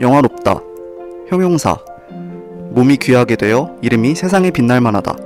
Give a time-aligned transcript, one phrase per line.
[0.00, 0.60] 영화롭다.
[1.28, 1.76] 형용사.
[2.70, 5.16] 몸이 귀하게 되어 이름이 세상에 빛날 만하다.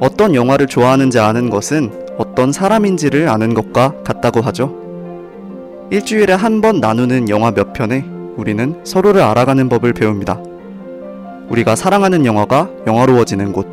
[0.00, 4.74] 어떤 영화를 좋아하는지 아는 것은 어떤 사람인지를 아는 것과 같다고 하죠.
[5.90, 8.04] 일주일에 한 번 나누는 영화 몇 편에
[8.36, 10.47] 우리는 서로를 알아가는 법을 배웁니다.
[11.48, 13.66] 우리가 사랑하는 영화가 영화로워지는 곳,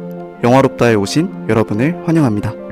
[0.44, 2.65] 영화롭다에 오신 여러분을 환영합니다.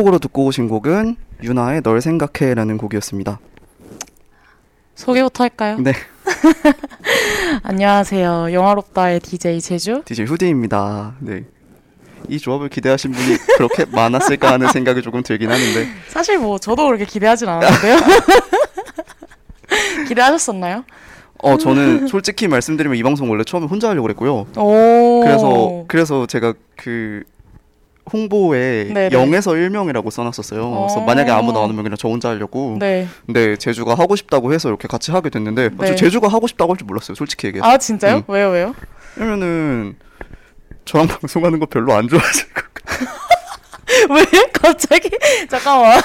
[0.00, 3.38] 첫 곡으로 듣고 오신 곡은 유나의 널 생각해라는 곡이었습니다.
[4.94, 5.76] 소개부터 할까요?
[5.78, 5.92] 네,
[7.62, 8.50] 안녕하세요.
[8.50, 10.00] 영화롭다의 DJ 제주.
[10.06, 11.16] DJ 후디입니다.
[11.18, 11.44] 네.
[12.30, 17.04] 이 조합을 기대하신 분이 그렇게 많았을까 하는 생각이 조금 들긴 하는데 사실 뭐 저도 그렇게
[17.04, 17.96] 기대하진 않았는데요.
[20.08, 20.84] 기대하셨었나요?
[21.42, 24.46] 어 저는 솔직히 말씀드리면 이 방송 원래 처음에 혼자 하려고 그랬고요.
[24.56, 25.20] 오.
[25.22, 27.22] 그래서 그래서 제가 그
[28.12, 29.08] 홍보에 네네.
[29.10, 30.60] 0에서 1명이라고 써놨었어요.
[30.60, 31.04] 그래서 어.
[31.04, 32.76] 만약에 아무도 안 오면 그냥 저 혼자 하려고.
[32.78, 33.06] 네.
[33.26, 35.94] 근데 제주가 하고 싶다고 해서 이렇게 같이 하게 됐는데 네.
[35.96, 37.14] 제주가 하고 싶다고 할 줄 몰랐어요.
[37.14, 37.66] 솔직히 얘기해서.
[37.68, 38.16] 아 진짜요?
[38.16, 38.22] 음.
[38.28, 38.74] 왜요 왜요?
[39.16, 39.96] 왜냐면은
[40.84, 42.64] 저랑 방송하는 거 별로 안 좋아하실 것
[44.10, 45.10] 왜 갑자기
[45.50, 46.00] 잠깐만.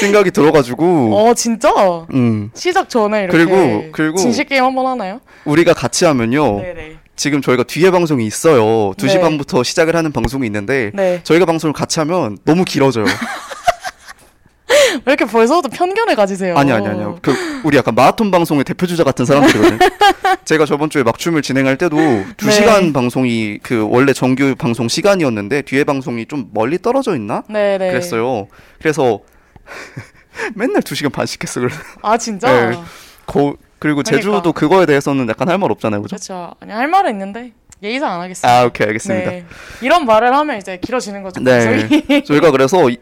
[0.00, 1.16] 생각이 들어가지고.
[1.16, 1.70] 어 진짜?
[2.14, 2.50] 음.
[2.54, 5.20] 시작 전에 이렇게 그리고- 그리고- 진실 게임 한번 하나요?
[5.44, 6.60] 우리가 같이 하면요.
[6.60, 6.96] 네네.
[7.20, 8.92] 지금 저희가 뒤에 방송이 있어요.
[8.92, 9.20] 2시 네.
[9.20, 11.20] 반부터 시작을 하는 방송이 있는데 네.
[11.22, 13.04] 저희가 방송을 같이 하면 너무 길어져요.
[15.04, 16.56] 왜 이렇게 벌써부터 편견을 가지세요?
[16.56, 17.18] 아니 아니 아니요.
[17.20, 19.78] 그 우리 약간 마라톤 방송의 대표 주자 같은 사람들이거든요.
[20.46, 21.98] 제가 저번 주에 막춤을 진행할 때도
[22.38, 22.92] 2시간 네.
[22.94, 27.42] 방송이 그 원래 정규 방송 시간이었는데 뒤에 방송이 좀 멀리 떨어져 있나?
[27.50, 27.90] 네 네.
[27.90, 28.48] 그랬어요.
[28.78, 29.20] 그래서
[30.56, 31.60] 맨날 2시간 반씩 했어.
[31.60, 32.70] 그래서 아 진짜?
[32.70, 32.78] 네.
[33.26, 34.16] 거, 그리고 그러니까.
[34.16, 36.02] 제주도 그거에 대해서는 약간 할 말 없잖아요.
[36.02, 36.14] 그죠?
[36.16, 36.54] 그렇죠.
[36.60, 37.52] 아니 할 말은 있는데
[37.82, 38.48] 예의상 안 하겠습니다.
[38.60, 38.86] 아, 오케이.
[38.86, 39.30] 알겠습니다.
[39.30, 39.44] 네.
[39.80, 41.40] 이런 말을 하면 이제 길어지는 거죠.
[41.42, 41.88] 네.
[42.24, 42.98] 저희가 그래서 이-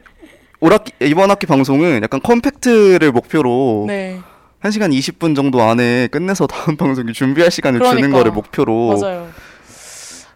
[0.60, 4.20] 올 학기 이번 학기 방송은 약간 컴팩트를 목표로 네.
[4.62, 8.18] 1시간 20분 정도 안에 끝내서 다음 방송이 준비할 시간을 주는 그러니까.
[8.18, 9.28] 거를 목표로 맞아요.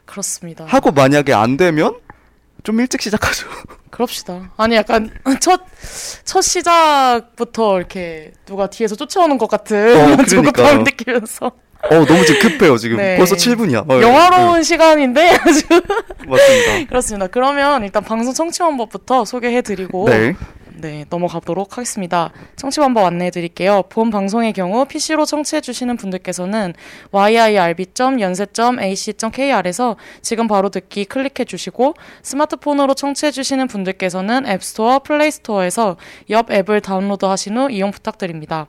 [0.05, 0.65] 그렇습니다.
[0.67, 1.97] 하고 만약에 안 되면
[2.63, 3.47] 좀 일찍 시작하죠.
[3.93, 4.51] 그럽시다.
[4.57, 5.11] 아니 약간
[5.41, 5.61] 첫
[6.25, 10.79] 첫 시작부터 이렇게 누가 뒤에서 쫓아오는 것 같은 어, 그러니까요.
[10.83, 11.47] 느끼면서
[11.91, 12.97] 어, 너무 지금 급해요, 지금.
[12.97, 13.17] 네.
[13.17, 13.91] 벌써 7분이야.
[13.91, 15.81] 어, 영화로운 시간인데 아주 네,
[16.29, 16.89] 맞습니다.
[16.89, 17.27] 그렇습니다.
[17.27, 20.35] 그러면 일단 방송 청취 방법부터 소개해드리고 네.
[20.83, 22.33] 네, 넘어가도록 하겠습니다.
[22.57, 23.85] 청취 방법 안내해 드릴게요.
[23.89, 26.75] 본 방송의 경우 PC로 청취해 주시는 분들께서는
[27.13, 35.97] yirb.yonsei.ac.kr에서 지금 바로 듣기 클릭해 주시고 스마트폰으로 청취해 주시는 분들께서는 앱스토어, 플레이스토어에서
[36.31, 38.67] 엽 앱을 다운로드 하신 후 이용 부탁드립니다.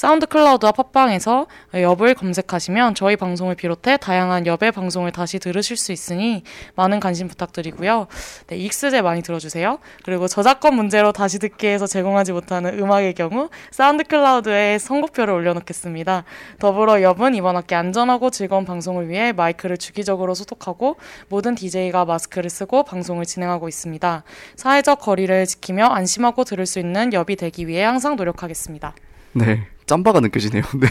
[0.00, 6.42] 사운드 클라우드와 팟빵에서 엽을 검색하시면 저희 방송을 비롯해 다양한 엽의 방송을 다시 들으실 수 있으니
[6.74, 8.06] 많은 관심 부탁드리고요.
[8.46, 9.78] 네, 익스제 많이 들어주세요.
[10.02, 16.24] 그리고 저작권 문제로 다시 듣기에서 제공하지 못하는 음악의 경우 사운드 클라우드에 선곡표를 올려놓겠습니다.
[16.58, 20.96] 더불어 엽은 이번 학기 안전하고 즐거운 방송을 위해 마이크를 주기적으로 소독하고
[21.28, 24.24] 모든 DJ가 마스크를 쓰고 방송을 진행하고 있습니다.
[24.56, 28.94] 사회적 거리를 지키며 안심하고 들을 수 있는 엽이 되기 위해 항상 노력하겠습니다.
[29.32, 29.66] 네.
[29.90, 30.62] 짬바가 느껴지네요.
[30.78, 30.88] 네.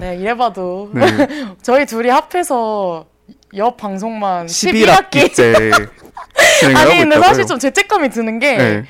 [0.00, 1.04] 네, 이래봐도 네.
[1.60, 3.06] 저희 둘이 합해서
[3.56, 5.36] 옆 방송만 11학기 11학기.
[5.36, 5.70] 때
[6.60, 7.22] 진행을 아니 근데 있다고요.
[7.22, 8.84] 사실 좀 죄책감이 드는 게 네.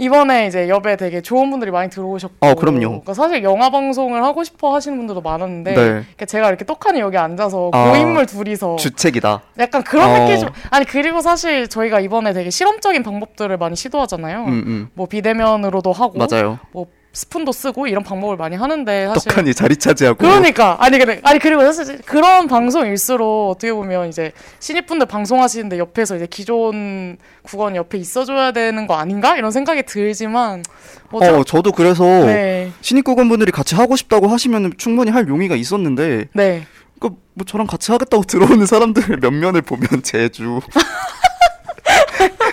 [0.00, 2.78] 이번에 이제 옆에 되게 좋은 분들이 많이 들어오셨고 어, 그럼요.
[2.80, 5.82] 그러니까 사실 영화 방송을 하고 싶어 하시는 분들도 많았는데 네.
[5.82, 9.42] 그러니까 제가 이렇게 떡하니 여기 앉아서 아, 고인물 둘이서 주책이다.
[9.58, 10.18] 약간 그런 어.
[10.20, 14.44] 느낌 좀 아니 그리고 사실 저희가 이번에 되게 실험적인 방법들을 많이 시도하잖아요.
[14.44, 14.88] 음, 음.
[14.94, 16.58] 뭐 비대면으로도 하고 맞아요.
[16.72, 20.18] 뭐 스푼도 쓰고 이런 방법을 많이 하는데 사실 떡하니 자리 차지하고.
[20.18, 26.26] 그러니까 아니 그래 아니 그리고 사실 그런 방송일수록 어떻게 보면 이제 신입분들 방송하시는데 옆에서 이제
[26.30, 30.62] 기존 국원 옆에 있어줘야 되는 거 아닌가 이런 생각이 들지만
[31.10, 35.56] 뭐 어, 저 도 그래서 네, 신입 국원분들이 같이 하고 싶다고 하시면 충분히 할 용의가
[35.56, 36.66] 있었는데 네.
[37.00, 37.16] 그뭐
[37.46, 40.60] 저랑 같이 하겠다고 들어오는 사람들 몇 면을 보면 제주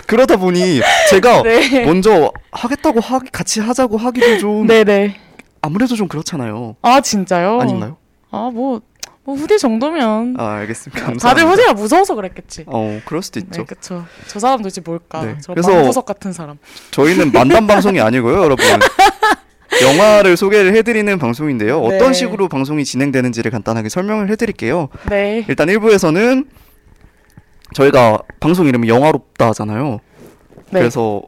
[0.08, 1.84] 그러다 보니 제가 네.
[1.84, 5.14] 먼저 하겠다고 하, 같이 하자고 하기도 좀 네네.
[5.62, 6.74] 아무래도 좀 그렇잖아요.
[6.82, 7.60] 아 진짜요?
[7.60, 7.96] 아닌가요?
[8.32, 8.80] 아 뭐
[9.28, 11.04] 뭐 후디 정도면 아 알겠습니다.
[11.04, 11.28] 감사합니다.
[11.28, 12.64] 다들 후디가 무서워서 그랬겠지.
[12.66, 13.66] 어 그럴 수도 네, 있죠.
[13.66, 14.06] 그쵸.
[14.26, 15.22] 저 사람 도대체 뭘까?
[15.22, 16.56] 네, 저 그래서- 망부석 같은 사람.
[16.92, 18.64] 저희는 만담 방송이 아니고요, 여러분.
[19.82, 21.78] 영화를 소개를 해드리는 방송인데요.
[21.78, 22.12] 어떤 네.
[22.14, 24.88] 식으로 방송이 진행되는지를 간단하게 설명을 해드릴게요.
[25.10, 25.44] 네.
[25.46, 26.46] 일단 1부에서는
[27.74, 30.00] 저희가 방송 이름이 영화롭다 하잖아요.
[30.70, 30.80] 네.
[30.80, 31.22] 그래서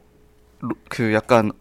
[0.59, 1.51] 로- 그 약간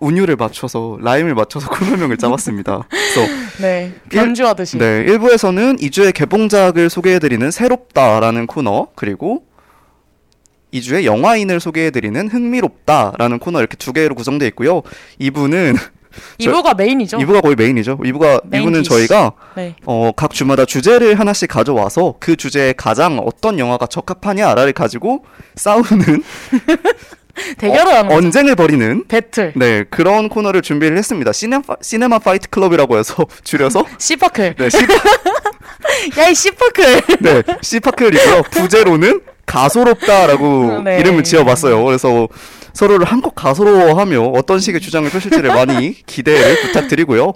[0.00, 2.86] 운율을 맞춰서 라임을 맞춰서 코너명을 짜봤습니다.
[2.88, 3.20] 그래서
[3.60, 3.92] 네.
[4.10, 4.78] 변주하듯이.
[4.78, 9.44] 네, 1부에서는 2주의 개봉작을 소개해드리는 새롭다라는 코너 그리고
[10.72, 14.82] 2주의 영화인을 소개해드리는 흥미롭다라는 코너 이렇게 두 개로 구성되어 있고요.
[15.20, 15.76] 2부는
[16.40, 17.18] 2부가 메인이죠.
[17.18, 17.98] 2부가 거의 메인이죠.
[17.98, 18.90] 2부가 메인 2부는 디시.
[18.90, 19.74] 저희가 네.
[19.86, 25.24] 어, 각 주마다 주제를 하나씩 가져와서 그 주제에 가장 어떤 영화가 적합하냐를 가지고
[25.56, 26.22] 싸우는
[27.58, 28.16] 대결을 어.
[28.16, 29.52] 언쟁을 벌이는 배틀.
[29.54, 31.32] 네 그런 코너를 준비를 했습니다.
[31.32, 33.14] 시네마, 시네마 파이트 클럽이라고 해서
[33.44, 34.54] 줄여서 씨파클.
[34.56, 34.78] 네, 시,
[36.18, 37.00] 야이 씨파클.
[37.20, 38.42] 네 시파클이고요.
[38.50, 40.98] 부제로는 가소롭다라고 네.
[40.98, 41.82] 이름을 지어봤어요.
[41.84, 42.28] 그래서
[42.78, 47.32] 서로를 한껏 가소로워하며 어떤 식의 주장을 펼칠지를 많이 기대를 부탁드리고요.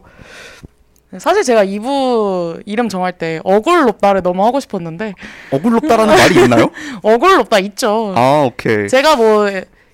[1.18, 5.14] 사실 제가 2부 이름 정할 때 억울롭다를 너무 하고 싶었는데
[5.50, 6.70] 어굴롭다라는 말이 있나요?
[7.02, 8.14] 어굴롭다 있죠.
[8.16, 8.88] 아 오케이.
[8.88, 9.46] 제가 뭐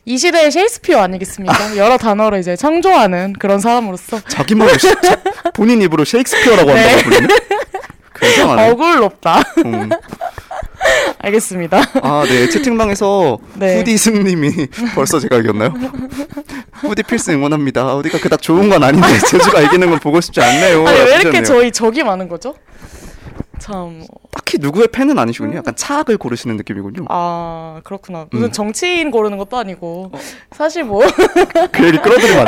[0.05, 1.77] 이 시대의 셰익스피어 아니겠습니까?
[1.77, 5.21] 여러 단어를 이제 창조하는 그런 사람으로서 자기 말로 시- 자-
[5.53, 6.81] 본인 입으로 셰익스피어라고 네.
[6.83, 7.29] 한다고 부르네.
[8.19, 8.71] 굉장하네.
[8.71, 9.43] 어굴롭다.
[9.67, 9.91] 음.
[11.19, 11.81] 알겠습니다.
[12.03, 12.49] 아, 네.
[12.49, 13.79] 채팅방에서 네.
[13.79, 14.51] 후디 승님이
[14.95, 15.75] 벌써 제가 이겼나요?
[16.75, 17.95] 후디 필승 응원합니다.
[17.97, 20.87] 후디가 그닥 좋은 건 아닌데 제주가 이기는 건 보고 싶지 않네요.
[20.87, 21.43] 아니 왜 이렇게.
[21.43, 22.55] 저희 적이 많은 거죠?
[23.59, 24.05] 참.
[24.31, 25.59] 딱히 누구의 팬은 아니시군요.
[25.59, 27.07] 약간 차악을 고르시는 느낌이군요.
[27.09, 28.27] 아 그렇구나.
[28.31, 28.53] 무슨 음.
[28.53, 30.13] 정치인 고르는 것도 아니고
[30.53, 31.03] 사실 뭐
[31.73, 32.47] 그 얘기 끌어들이면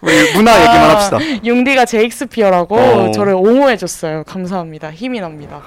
[0.00, 1.18] 문화 얘기만 합시다.
[1.44, 3.10] 융디가 제익스피어라고 어.
[3.12, 4.24] 저를 옹호해줬어요.
[4.24, 4.90] 감사합니다.
[4.90, 5.62] 힘이 납니다.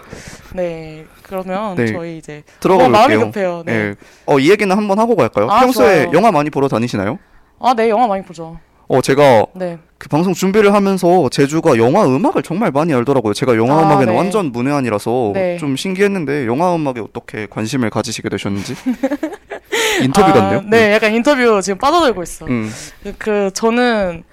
[0.53, 1.87] 네 그러면 네.
[1.87, 3.31] 저희 이제 들어가 어, 마음이 볼게요.
[3.31, 3.63] 급해요.
[3.65, 3.89] 네.
[3.89, 3.95] 네.
[4.25, 5.47] 어, 이 얘기는 한번 하고 갈까요?
[5.49, 6.17] 아, 평소에 좋아요.
[6.17, 7.19] 영화 많이 보러 다니시나요?
[7.59, 8.59] 아, 네 영화 많이 보죠.
[8.87, 9.77] 어, 제가 네.
[9.97, 13.33] 그 방송 준비를 하면서 제주가 영화 음악을 정말 많이 알더라고요.
[13.33, 14.17] 제가 영화 아, 음악에는 네.
[14.17, 15.57] 완전 문외한이라서 네.
[15.57, 18.75] 좀 신기했는데 영화 음악에 어떻게 관심을 가지시게 되셨는지
[20.01, 20.61] 인터뷰 아, 같네요.
[20.67, 22.45] 네, 약간 인터뷰 지금 빠져들고 있어.
[22.45, 22.71] 음.
[23.03, 24.23] 그, 그 저는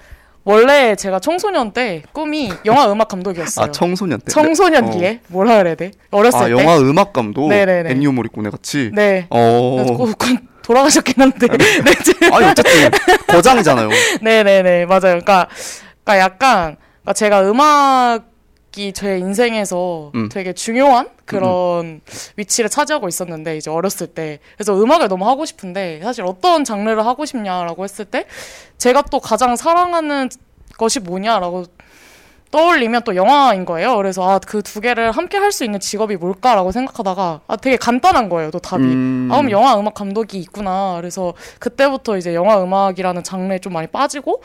[0.43, 3.65] 원래 제가 청소년 때 꿈이 영화 음악 감독이었어요.
[3.65, 4.31] 아 청소년 때.
[4.31, 5.91] 청소년기에 뭐라 그래야 돼?
[6.09, 6.51] 어렸을 아 때.
[6.51, 7.91] 영화 음악 감독 네네네.
[7.91, 8.91] 엔니오 모리코네 같이.
[8.93, 9.27] 네.
[9.29, 9.85] 어.
[10.63, 11.47] 돌아가셨긴 한데.
[11.49, 12.89] 네, 제- 아니 어쨌든
[13.27, 13.89] 거장이잖아요.
[14.21, 14.99] 네네네 맞아요.
[15.01, 15.47] 그러니까,
[16.03, 18.30] 그러니까 약간 그러니까 제가 음악
[18.77, 20.29] 이 제 인생에서 음.
[20.29, 21.99] 되게 중요한 그런
[22.37, 27.25] 위치를 차지하고 있었는데 이제 어렸을 때 그래서 음악을 너무 하고 싶은데 사실 어떤 장르를 하고
[27.25, 28.25] 싶냐라고 했을 때
[28.77, 30.29] 제가 또 가장 사랑하는
[30.77, 31.65] 것이 뭐냐라고
[32.51, 33.95] 떠올리면 또 영화인 거예요.
[33.95, 38.27] 그래서 아 그 두 개를 함께 할 수 있는 직업이 뭘까라고 생각하다가 아 되게 간단한
[38.29, 38.51] 거예요.
[38.51, 38.83] 또 답이.
[38.83, 39.29] 음.
[39.31, 40.95] 아, 그럼 영화 음악 감독이 있구나.
[40.97, 44.41] 그래서 그때부터 이제 영화 음악이라는 장르에 좀 많이 빠지고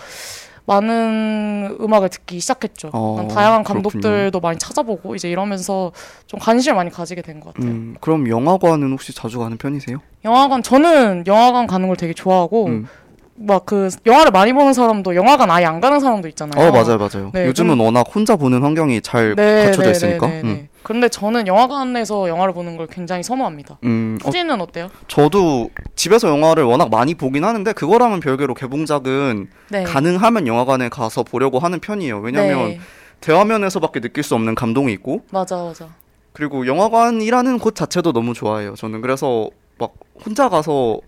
[0.66, 2.90] 많은 음악을 듣기 시작했죠.
[2.92, 3.82] 어, 다양한 그렇군요.
[3.82, 5.92] 감독들도 많이 찾아보고 이제 이러면서
[6.26, 7.70] 좀 관심을 많이 가지게 된 것 같아요.
[7.70, 9.98] 음, 그럼 영화관은 혹시 자주 가는 편이세요?
[10.24, 12.88] 영화관 저는 영화관 가는 걸 되게 좋아하고 음.
[13.36, 16.68] 막 그 영화를 많이 보는 사람도 영화관 아예 안 가는 사람도 있잖아요.
[16.68, 17.30] 어 맞아요 맞아요.
[17.32, 20.26] 네, 요즘은 워낙 혼자 보는 환경이 잘 네, 갖춰져 네, 있으니까.
[20.26, 20.46] 네, 네, 음.
[20.54, 20.68] 네.
[20.82, 23.78] 그런데 저는 영화관에서 영화를 보는 걸 굉장히 선호합니다.
[23.84, 24.88] 음, 어, 후지는 어때요?
[25.08, 29.82] 저도 집에서 영화를 워낙 많이 보긴 하는데 그거랑은 별개로 개봉작은 네.
[29.82, 32.20] 가능하면 영화관에 가서 보려고 하는 편이에요.
[32.20, 32.80] 왜냐면 네.
[33.20, 35.88] 대화면에서밖에 느낄 수 없는 감동이 있고 맞아 맞아.
[36.32, 38.74] 그리고 영화관이라는 곳 자체도 너무 좋아해요.
[38.76, 39.94] 저는 그래서 막
[40.24, 41.00] 혼자 가서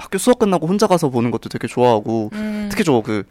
[0.00, 3.24] 학교 수업 끝나고 혼자 가서 보는 것도 되게 좋아하고 음, 특히 저 그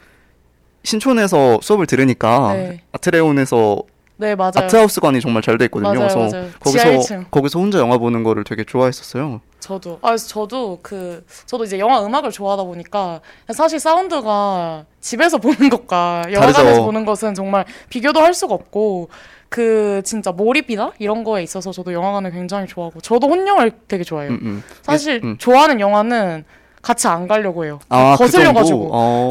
[0.84, 2.82] 신촌에서 수업을 들으니까 네.
[2.94, 3.82] 아트레온에서
[4.18, 4.52] 네 맞아요.
[4.56, 5.94] 아트하우스관이 정말 잘 돼 있거든요.
[5.94, 6.50] 맞아요, 그래서 맞아요.
[6.60, 7.32] 거기서 1층.
[7.32, 9.40] 거기서 혼자 영화 보는 거를 되게 좋아했었어요.
[9.62, 10.00] 저도.
[10.02, 13.22] 아, 저도 그, 저도 이제 영화 음악을 좋아하다 보니까
[13.54, 16.86] 사실 사운드가 집에서 보는 것과 영화관에서 다르죠.
[16.86, 19.10] 보는 것은 정말 비교도 할 수가 없고
[19.48, 24.32] 그 진짜 몰입이나 이런 거에 있어서 저도 영화관을 굉장히 좋아하고 저도 혼영을 되게 좋아해요.
[24.32, 24.64] 음, 음.
[24.82, 25.38] 사실 음.
[25.38, 26.44] 좋아하는 영화는
[26.82, 27.80] 같이 안 가려고 해요.
[27.90, 28.80] 아, 그 거슬려가지고.
[28.80, 28.90] 정도?
[28.94, 29.30] 어.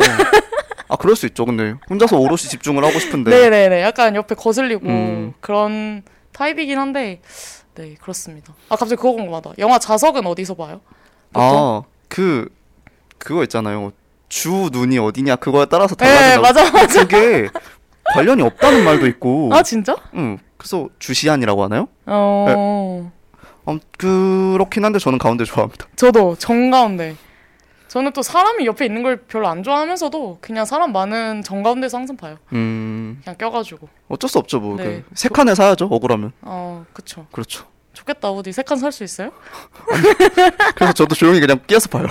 [0.89, 1.45] 아, 그럴 수 있죠.
[1.45, 3.31] 근데 혼자서 오롯이 집중을 하고 싶은데.
[3.51, 3.83] 네네네.
[3.83, 5.35] 약간 옆에 거슬리고 음.
[5.41, 6.03] 그런
[6.33, 7.21] 타입이긴 한데
[7.75, 8.55] 네 그렇습니다.
[8.69, 9.53] 아 갑자기 그거 궁금하다.
[9.59, 10.81] 영화 자석은 어디서 봐요?
[11.35, 12.49] 아, 그
[13.19, 13.93] 그거 있잖아요.
[14.29, 16.43] 주 눈이 어디냐 그거에 따라서 네 달라진다고.
[16.43, 17.01] 맞아 맞아.
[17.07, 17.49] 그게
[18.15, 19.51] 관련이 없다는 말도 있고.
[19.55, 19.97] 아 진짜?
[20.15, 20.39] 응.
[20.57, 21.89] 그래서 주시안이라고 하나요?
[22.07, 23.13] 어.
[23.69, 25.87] 음, 그렇긴 한데 저는 가운데 좋아합니다.
[25.97, 27.15] 저도 정 가운데.
[27.89, 32.17] 저는 또 사람이 옆에 있는 걸 별로 안 좋아하면서도 그냥 사람 많은 정 가운데서 항상
[32.17, 32.37] 봐요.
[32.53, 33.89] 음, 그냥 껴가지고.
[34.09, 34.61] 어쩔 수 없죠.
[34.61, 34.77] 뭐.
[34.77, 34.85] 네.
[34.85, 35.87] 그, 세 칸을 사야죠.
[35.87, 36.33] 억울하면.
[36.43, 37.27] 어, 그쵸.
[37.33, 37.65] 그렇죠.
[37.95, 38.31] 좋겠다.
[38.31, 39.31] 어디 세 칸 살 수 있어요?
[40.77, 42.07] 그래서 저도 조용히 그냥 끼어서 봐요.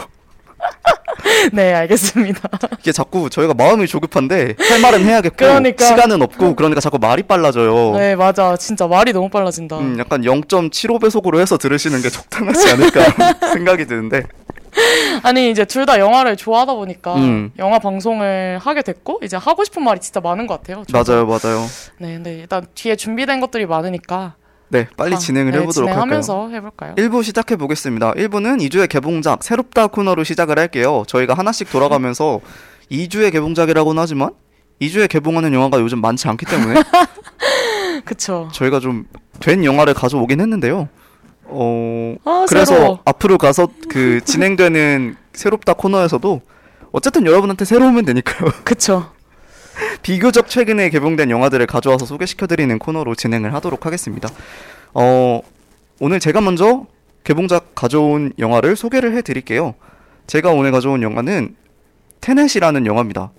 [1.54, 2.42] 네, 알겠습니다.
[2.80, 5.86] 이게 자꾸 저희가 마음이 조급한데 할 말은 해야겠고 그러니까.
[5.86, 7.92] 시간은 없고 그러니까 자꾸 말이 빨라져요.
[7.96, 8.58] 네, 맞아.
[8.58, 9.78] 진짜 말이 너무 빨라진다.
[9.78, 13.02] 음, 약간 0.75배속으로 해서 들으시는 게 적당하지 않을까
[13.54, 14.24] 생각이 드는데
[15.24, 17.52] 아니, 이제 둘 다 영화를 좋아하다 보니까 음.
[17.60, 20.84] 영화 방송을 하게 됐고, 이제 하고 싶은 말이 진짜 많은 것 같아요.
[20.88, 21.14] 저도.
[21.14, 21.66] 맞아요, 맞아요.
[22.00, 24.36] 네, 근데 일단 뒤에 준비된 것들이 많으니까.
[24.70, 26.04] 네, 빨리 아, 진행을 네, 해보도록 할까요?
[26.22, 26.96] 진행하면서 해볼까요?
[26.96, 28.12] 1부 시작해 보겠습니다.
[28.14, 31.04] 1부는 2주의 개봉작 새롭다 코너로 시작을 할게요.
[31.08, 32.42] 저희가 하나씩 돌아가면서
[32.92, 34.32] 2주의 개봉작이라고는 하지만
[34.82, 36.82] 2주에 개봉하는 영화가 요즘 많지 않기 때문에
[38.06, 38.50] 그쵸.
[38.54, 39.06] 저희가 좀
[39.40, 40.90] 된 영화를 가져오긴 했는데요.
[41.50, 43.00] 어, 아, 그래서 새로워.
[43.06, 46.42] 앞으로 가서 그 진행되는 새롭다 코너에서도
[46.92, 48.52] 어쨌든 여러분한테 새로우면 되니까요.
[48.64, 49.12] 그쵸.
[50.02, 54.28] 비교적 최근에 개봉된 영화들을 가져와서 소개시켜드리는 코너로 진행을 하도록 하겠습니다.
[54.94, 55.42] 어,
[56.00, 56.86] 오늘 제가 먼저
[57.24, 59.76] 개봉작 가져온 영화를 소개를 해드릴게요.
[60.26, 61.56] 제가 오늘 가져온 영화는
[62.22, 63.32] 테넷이라는 영화입니다.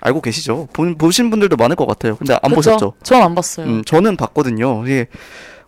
[0.00, 0.68] 알고 계시죠?
[0.72, 2.16] 보, 보신 분들도 많을 것 같아요.
[2.16, 2.94] 근데 안 보셨죠?
[3.02, 3.66] 전 안 봤어요.
[3.66, 4.84] 음, 저는 봤거든요.
[4.86, 5.08] 이게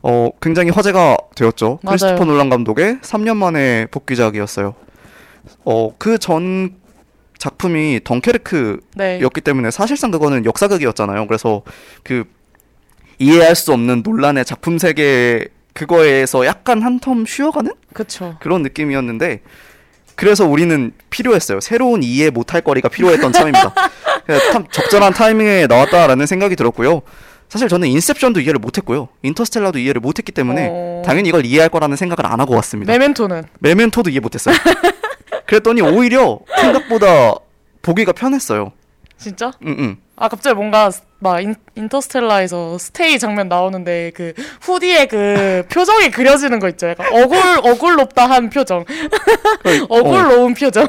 [0.03, 1.81] 어, 굉장히 화제가 되었죠.
[1.83, 1.97] 맞아요.
[1.99, 4.75] 크리스토퍼 놀란 감독의 3년 만에 복귀작이었어요.
[5.65, 6.77] 어, 그 전
[7.39, 9.21] 작품이 덩케르크였기 네.
[9.45, 11.27] 때문에 사실상 그거는 역사극이었잖아요.
[11.29, 11.63] 그래서
[12.03, 12.25] 그
[13.21, 18.37] 이해할 수 없는 논란의 작품 세계 그거에서 약간 한 텀 쉬어가는 그쵸.
[18.41, 19.43] 그런 느낌이었는데
[20.17, 21.61] 그래서 우리는 필요했어요.
[21.61, 23.73] 새로운 이해 못할 거리가 필요했던 참입니다.
[24.53, 27.03] 참 적절한 타이밍에 나왔다라는 생각이 들었고요.
[27.49, 29.09] 사실 저는 인셉션도 이해를 못했고요.
[29.23, 31.03] 인터스텔라도 이해를 못했기 때문에 어.
[31.05, 32.93] 당연히 이걸 이해할 거라는 생각을 안 하고 왔습니다.
[32.93, 33.45] 메멘토는.
[33.61, 34.55] 메멘토도 이해 못했어요.
[35.47, 37.35] 그랬더니 오히려 생각보다
[37.81, 38.73] 보기가 편했어요.
[39.17, 39.53] 진짜?
[39.67, 39.97] 응, 응.
[40.17, 40.91] 아 갑자기 뭔가
[41.21, 44.33] 막 인, 인터스텔라에서 스테이 장면 나오는데 그
[44.63, 46.89] 후디의 그 표정이 그려지는 거 있죠.
[46.89, 48.85] 약간 억울 억울롭다 한 표정,
[49.63, 50.87] 그러니까, 어, 억울로운 표정.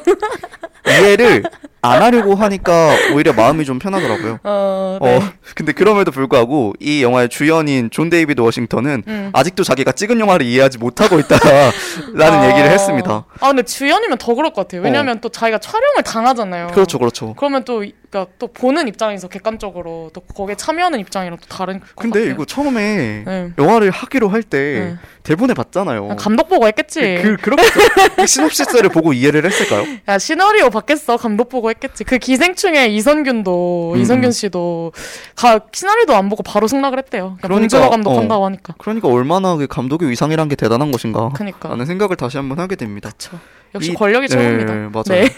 [0.88, 1.43] 이해를
[1.81, 4.39] 안 하려고 하니까 오히려 마음이 좀 편하더라고요.
[4.43, 5.17] 어, 네.
[5.17, 5.22] 어,
[5.55, 9.29] 근데 그럼에도 불구하고 이 영화의 주연인 존 데이비드 워싱턴은 음.
[9.34, 11.72] 아직도 자기가 찍은 영화를 이해하지 못하고 있다라는
[12.19, 12.50] 아.
[12.50, 13.25] 얘기를 했습니다.
[13.39, 14.81] 아 근데 주연이면 더 그럴 것 같아요.
[14.81, 16.67] 왜냐면 또 자기가 촬영을 당하잖아요.
[16.67, 17.34] 그렇죠, 그렇죠.
[17.36, 21.95] 그러면 또 그러니까 또 보는 입장에서 객관적으로 또 거기에 참여 하는 입장이랑 또 다른 것
[21.95, 22.33] 근데 같아요.
[22.33, 23.53] 이거 처음에 네.
[23.57, 24.95] 영화를 하기로 할때 네.
[25.24, 26.15] 대본에 봤잖아요.
[26.17, 27.19] 감독 보고 했겠지.
[27.21, 27.79] 그, 그렇겠죠.
[28.15, 29.86] 그 시놉시스를 보고 이해를 했을까요?
[30.07, 34.31] 야 시나리오 받겠어 감독 보고 했겠지 그 기생충의 이선균도 음, 이선균 음.
[34.31, 34.91] 씨도
[35.36, 38.19] 가 시나리오도 안 보고 바로 승낙을 했대요 그러니까 그러니까, 봉준호 감독 어.
[38.19, 42.59] 한다고 하니까 그러니까 얼마나 그 감독의 위상이란 게 대단한 것인가 그니까 라는 생각을 다시 한번
[42.59, 43.09] 하게 됩니다.
[43.12, 43.39] 그쵸
[43.75, 45.03] 역시 이- 권력이 최고입니다 네, 맞아요.
[45.25, 45.29] 네.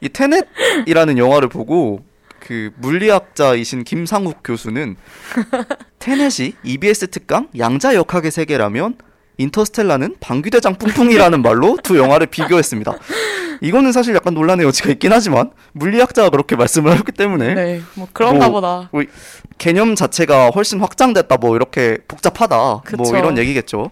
[0.00, 2.00] 이 테넷이라는 영화를 보고
[2.44, 4.96] 그 물리학자이신 김상욱 교수는
[5.98, 8.96] 테넷이 EBS 특강 양자 역학의 세계라면
[9.38, 12.92] 인터스텔라는 방귀대장 뿡뿡이라는 말로 두 영화를 비교했습니다.
[13.62, 18.48] 이거는 사실 약간 논란의 여지가 있긴 하지만 물리학자가 그렇게 말씀을 하셨기 때문에 네, 뭐 그런가
[18.48, 19.02] 뭐, 보다 뭐
[19.58, 22.96] 개념 자체가 훨씬 확장됐다 뭐 이렇게 복잡하다 그쵸.
[22.96, 23.90] 뭐 이런 얘기겠죠.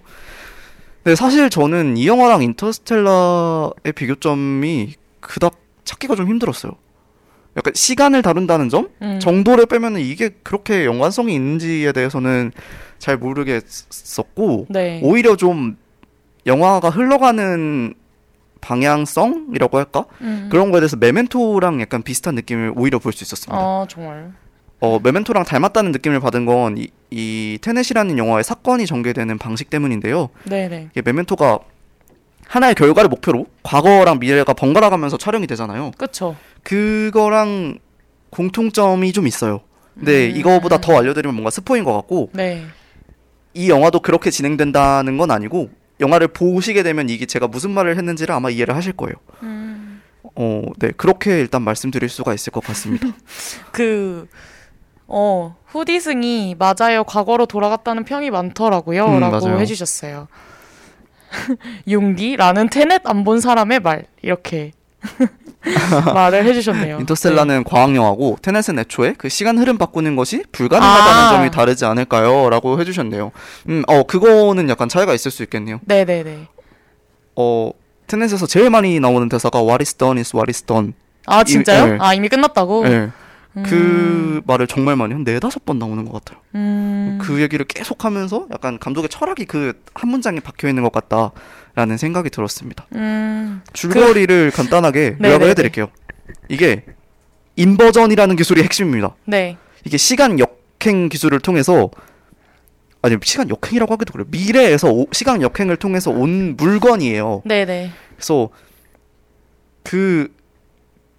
[1.02, 6.73] 근데 사실 저는 이 영화랑 인터스텔라의 비교점이 그닥 찾기가 좀 힘들었어요.
[7.56, 9.18] 약간 시간을 다룬다는 점 음.
[9.21, 12.52] 정도를 빼면은 이게 그렇게 연관성이 있는지에 대해서는
[12.99, 15.00] 잘 모르겠었고 네.
[15.02, 15.76] 오히려 좀
[16.47, 17.94] 영화가 흘러가는
[18.61, 20.49] 방향성이라고 할까 음.
[20.50, 23.61] 그런 거에 대해서 메멘토랑 약간 비슷한 느낌을 오히려 볼 수 있었습니다.
[23.61, 24.32] 아 정말
[24.80, 30.30] 어, 메멘토랑 닮았다는 느낌을 받은 건 이, 이 테넷이라는 영화의 사건이 전개되는 방식 때문인데요.
[30.44, 31.59] 네네 이게 메멘토가
[32.52, 35.92] 하나의 결과를 목표로 과거랑 미래가 번갈아 가면서 촬영이 되잖아요.
[35.97, 37.78] 그쵸 그거랑
[38.30, 39.61] 공통점이 좀 있어요.
[39.94, 40.37] 근데 음.
[40.37, 42.64] 이거보다 더 알려드리면 뭔가 스포인 것 같고 네
[43.54, 48.50] 이 영화도 그렇게 진행된다는 건 아니고 영화를 보시게 되면 이게 제가 무슨 말을 했는지를 아마
[48.50, 49.14] 이해를 하실 거예요.
[49.42, 50.00] 음.
[50.35, 53.06] 어, 네 그렇게 일단 말씀드릴 수가 있을 것 같습니다.
[53.73, 54.26] 그,
[55.06, 57.04] 어, 후디승이 맞아요.
[57.04, 59.04] 과거로 돌아갔다는 평이 많더라고요.
[59.06, 59.61] 음, 라고 맞아요.
[59.61, 60.28] 해주셨어요.
[61.90, 64.04] 용기라는 테넷 안 본 사람의 말.
[64.22, 64.72] 이렇게
[66.14, 66.98] 말을 해주셨네요.
[67.00, 71.30] 인터스텔라는 과학 영화고 테넷은 애초에 그 시간 흐름 바꾸는 것이 불가능하다는 아.
[71.30, 73.30] 점이 다르지 않을까요?라고 해주셨네요.
[73.68, 75.80] 음, 어 그거는 약간 차이가 있을 수 있겠네요.
[75.84, 76.04] 네.
[76.04, 76.48] 네네네.
[77.36, 77.70] 어
[78.08, 80.92] 테넷에서 제일 많이 나오는 대사가 What is done is what is done.
[81.26, 81.86] 아, 진짜요?
[81.86, 81.98] 네.
[82.00, 82.84] 아, 이미 끝났다고?
[82.88, 83.10] 예.
[83.66, 86.40] 그 말을 정말 많이 한 네다섯 번 나오는 것 같아요.
[86.54, 87.18] 음.
[87.21, 92.30] 그 얘기를 계속 하면서 약간 감독의 철학이 그 한 문장에 박혀 있는 것 같다라는 생각이
[92.30, 92.87] 들었습니다.
[92.94, 93.61] 음.
[93.75, 95.88] 줄거리를 간단하게 네, 요약을 네, 해드릴게요.
[96.49, 96.85] 이게
[97.56, 99.14] inversion이라는 기술이 핵심입니다.
[99.26, 99.59] 네.
[99.85, 101.90] 이게 시간 역행 기술을 통해서
[103.02, 104.26] 아니 시간 역행이라고 하기도 그래요.
[104.30, 107.42] 미래에서 오- 시간 역행을 통해서 온 물건이에요.
[107.44, 107.90] 네네.
[108.16, 108.49] 그래서
[109.82, 110.32] 그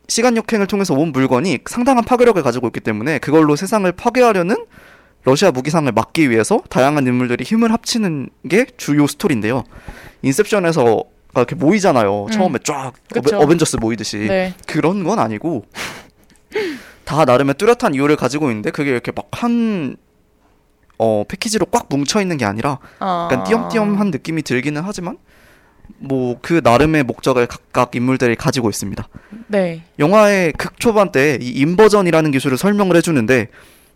[0.07, 4.65] 시간 역행을 통해서 온 물건이 상당한 파괴력을 가지고 있기 때문에 그걸로 세상을 파괴하려는
[5.23, 9.63] 러시아 무기상을 막기 위해서 다양한 인물들이 힘을 합치는 게 주요 스토리인데요.
[10.21, 11.03] 인셉션에서
[11.35, 12.25] 이렇게 모이잖아요.
[12.25, 12.31] 음.
[12.31, 13.19] 처음에 쫙 그쵸.
[13.19, 14.53] 어벤, 어벤져스 모이듯이 네.
[14.67, 15.65] 그런 건 아니고
[17.05, 19.95] 다 나름의 뚜렷한 이유를 가지고 있는데 그게 이렇게 막한
[20.99, 23.29] 어, 패키지로 꽉 뭉쳐 있는 게 아니라 아.
[23.31, 25.17] 약간 띄엄띄엄한 느낌이 들기는 하지만
[25.99, 29.07] 뭐 그 나름의 목적을 각각 인물들이 가지고 있습니다.
[29.47, 29.83] 네.
[29.99, 33.47] 영화의 극 초반 때 이 inversion이라는 기술을 설명을 해주는데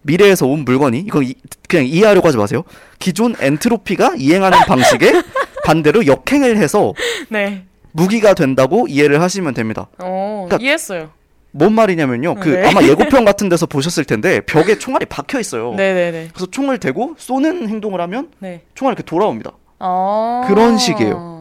[0.03, 1.35] 미래에서 온 물건이 이거 이-
[1.67, 2.63] 그냥 이해하려고 하지 마세요.
[2.99, 5.21] 기존 엔트로피가 이행하는 방식에
[5.65, 6.93] 반대로 역행을 해서
[7.29, 7.63] 네.
[7.91, 9.87] 무기가 된다고 이해를 하시면 됩니다.
[9.97, 11.09] 어, 그러니까 이해했어요.
[11.51, 12.35] 뭔 말이냐면요.
[12.35, 12.67] 그 네.
[12.67, 15.73] 아마 예고편 같은 데서 보셨을 텐데 벽에 총알이 박혀 있어요.
[15.75, 16.29] 네네네.
[16.33, 18.61] 그래서 총을 대고 쏘는 행동을 하면 네.
[18.75, 19.51] 총알이 이렇게 돌아옵니다.
[19.79, 20.45] 아.
[20.47, 21.36] 그런 식이에요.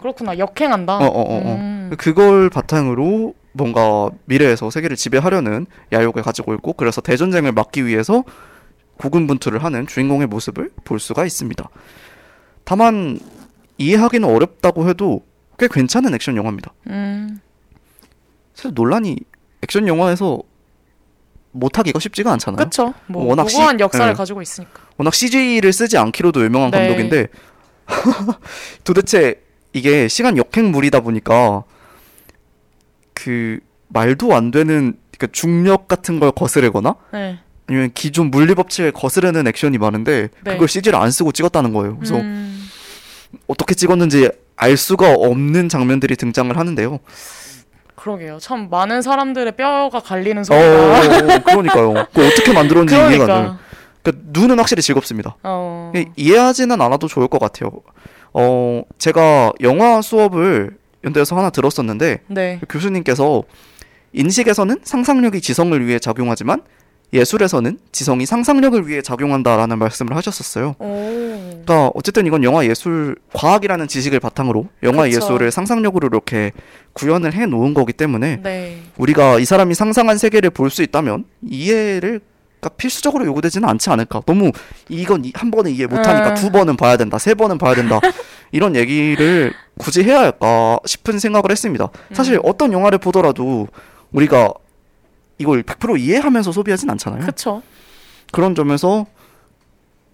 [0.00, 0.38] 그렇구나.
[0.38, 0.96] 역행한다.
[0.98, 1.54] 어, 어, 어, 어.
[1.56, 1.90] 음.
[1.98, 8.24] 그걸 바탕으로 뭔가 미래에서 세계를 지배하려는 야욕을 가지고 있고 그래서 대전쟁을 막기 위해서
[8.98, 11.68] 고군분투를 하는 주인공의 모습을 볼 수가 있습니다.
[12.64, 13.18] 다만
[13.78, 15.22] 이해하기는 어렵다고 해도
[15.58, 16.72] 꽤 괜찮은 액션 영화입니다.
[16.88, 17.40] 음.
[18.54, 19.16] 사실 논란이
[19.62, 20.42] 액션 영화에서
[21.52, 22.64] 못하기가 쉽지가 않잖아요.
[22.64, 22.94] 그쵸.
[23.06, 24.12] 뭐, 워낙 시- 무거운 역사를 네.
[24.12, 24.82] 가지고 있으니까.
[24.96, 26.86] 워낙 CG를 쓰지 않기로도 유명한 네.
[26.86, 27.26] 감독인데
[28.84, 29.42] 도대체
[29.72, 31.64] 이게 시간 역행물이다 보니까
[33.14, 37.38] 그 말도 안 되는 그러니까 중력 같은 걸 거스르거나 네.
[37.68, 40.52] 아니면 기존 물리 법칙을 거스르는 액션이 많은데 네.
[40.52, 41.96] 그걸 CG를 안 쓰고 찍었다는 거예요.
[41.96, 42.68] 그래서 음.
[43.46, 46.98] 어떻게 찍었는지 알 수가 없는 장면들이 등장을 하는데요.
[47.94, 48.38] 그러게요.
[48.40, 51.42] 참 많은 사람들의 뼈가 갈리는 어, 소리가.
[51.44, 52.06] 그러니까요.
[52.06, 53.26] 그걸 어떻게 만들었는지 이해가 안 돼요.
[53.26, 53.58] 그러니까.
[54.02, 55.36] 그러니까 눈은 확실히 즐겁습니다.
[55.42, 55.92] 어.
[55.94, 57.70] 예, 이해하지는 않아도 좋을 것 같아요.
[58.32, 62.58] 어, 제가 영화 수업을 연대에서 하나 들었었는데 네.
[62.60, 63.42] 그 교수님께서
[64.12, 66.62] 인식에서는 상상력이 지성을 위해 작용하지만
[67.12, 70.76] 예술에서는 지성이 상상력을 위해 작용한다라는 말씀을 하셨었어요.
[70.78, 70.86] 오.
[71.64, 75.16] 그러니까 어쨌든 이건 영화 예술 과학이라는 지식을 바탕으로 영화 그쵸.
[75.16, 76.52] 예술을 상상력으로 이렇게
[76.92, 78.78] 구현을 해 놓은 거기 때문에 네.
[78.96, 82.20] 우리가 이 사람이 상상한 세계를 볼 수 있다면 이해를
[82.60, 84.20] 그러니까 필수적으로 요구되지는 않지 않을까.
[84.26, 84.52] 너무
[84.88, 86.34] 이건 이- 한 번에 이해 못하니까 음.
[86.34, 87.98] 두 번은 봐야 된다, 세 번은 봐야 된다
[88.52, 91.88] 이런 얘기를 굳이 해야 할까 싶은 생각을 했습니다.
[92.12, 92.40] 사실 음.
[92.44, 93.66] 어떤 영화를 보더라도
[94.12, 94.52] 우리가
[95.38, 97.24] 이걸 100% 이해하면서 소비하진 않잖아요.
[97.24, 97.62] 그쵸.
[98.30, 99.06] 그런 점에서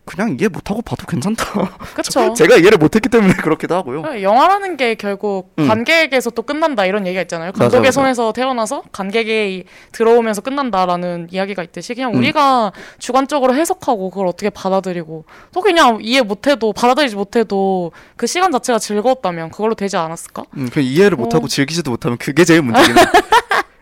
[0.06, 1.76] 그냥 이해 못하고 봐도 괜찮다.
[1.94, 2.32] 그쵸.
[2.38, 4.02] 제가 이해를 못했기 때문에 그렇기도 하고요.
[4.02, 5.66] 어, 영화라는 게 결국 음.
[5.66, 7.50] 관객에서 또 끝난다 이런 얘기가 있잖아요.
[7.52, 7.90] 감독의 맞아요.
[7.90, 12.18] 손에서 태어나서 관객이 들어오면서 끝난다라는 이야기가 있듯이 그냥 음.
[12.18, 18.78] 우리가 주관적으로 해석하고 그걸 어떻게 받아들이고 또 그냥 이해 못해도 받아들이지 못해도 그 시간 자체가
[18.78, 20.44] 즐거웠다면 그걸로 되지 않았을까?
[20.56, 21.48] 음, 그 이해를 못하고 어.
[21.48, 22.94] 즐기지도 못하면 그게 제일 문제긴.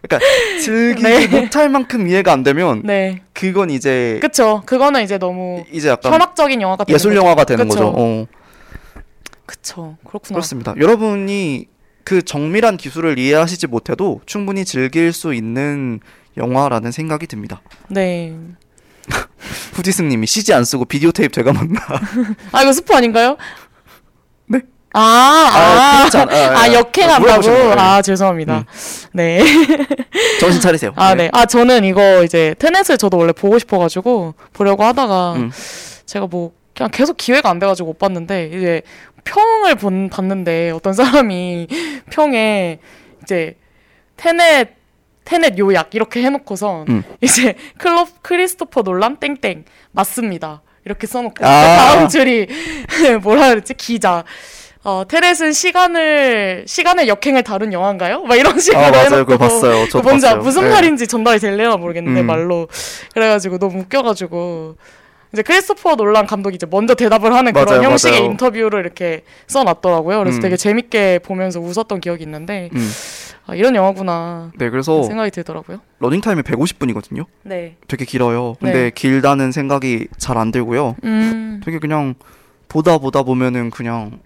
[0.07, 0.19] 그러니까
[0.63, 1.41] 즐기지 네.
[1.41, 4.63] 못할 만큼 이해가 안 되면 네, 그건 이제 그쵸.
[4.67, 7.21] 그거는 이제 너무 이제 약간 현학적인 영화가 예술 거죠.
[7.23, 7.93] 영화가 되는 그쵸.
[7.93, 7.95] 거죠.
[7.97, 8.27] 어,
[9.47, 9.97] 그쵸.
[10.07, 10.37] 그렇구나.
[10.37, 10.75] 그렇습니다.
[10.79, 11.67] 여러분이
[12.05, 16.01] 그 정밀한 기술을 이해하시지 못해도 충분히 즐길 수 있는
[16.37, 17.63] 영화라는 생각이 듭니다.
[17.89, 18.35] 네.
[19.75, 21.81] 후지승님이 CG 안 쓰고 비디오 테이프 되감았나?
[22.53, 23.37] 아 이거 스포 아닌가요?
[24.95, 25.01] 네.
[25.01, 27.81] 아, 아, 아, 아, 아, 역행한다고?
[27.81, 28.59] 아, 죄송합니다.
[28.59, 28.65] 음.
[29.13, 29.43] 네.
[30.41, 30.93] 정신 차리세요.
[30.95, 31.29] 아, 네.
[31.33, 35.51] 아, 저는 이거 이제 테넷을 저도 원래 보고 싶어가지고 보려고 하다가 음.
[36.07, 38.83] 제가 뭐 그냥 계속 기회가 안 돼가지고 못 봤는데 이제
[39.25, 41.67] 평을 본, 봤는데 어떤 사람이
[42.11, 42.79] 평에
[43.23, 43.57] 이제
[44.17, 44.77] 테넷
[45.25, 47.03] 테넷 요약 이렇게 해놓고서 음.
[47.21, 51.77] 이제 클럽 크리스토퍼 놀란 땡땡 맞습니다 이렇게 써놓고 그 아.
[51.77, 52.47] 다음 줄이
[53.23, 54.25] 뭐라 그랬지 기자
[54.87, 58.23] 어 테넷은 시간을 시간의 역행을 다룬 영화인가요?
[58.25, 59.89] 막 이런 식으로 아 맞아요, 그거 봤어요.
[59.89, 60.43] 저도 뭔지 봤어요.
[60.43, 60.71] 무슨 네.
[60.71, 62.27] 말인지 전달이 될래나 모르겠는데 음.
[62.27, 62.69] 말로
[63.15, 64.77] 그래가지고 너무 웃겨가지고
[65.33, 68.31] 이제 크리스토퍼 놀란 감독이 이제 먼저 대답을 하는 그런 맞아요, 형식의 맞아요.
[68.33, 70.19] 인터뷰를 이렇게 써놨더라고요.
[70.19, 70.43] 그래서 음.
[70.43, 72.91] 되게 재밌게 보면서 웃었던 기억이 있는데 음.
[73.47, 75.79] 아, 이런 영화구나 네, 그래서 생각이 들더라고요.
[75.99, 77.25] 러닝 타임이 150분이거든요.
[77.43, 77.77] 네.
[77.89, 78.55] 되게 길어요.
[78.61, 78.91] 근데 네.
[78.95, 80.97] 길다는 생각이 잘 안 들고요.
[81.05, 81.63] 음.
[81.65, 82.15] 되게 그냥
[82.69, 84.21] 보다 보다 보면은 그냥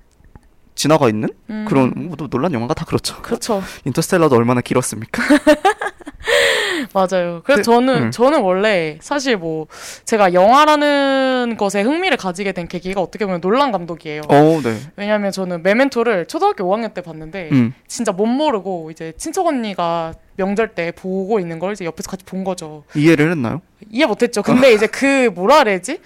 [0.78, 1.66] 지나가 있는 음.
[1.68, 3.20] 그런 뭐, 놀란 영화가 다 그렇죠.
[3.20, 3.60] 그렇죠.
[3.84, 5.22] 인터스텔라도 얼마나 길었습니까?
[6.94, 7.42] 맞아요.
[7.44, 8.10] 그래서 그- 저는 음.
[8.12, 9.66] 저는 원래 사실 뭐
[10.04, 14.22] 제가 영화라는 것에 흥미를 가지게 된 계기가 어떻게 보면 놀란 감독이에요.
[14.28, 14.78] 어, 네.
[14.94, 17.74] 왜냐하면 저는 메멘토를 초등학교 5학년 때 봤는데 음.
[17.88, 22.44] 진짜 못 모르고 이제 친척 언니가 명절 때 보고 있는 걸 이제 옆에서 같이 본
[22.44, 22.84] 거죠.
[22.94, 23.60] 이해를 했나요?
[23.90, 24.42] 이해 못했죠.
[24.42, 25.98] 근데 이제 그 뭐라 그래야지?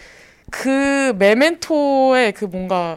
[0.50, 2.96] 그 메멘토의 그 뭔가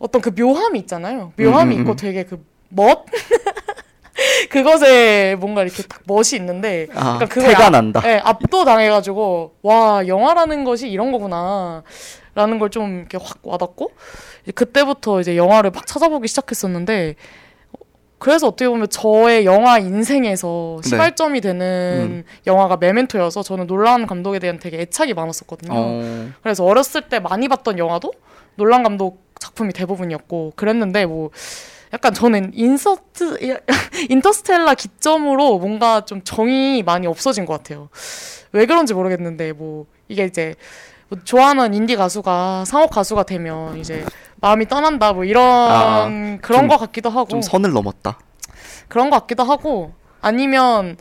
[0.00, 1.32] 어떤 그 묘함이 있잖아요.
[1.36, 1.96] 묘함이 음, 음, 있고 음.
[1.96, 3.04] 되게 그 멋?
[4.50, 8.00] 그것에 뭔가 이렇게 딱 멋이 있는데 아, 그러니까 그거에 태가 압- 난다.
[8.00, 11.82] 네, 압도당해가지고 와 영화라는 것이 이런 거구나
[12.34, 13.90] 라는 걸 좀 이렇게 확 와닿고
[14.42, 17.16] 이제 그때부터 이제 영화를 막 찾아보기 시작했었는데
[18.18, 20.88] 그래서 어떻게 보면 저의 영화 인생에서 네.
[20.88, 25.72] 시발점이 되는 영화가 메멘토여서 저는 놀란 감독에 대한 되게 애착이 많았었거든요.
[25.74, 26.28] 어.
[26.42, 28.12] 그래서 어렸을 때 많이 봤던 영화도
[28.60, 31.30] 놀란 감독 작품이 대부분이었고 그랬는데 뭐
[31.94, 33.38] 약간 저는 인서트
[34.10, 37.88] 인터스텔라 기점으로 뭔가 좀 정이 많이 없어진 것 같아요.
[38.52, 40.54] 왜 그런지 모르겠는데 뭐 이게 이제
[41.08, 44.04] 뭐 좋아하는 인디 가수가 상업 가수가 되면 이제
[44.42, 48.18] 마음이 떠난다 뭐 이런 아, 그런 좀- 것 같기도 하고 좀 선을 넘었다.
[48.88, 50.98] 그런 것 같기도 하고 아니면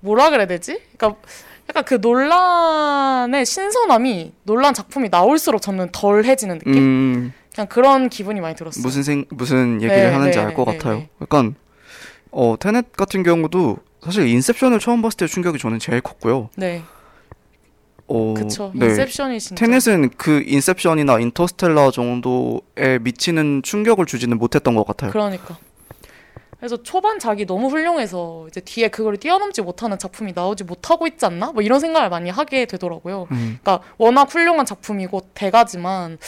[0.00, 0.82] 뭐라 그래야 되지?
[0.96, 1.20] 그러니까
[1.68, 6.74] 약간 그 논란의 신선함이 논란 작품이 나올수록 저는 덜해지는 느낌?
[6.74, 8.82] 음, 그냥 그런 기분이 많이 들었어요.
[8.82, 10.94] 무슨 생 무슨 얘기를 네, 하는지 네, 알것 네, 같아요.
[10.96, 11.08] 네.
[11.20, 11.54] 약간
[12.30, 16.48] 어 테넷 같은 경우도 사실 인셉션을 처음 봤을 때 충격이 저는 제일 컸고요.
[16.56, 16.82] 네,
[18.06, 18.72] 어, 그쵸.
[18.74, 18.86] 네.
[18.86, 19.60] 인셉션이 진짜.
[19.66, 25.10] 테넷은 그 인셉션이나 인터스텔라 정도에 미치는 충격을 주지는 못했던 것 같아요.
[25.10, 25.58] 그러니까.
[26.58, 31.52] 그래서 초반 작이 너무 훌륭해서 이제 뒤에 그걸 뛰어넘지 못하는 작품이 나오지 못하고 있지 않나?
[31.52, 33.28] 뭐 이런 생각을 많이 하게 되더라고요.
[33.30, 36.18] 음, 그러니까 워낙 훌륭한 작품이고 대가지만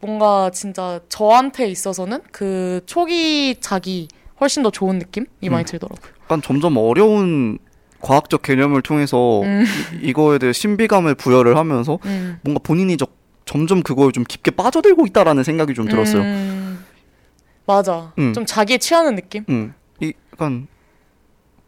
[0.00, 4.06] 뭔가 진짜 저한테 있어서는 그 초기 작이
[4.40, 5.66] 훨씬 더 좋은 느낌이 많이 음.
[5.66, 6.12] 들더라고요.
[6.22, 7.58] 약간 점점 어려운
[8.00, 9.64] 과학적 개념을 통해서 음.
[10.02, 12.38] 이- 이거에 대해 신비감을 부여를 하면서 음.
[12.42, 13.06] 뭔가 본인이 저,
[13.44, 16.22] 점점 그거에 좀 깊게 빠져들고 있다라는 생각이 좀 들었어요.
[17.64, 17.66] 음.
[17.66, 18.12] 맞아.
[18.18, 18.32] 음.
[18.32, 19.44] 좀 자기에 취하는 느낌?
[19.48, 20.66] 음, 이 약간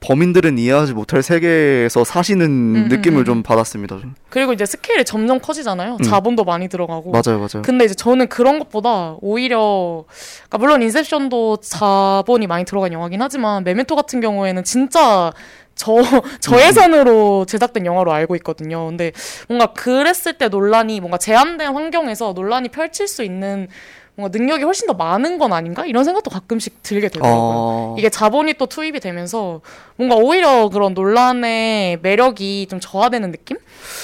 [0.01, 3.43] 범인들은 이해하지 못할 세계에서 사시는 음, 느낌을 음, 좀 음.
[3.43, 3.99] 받았습니다.
[3.99, 4.15] 저는.
[4.29, 5.97] 그리고 이제 스케일이 점점 커지잖아요.
[5.99, 6.03] 음.
[6.03, 7.11] 자본도 많이 들어가고.
[7.11, 7.63] 맞아요, 맞아요.
[7.65, 10.05] 근데 이제 저는 그런 것보다 오히려
[10.45, 15.33] 그러니까 물론 인셉션도 자본이 많이 들어간 영화긴 하지만 메멘토 같은 경우에는 진짜
[15.75, 15.97] 저
[16.41, 18.87] 저 예산으로 제작된 영화로 알고 있거든요.
[18.87, 19.13] 근데
[19.49, 23.69] 뭔가 그랬을 때 논란이 뭔가 제한된 환경에서 논란이 펼칠 수 있는
[24.19, 27.39] 뭔가 능력이 훨씬 더 많은 건 아닌가 이런 생각도 가끔씩 들게 되더라고요.
[27.39, 29.61] 어, 이게 자본이 또 투입이 되면서
[29.97, 33.59] 뭔가 오히려 그런 논란의 매력이 좀 저하되는 느낌?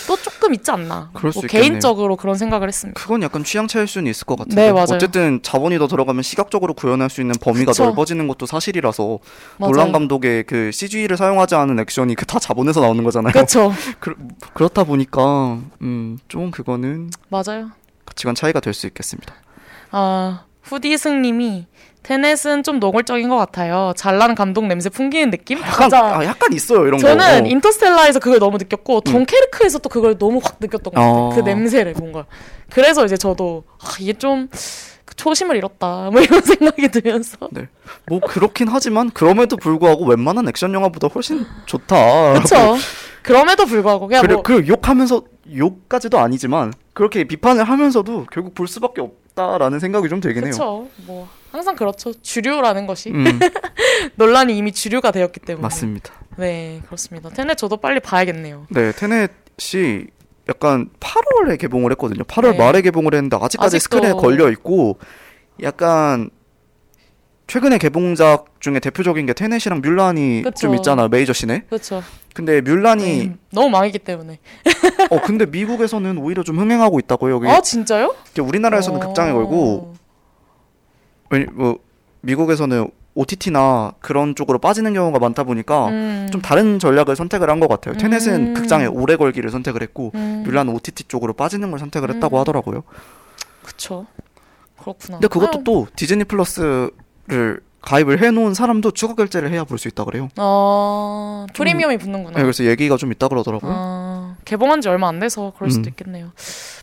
[0.06, 1.10] 또 조금 있지 않나.
[1.14, 1.70] 그럴 수 뭐 있겠네요.
[1.70, 3.00] 개인적으로 그런 생각을 했습니다.
[3.00, 4.54] 그건 약간 취향 차일 수는 있을 것 같아요.
[4.54, 4.84] 네, 맞아요.
[4.92, 7.84] 어쨌든 자본이 더 들어가면 시각적으로 구현할 수 있는 범위가 그쵸.
[7.86, 9.18] 넓어지는 것도 사실이라서
[9.56, 9.72] 맞아요.
[9.72, 13.32] 놀란 감독의 그 CG를 사용하지 않은 액션이 그 다 자본에서 나오는 거잖아요.
[13.34, 13.72] 그렇죠.
[13.98, 14.14] 그,
[14.54, 17.70] 그렇다 보니까 음, 좀 그거는 맞아요.
[18.04, 19.34] 가치관 차이가 될 수 있겠습니다.
[19.92, 21.66] 아 후디승님이
[22.02, 23.92] 테넷은 좀 노골적인 것 같아요.
[23.96, 25.60] 잘난 감독 냄새 풍기는 느낌?
[25.60, 26.18] 약간, 맞아.
[26.18, 27.24] 아, 약간 있어요 이런 저는 거.
[27.24, 27.38] 어.
[27.38, 27.46] 음.
[27.46, 31.12] 인터스텔라에서 그걸 너무 느꼈고 덩케르크에서 또 그걸 너무 확 느꼈던 것 같아요.
[31.14, 31.30] 어.
[31.32, 32.26] 그 냄새를 뭔가.
[32.70, 34.48] 그래서 이제 저도 아, 이게 좀
[35.14, 36.08] 초심을 잃었다.
[36.10, 37.36] 뭐 이런 생각이 들면서.
[38.06, 42.32] 뭐 그렇긴 하지만 그럼에도 불구하고 웬만한 액션 영화보다 훨씬 좋다.
[42.32, 42.76] 그렇죠.
[43.22, 45.22] 그럼에도 불구하고 그냥 그래, 뭐 그 욕하면서
[45.56, 50.52] 욕까지도 아니지만 그렇게 비판을 하면서도 결국 볼 수밖에 없 다라는 생각이 좀 들긴 해요.
[50.52, 50.88] 그렇죠.
[51.06, 52.12] 뭐 항상 그렇죠.
[52.20, 53.24] 주류라는 것이 음,
[54.16, 55.62] 논란이 이미 주류가 되었기 때문에.
[55.62, 56.12] 맞습니다.
[56.36, 57.28] 네, 그렇습니다.
[57.30, 58.66] 테넷 저도 빨리 봐야겠네요.
[58.70, 60.06] 네, 테넷이
[60.48, 62.24] 약간 8월에 개봉을 했거든요.
[62.24, 62.58] 8월 네.
[62.58, 64.98] 말에 개봉을 했는데 아직까지 아직도- 스크린에 걸려 있고
[65.62, 66.30] 약간
[67.46, 70.54] 최근에 개봉작 중에 대표적인 게 테넷이랑 뮬란이 그쵸.
[70.68, 71.08] 좀 있잖아요.
[71.08, 71.64] 메이저 시네.
[71.68, 72.02] 그렇죠.
[72.34, 74.38] 근데 뮬란이 음, 너무 망했기 때문에.
[75.10, 77.34] 어 근데 미국에서는 오히려 좀 흥행하고 있다고요.
[77.34, 78.14] 여기 아 진짜요?
[78.40, 79.06] 우리나라에서는 어.
[79.06, 79.94] 극장에 걸고
[81.30, 81.78] 왜냐 뭐
[82.22, 87.68] 미국에서는 OTT나 그런 쪽으로 빠지는 경우가 많다 보니까 음, 좀 다른 전략을 선택을 한 것
[87.68, 87.94] 같아요.
[87.98, 88.54] 테넷은 음.
[88.54, 92.40] 극장에 오래 걸기를 선택을 했고 음, 뮬란은 OTT 쪽으로 빠지는 걸 선택을 했다고 음.
[92.40, 92.82] 하더라고요.
[93.62, 94.06] 그쵸.
[94.78, 95.18] 그렇구나.
[95.18, 100.04] 근데 그것도 아유, 또 디즈니 플러스를 가입을 해놓은 사람도 추가 결제를 해야 볼 수 있다
[100.04, 100.28] 그래요.
[100.38, 102.36] 어, 프리미엄이 붙는구나.
[102.36, 103.72] 네, 그래서 얘기가 좀 있다 그러더라고요.
[103.74, 105.90] 아, 개봉한 지 얼마 안 돼서 그럴 수도 음.
[105.90, 106.30] 있겠네요.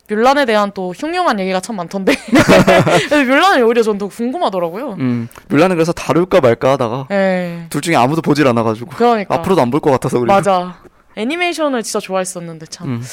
[0.09, 2.13] 뮬란에 대한 또 흉흉한 얘기가 참 많던데.
[3.09, 4.93] 그래서 뮬란이 오히려 전 더 궁금하더라고요.
[4.99, 7.65] 음, 뮬란은 그래서 다룰까 말까 하다가 네.
[7.69, 9.35] 둘 중에 아무도 보질 않아가지고 그러니까.
[9.35, 10.35] 앞으로도 안 볼 것 같아서 그래요.
[10.35, 10.79] 맞아.
[11.15, 13.03] 애니메이션을 진짜 좋아했었는데 참 음,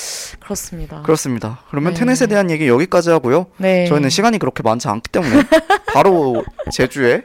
[0.41, 1.03] 그렇습니다.
[1.03, 1.61] 그렇습니다.
[1.71, 2.01] 그러면 네.
[2.01, 3.47] 테넷에 대한 얘기 여기까지 하고요.
[3.57, 3.87] 네.
[3.87, 5.43] 저희는 시간이 그렇게 많지 않기 때문에
[5.93, 7.23] 바로 제주에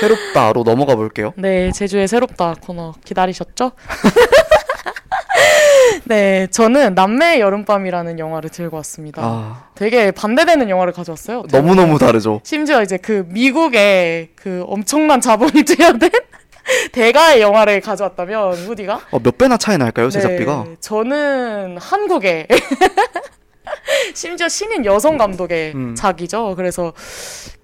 [0.00, 1.32] 새롭다로 넘어가 볼게요.
[1.36, 3.72] 네, 제주의 새롭다 코너 기다리셨죠?
[6.04, 9.22] 네, 저는 남매의 여름밤이라는 영화를 들고 왔습니다.
[9.24, 11.44] 아, 되게 반대되는 영화를 가져왔어요.
[11.50, 12.40] 너무너무 다르죠.
[12.44, 16.10] 심지어 이제 그 미국의 그 엄청난 자본이 투여된
[16.92, 20.64] 대가의 영화를 가져왔다면 후디가 어, 몇 배나 차이 날까요, 제작비가?
[20.66, 22.46] 네, 저는 한국의
[24.14, 25.94] 심지어 신인 여성 감독의 음.
[25.94, 26.54] 작이죠.
[26.56, 26.92] 그래서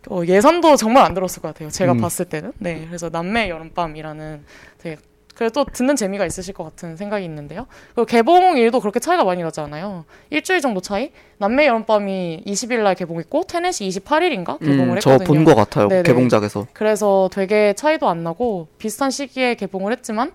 [0.08, 1.70] 어, 예산도 정말 안 들었을 것 같아요.
[1.70, 2.00] 제가 음.
[2.00, 2.52] 봤을 때는.
[2.58, 4.44] 네, 그래서 남매 여름밤이라는
[4.78, 4.96] 되게
[5.34, 7.66] 그래도 듣는 재미가 있으실 것 같은 생각이 있는데요.
[7.94, 10.04] 그리고 개봉일도 그렇게 차이가 많이 나지 않아요.
[10.28, 11.10] 일주일 정도 차이?
[11.38, 15.18] 남매 여름밤이 20일 날 개봉했고 테넷이 28일인가 개봉을 음, 했거든요.
[15.18, 16.02] 저 본 것 같아요, 네네.
[16.02, 16.66] 개봉작에서.
[16.74, 20.32] 그래서 되게 차이도 안 나고 비슷한 시기에 개봉을 했지만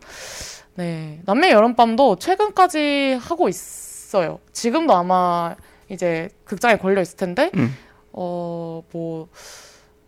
[0.76, 4.40] 네 남매 여름밤도 최근까지 하고 있어요.
[4.52, 5.56] 지금도 아마
[5.90, 7.76] 이제 극장에 걸려 있을 텐데 음.
[8.12, 9.28] 어뭐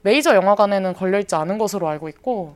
[0.02, 2.56] 메이저 영화관에는 걸려 있지 않은 것으로 알고 있고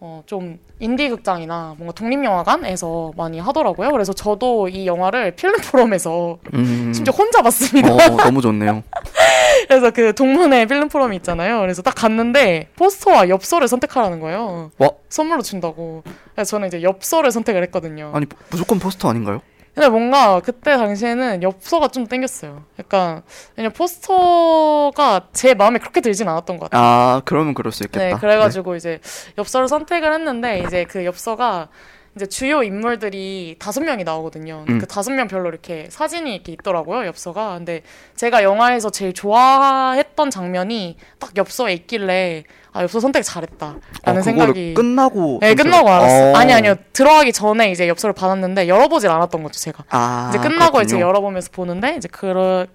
[0.00, 3.90] 어 좀 인디 극장이나 뭔가 독립 영화관에서 많이 하더라고요.
[3.92, 6.92] 그래서 저도 이 영화를 필름 포럼에서 음.
[6.94, 7.94] 심지어 혼자 봤습니다.
[7.94, 8.82] 어, 너무 좋네요.
[9.68, 11.60] 그래서 그 동문회 필름 포럼이 있잖아요.
[11.60, 14.70] 그래서 딱 갔는데 포스터와 엽서를 선택하라는 거예요.
[14.78, 16.02] 와, 선물로 준다고.
[16.34, 18.10] 그래서 저는 이제 엽서를 선택을 했거든요.
[18.14, 19.40] 아니 무조건 포스터 아닌가요?
[19.76, 22.64] 근데 뭔가 그때 당시에는 엽서가 좀 땡겼어요.
[22.78, 23.20] 약간
[23.56, 26.82] 왜냐 면 포스터가 제 마음에 그렇게 들진 않았던 것 같아요.
[26.82, 28.02] 아, 그러면 그럴 수 있겠다.
[28.06, 29.00] 네, 그래가지고 이제
[29.36, 31.68] 엽서를 선택을 했는데 이제 그 엽서가
[32.16, 34.64] 이제 주요 인물들이 다섯 명이 나오거든요.
[34.70, 34.78] 음.
[34.78, 37.56] 그 다섯 명 별로 이렇게 사진이 이렇게 있더라고요, 엽서가.
[37.58, 37.82] 근데
[38.16, 44.74] 제가 영화에서 제일 좋아했던 장면이 딱 엽서에 있길래 아 엽서 선택 잘했다라는 어, 그거를 생각이.
[44.74, 46.32] 끝나고 네, 좀 끝나고 써- 알았어요.
[46.32, 46.36] 어.
[46.36, 49.84] 아니 아니요 들어가기 전에 이제 엽서를 받았는데 열어보질 않았던 거죠, 제가.
[49.90, 51.08] 아, 이제 끝나고 이제 그렇군요.
[51.08, 52.66] 열어보면서 보는데 이제 그,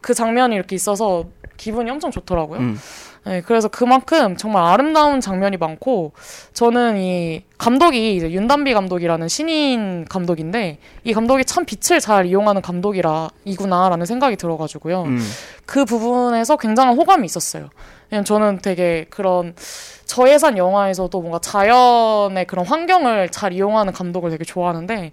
[0.00, 1.24] 그 장면이 이렇게 있어서
[1.58, 2.60] 기분이 엄청 좋더라고요.
[2.60, 2.78] 음.
[3.26, 6.12] 네, 그래서 그만큼 정말 아름다운 장면이 많고
[6.52, 13.30] 저는 이 감독이 이제 윤단비 감독이라는 신인 감독인데 이 감독이 참 빛을 잘 이용하는 감독이라
[13.44, 15.02] 이구나라는 생각이 들어가지고요.
[15.02, 15.20] 음.
[15.66, 17.68] 그 부분에서 굉장한 호감이 있었어요.
[18.12, 19.56] 왜냐면 저는 되게 그런
[20.04, 25.10] 저예산 영화에서도 뭔가 자연의 그런 환경을 잘 이용하는 감독을 되게 좋아하는데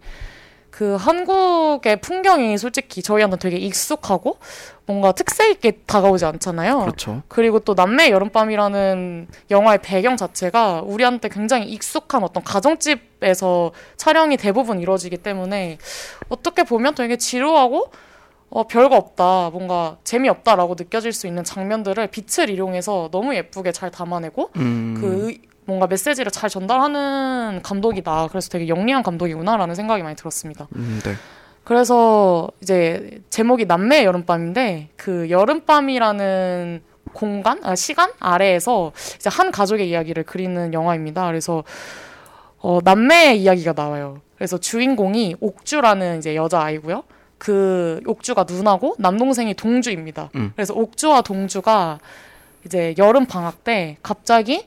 [0.74, 4.38] 그 한국의 풍경이 솔직히 저희한테 되게 익숙하고
[4.86, 6.80] 뭔가 특색 있게 다가오지 않잖아요.
[6.82, 7.24] 그렇죠.
[7.30, 15.18] 그리고 또 남매 여름밤이라는 영화의 배경 자체가 우리한테 굉장히 익숙한 어떤 가정집에서 촬영이 대부분 이루어지기
[15.18, 15.78] 때문에
[16.30, 17.92] 어떻게 보면 되게 지루하고
[18.50, 24.52] 어, 별거 없다, 뭔가 재미없다라고 느껴질 수 있는 장면들을 빛을 이용해서 너무 예쁘게 잘 담아내고
[24.58, 24.96] 음.
[25.00, 28.28] 그 의- 뭔가 메시지를 잘 전달하는 감독이다.
[28.28, 30.68] 그래서 되게 영리한 감독이구나라는 생각이 많이 들었습니다.
[30.76, 31.14] 음, 네.
[31.64, 36.82] 그래서 이제 제목이 남매의 여름밤인데 그 여름밤이라는
[37.14, 41.26] 공간, 아, 시간 아래에서 이제 한 가족의 이야기를 그리는 영화입니다.
[41.28, 41.64] 그래서
[42.60, 44.22] 어, 남매의 이야기가 나와요.
[44.36, 47.04] 그래서 주인공이 옥주라는 이제 여자 아이고요.
[47.38, 50.30] 그 옥주가 누나고 남동생이 동주입니다.
[50.36, 50.52] 음.
[50.56, 52.00] 그래서 옥주와 동주가
[52.66, 54.66] 이제 여름 방학 때 갑자기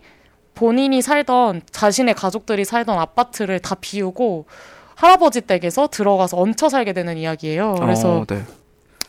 [0.55, 4.47] 본인이 살던 자신의 가족들이 살던 아파트를 다 비우고
[4.97, 7.77] 할아버지 댁에서 들어가서 얹혀 살게 되는 이야기예요.
[7.79, 8.43] 그래서 어, 네.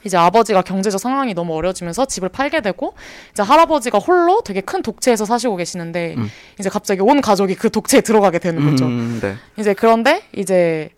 [0.04, 2.94] 이제 아버지가 경제적 상황이 너무 어려지면서 집을 팔게 되고
[3.32, 6.30] 이제 할아버지가 홀로 되게 큰 독채에서 사시고 계시는데 음.
[6.60, 8.86] 이제 갑자기 온 가족이 그 독채에 들어가게 되는 거죠.
[8.86, 9.36] 음, 네.
[9.58, 10.90] 이제 그런데 이제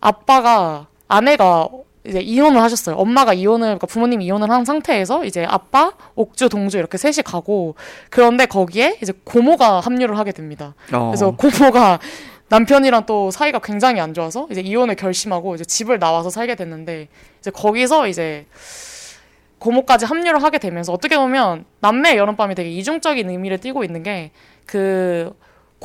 [0.00, 1.68] 아빠가 아내가
[2.04, 2.96] 이제 이혼을 하셨어요.
[2.96, 7.74] 엄마가 이혼을 그러니까 부모님이 이혼을 한 상태에서 이제 아빠, 옥주, 동주 이렇게 셋이 가고
[8.10, 10.74] 그런데 거기에 이제 고모가 합류를 하게 됩니다.
[10.92, 11.98] 어, 그래서 고모가
[12.48, 17.08] 남편이랑 또 사이가 굉장히 안 좋아서 이제 이혼을 결심하고 이제 집을 나와서 살게 됐는데
[17.40, 18.46] 이제 거기서 이제
[19.58, 24.30] 고모까지 합류를 하게 되면서 어떻게 보면 남매 여름밤이 되게 이중적인 의미를 띠고 있는 게
[24.66, 25.32] 그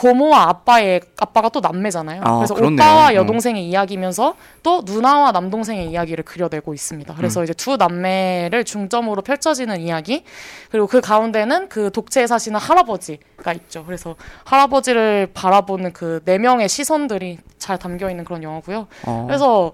[0.02, 2.22] 고모와 아빠의 아빠가 또 남매잖아요.
[2.26, 2.74] 아, 그래서 그렇네요.
[2.76, 3.16] 오빠와 음.
[3.16, 7.14] 여동생의 이야기면서 또 누나와 남동생의 이야기를 그려내고 있습니다.
[7.14, 7.44] 그래서 음.
[7.44, 10.24] 이제 두 남매를 중점으로 펼쳐지는 이야기
[10.72, 13.86] 그리고 그 가운데는 그 독재에 사시는 할아버지가 있죠.
[13.86, 18.88] 그래서 할아버지를 바라보는 그 네 명의 시선들이 잘 담겨 있는 그런 영화고요.
[19.06, 19.72] 어, 그래서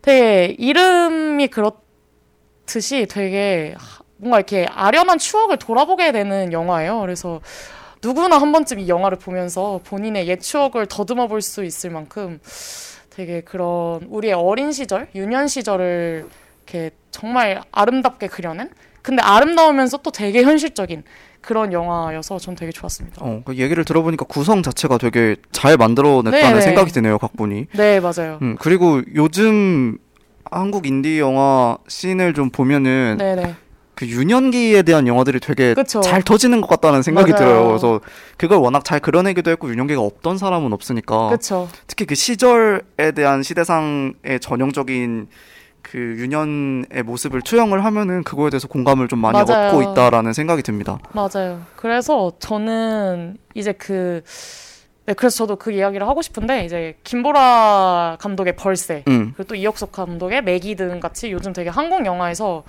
[0.00, 7.00] 되게 이름이 그렇듯이 되게 하- 뭔가 이렇게 아련한 추억을 돌아보게 되는 영화예요.
[7.00, 7.40] 그래서
[8.02, 12.40] 누구나 한 번쯤 이 영화를 보면서 본인의 옛 추억을 더듬어 볼 수 있을 만큼
[13.10, 16.26] 되게 그런 우리의 어린 시절, 유년 시절을
[16.66, 18.70] 이렇게 정말 아름답게 그려낸
[19.02, 21.02] 근데 아름다우면서 또 되게 현실적인
[21.40, 23.18] 그런 영화여서 전 되게 좋았습니다.
[23.20, 26.60] 어, 그 얘기를 들어보니까 구성 자체가 되게 잘 만들어냈다는 네네.
[26.60, 27.66] 생각이 드네요, 각본이.
[27.74, 28.38] 네, 맞아요.
[28.42, 29.98] 음, 그리고 요즘
[30.50, 33.54] 한국 인디 영화 씬을 좀 보면은 네네.
[34.02, 36.00] 그 유년기에 대한 영화들이 되게 그쵸.
[36.00, 37.44] 잘 터지는 것 같다는 생각이 맞아요.
[37.46, 37.66] 들어요.
[37.68, 38.00] 그래서
[38.36, 41.68] 그걸 워낙 잘 그려내기도 했고 유년기가 없던 사람은 없으니까 그쵸.
[41.86, 45.28] 특히 그 시절에 대한 시대상의 전형적인
[45.82, 49.68] 그 유년의 모습을 투영을 하면은 그거에 대해서 공감을 좀 많이 맞아요.
[49.68, 50.98] 얻고 있다라는 생각이 듭니다.
[51.12, 51.62] 맞아요.
[51.76, 54.22] 그래서 저는 이제 그,
[55.06, 59.32] 네, 그래서 저도 그 이야기를 하고 싶은데, 이제 김보라 감독의 벌새, 음.
[59.36, 62.62] 그리고 또 이혁석 감독의 매기든 같이 요즘 되게 한국 영화에서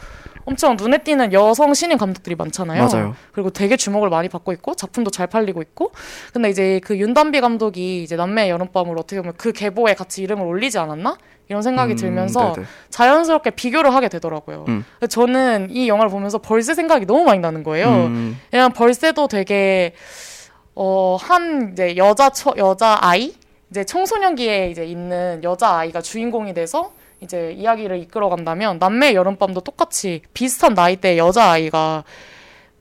[0.46, 2.88] 엄청 눈에 띄는 여성 신인 감독들이 많잖아요.
[2.88, 3.16] 맞아요.
[3.32, 5.92] 그리고 되게 주목을 많이 받고 있고 작품도 잘 팔리고 있고
[6.34, 10.78] 근데 이제 그 윤담비 감독이 이제 남매의 여름밤을 어떻게 보면 그 계보에 같이 이름을 올리지
[10.80, 11.18] 않았나
[11.50, 12.68] 이런 생각이 음, 들면서 네네.
[12.90, 14.66] 자연스럽게 비교를 하게 되더라고요.
[14.68, 14.86] 음.
[15.10, 17.88] 저는 이 영화를 보면서 벌새 생각이 너무 많이 나는 거예요.
[17.88, 19.94] 음, 왜냐면 벌새도 되게
[20.76, 23.34] 어한 이제 여자 처, 여자 아이
[23.70, 26.92] 이제 청소년기에 이제 있는 여자 아이가 주인공이 돼서
[27.24, 32.04] 이제 이야기를 이끌어간다면 남매의 여름밤도 똑같이 비슷한 나이대 여자 아이가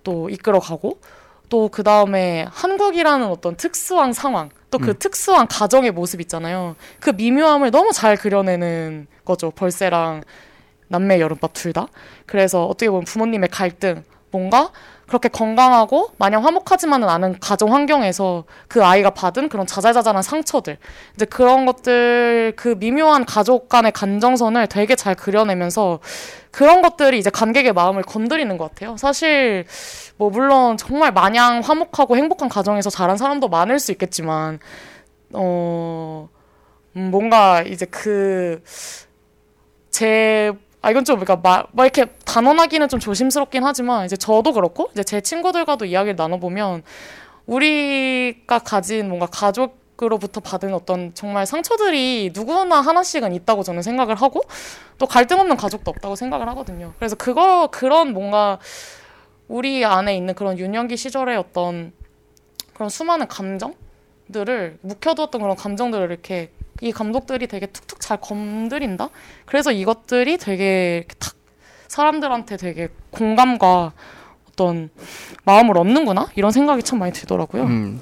[0.04, 1.00] 또 이끌어가고
[1.48, 4.94] 또 그 다음에 한국이라는 어떤 특수한 상황 또그 음.
[4.98, 6.76] 특수한 가정의 모습 있잖아요.
[6.98, 9.50] 그 미묘함을 너무 잘 그려내는 거죠.
[9.50, 10.22] 벌새랑
[10.88, 11.88] 남매 여름밤 둘 다.
[12.24, 14.70] 그래서 어떻게 보면 부모님의 갈등, 뭔가
[15.12, 20.78] 그렇게 건강하고 마냥 화목하지만은 않은 가정 환경에서 그 아이가 받은 그런 자잘자잘한 상처들,
[21.14, 26.00] 이제 그런 것들 그 미묘한 가족 간의 감정선을 되게 잘 그려내면서
[26.50, 28.96] 그런 것들이 이제 관객의 마음을 건드리는 것 같아요.
[28.96, 29.66] 사실
[30.16, 34.60] 뭐 물론 정말 마냥 화목하고 행복한 가정에서 자란 사람도 많을 수 있겠지만
[35.34, 36.30] 어
[36.96, 38.62] 음, 뭔가 이제 그제
[40.82, 45.04] 아 이건 좀 그러니까 막, 막 이렇게 단언하기는 좀 조심스럽긴 하지만 이제 저도 그렇고 이제
[45.04, 46.82] 제 친구들과도 이야기를 나눠보면
[47.46, 54.40] 우리가 가진 뭔가 가족 으로부터 받은 어떤 정말 상처들이 누구나 하나씩은 있다고 저는 생각을 하고
[54.98, 56.92] 또 갈등 없는 가족도 없다고 생각을 하거든요.
[56.98, 58.58] 그래서 그거 그런 뭔가
[59.46, 61.92] 우리 안에 있는 그런 유년기 시절의 어떤
[62.74, 66.50] 그런 수많은 감정들을 묵혀두었던 그런 감정들을 이렇게
[66.82, 69.08] 이 감독들이 되게 툭툭 잘 건드린다.
[69.46, 71.34] 그래서 이것들이 되게 탁
[71.86, 73.92] 사람들한테 되게 공감과
[74.50, 74.90] 어떤
[75.44, 77.62] 마음을 얻는구나 이런 생각이 참 많이 들더라고요.
[77.62, 78.00] 음.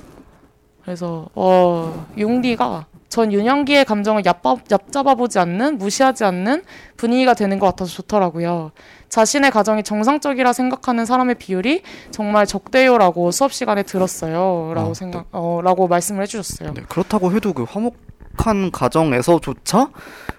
[0.82, 6.62] 그래서 어 융디가 전 유년기의 감정을 얕바, 얕잡아보지 않는 무시하지 않는
[6.96, 8.70] 분위기가 되는 것 같아서 좋더라고요.
[9.10, 16.22] 자신의 가정이 정상적이라 생각하는 사람의 비율이 정말 적대요라고 수업 시간에 들었어요.라고 아, 생각 어라고 말씀을
[16.22, 16.72] 해주셨어요.
[16.72, 19.90] 네, 그렇다고 해도 그 화목 한 가정에서조차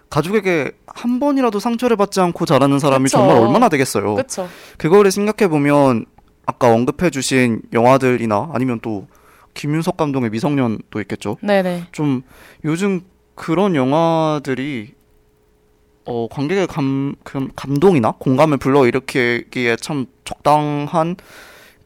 [0.09, 3.17] 가족에게 한 번이라도 상처를 받지 않고 자라는 사람이 그쵸.
[3.17, 4.15] 정말 얼마나 되겠어요.
[4.15, 4.49] 그렇죠.
[4.77, 6.05] 그거를 생각해 보면
[6.45, 9.07] 아까 언급해주신 영화들이나 아니면 또
[9.53, 11.37] 김윤석 감독의 미성년도 있겠죠.
[11.41, 11.87] 네네.
[11.91, 12.23] 좀
[12.65, 13.01] 요즘
[13.35, 14.93] 그런 영화들이
[16.05, 21.15] 어 관객의 감, 그 감동이나 공감을 불러 일으키기에 참 적당한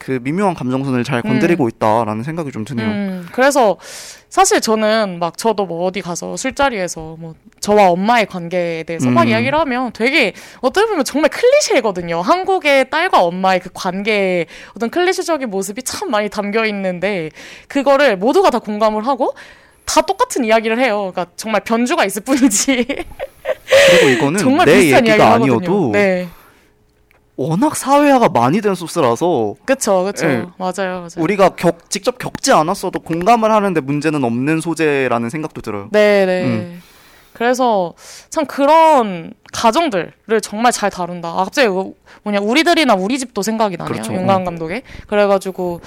[0.05, 2.87] 그 미묘한 감정선을 잘 건드리고 있다라는 생각이 좀 드네요.
[2.87, 3.77] 음, 그래서
[4.29, 9.29] 사실 저는 막 저도 뭐 어디 가서 술자리에서 뭐 저와 엄마의 관계에 대해서 막 음.
[9.29, 12.21] 이야기를 하면 되게 어떻게 보면 정말 클리셰거든요.
[12.21, 17.31] 한국의 딸과 엄마의 그 관계의 어떤 클리셰적인 모습이 참 많이 담겨 있는데
[17.67, 19.33] 그거를 모두가 다 공감을 하고
[19.85, 21.11] 다 똑같은 이야기를 해요.
[21.11, 22.85] 그러니까 정말 변주가 있을 뿐이지.
[22.85, 25.33] 그리고 이거는 정말 내 얘기가.
[25.33, 26.27] 아니어도 네.
[27.37, 30.27] 워낙 사회화가 많이 된 소스라서 그쵸, 그쵸.
[30.27, 30.45] 네.
[30.57, 31.09] 맞아요, 맞아요.
[31.17, 35.89] 우리가 겪, 직접 겪지 않았어도 공감을 하는데 문제는 없는 소재라는 생각도 들어요.
[35.91, 36.43] 네, 네.
[36.45, 36.81] 음.
[37.33, 37.93] 그래서
[38.29, 41.29] 참 그런 가정들을 정말 잘 다룬다.
[41.29, 41.93] 아, 갑자기 그
[42.23, 43.91] 뭐냐 우리들이나 우리 집도 생각이 나네요.
[43.91, 44.13] 그렇죠.
[44.13, 44.45] 윤가은 어.
[44.45, 44.83] 감독의.
[45.07, 45.81] 그래가지고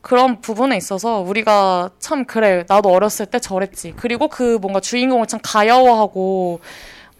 [0.00, 3.94] 그런 부분에 있어서 우리가 참 그래 나도 어렸을 때 저랬지.
[3.96, 6.58] 그리고 그 뭔가 주인공을 참 가여워하고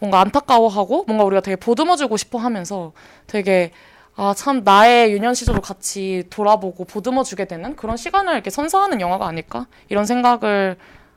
[0.03, 2.91] 뭔가 안타까워하고 뭔가 우리가 되게 보듬어주고 싶어 하면서
[3.25, 3.71] 되게
[4.15, 9.25] 아 참 나의 유년 시절을 같이 돌아보고 보듬어 주게 되는 그런 시간을 이렇게 선사하는 영화가
[9.25, 10.75] 아닐까 이런 생각을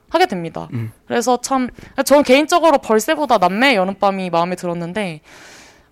[0.09, 0.69] 하게 됩니다.
[0.73, 0.93] 음.
[1.07, 1.69] 그래서 참
[2.05, 5.21] 저는 개인적으로 벌새보다 남매의 여름밤이 마음에 들었는데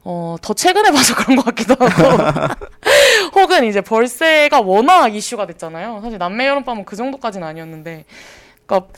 [0.04, 2.54] 어, 더 최근에 봐서 그런 것 같기도 하고
[3.35, 6.00] 혹은 이제 벌새가 워낙 이슈가 됐잖아요.
[6.00, 8.04] 사실 남매의 여름밤은 그 정도까지는 아니었는데
[8.64, 8.92] 그러니까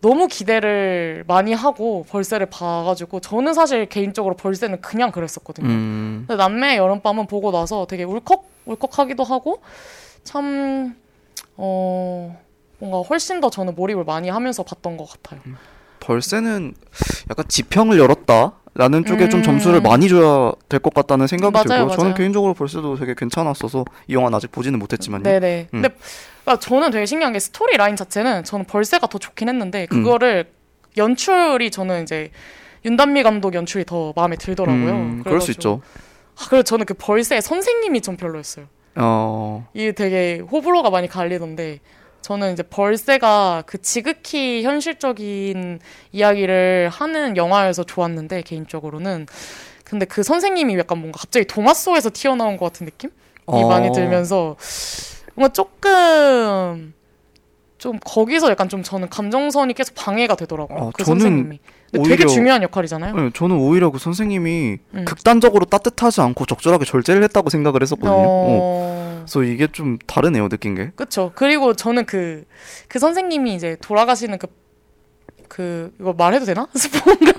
[0.00, 5.68] 너무 기대를 많이 하고 벌새를 봐가지고 저는 사실 개인적으로 벌새는 그냥 그랬었거든요.
[5.68, 9.60] 음, 근데 남매의 여름밤은 보고 나서 되게 울컥 울컥하기도 하고
[10.24, 10.94] 참
[11.56, 12.38] 어.
[12.78, 15.40] 뭔가 훨씬 더 저는 몰입을 많이 하면서 봤던 것 같아요.
[16.00, 16.74] 벌새는
[17.28, 19.42] 약간 지평을 열었다 라는 쪽에 좀 음.
[19.42, 21.88] 점수를 많이 줘야 될 것 같다는 생각이 맞아요, 들고요.
[21.90, 22.14] 저는 맞아요.
[22.14, 25.24] 개인적으로 벌새도 되게 괜찮았어서 이 영화는 아직 보지는 못했지만요.
[25.24, 25.68] 네네.
[25.74, 25.82] 음.
[25.82, 25.94] 근데
[26.50, 30.50] 그러니까 저는 되게 신기한 게 스토리 라인 자체는 저는 벌새가 더 좋긴 했는데 그거를
[30.96, 32.30] 연출이 저는 이제
[32.84, 34.90] 윤단미 감독 연출이 더 마음에 들더라고요.
[34.90, 35.80] 음, 그럴 수 있죠.
[36.36, 38.66] 아, 그리고 저는 그 벌새의 선생님이 좀 별로였어요.
[38.96, 41.78] 어, 이게 되게 호불호가 많이 갈리던데
[42.22, 45.78] 저는 이제 벌새가 그 지극히 현실적인
[46.10, 49.26] 이야기를 하는 영화여서 좋았는데 개인적으로는
[49.84, 53.12] 근데 그 선생님이 약간 뭔가 갑자기 동화 속에서 튀어나온 것 같은 느낌이
[53.46, 53.68] 어.
[53.68, 54.56] 많이 들면서
[55.40, 56.92] 뭔가 조금
[57.78, 60.78] 좀 거기서 약간 좀 저는 감정선이 계속 방해가 되더라고요.
[60.78, 61.58] 어, 그 선생님이.
[61.90, 63.14] 근데 되게 오히려- 중요한 역할이잖아요.
[63.16, 65.04] 네, 저는 오히려 그 선생님이 음.
[65.06, 68.12] 극단적으로 따뜻하지 않고 적절하게 절제를 했다고 생각을 했었거든요.
[68.12, 68.20] 어.
[68.22, 69.24] 어...
[69.24, 70.90] 그래서 이게 좀 다르네요, 느낀 게.
[70.94, 71.32] 그쵸.
[71.34, 72.44] 그리고 저는 그,
[72.88, 74.46] 그 선생님이 이제 돌아가시는 그,
[75.50, 76.68] 그, 이거 말해도 되나?
[76.74, 77.32] 스포인가?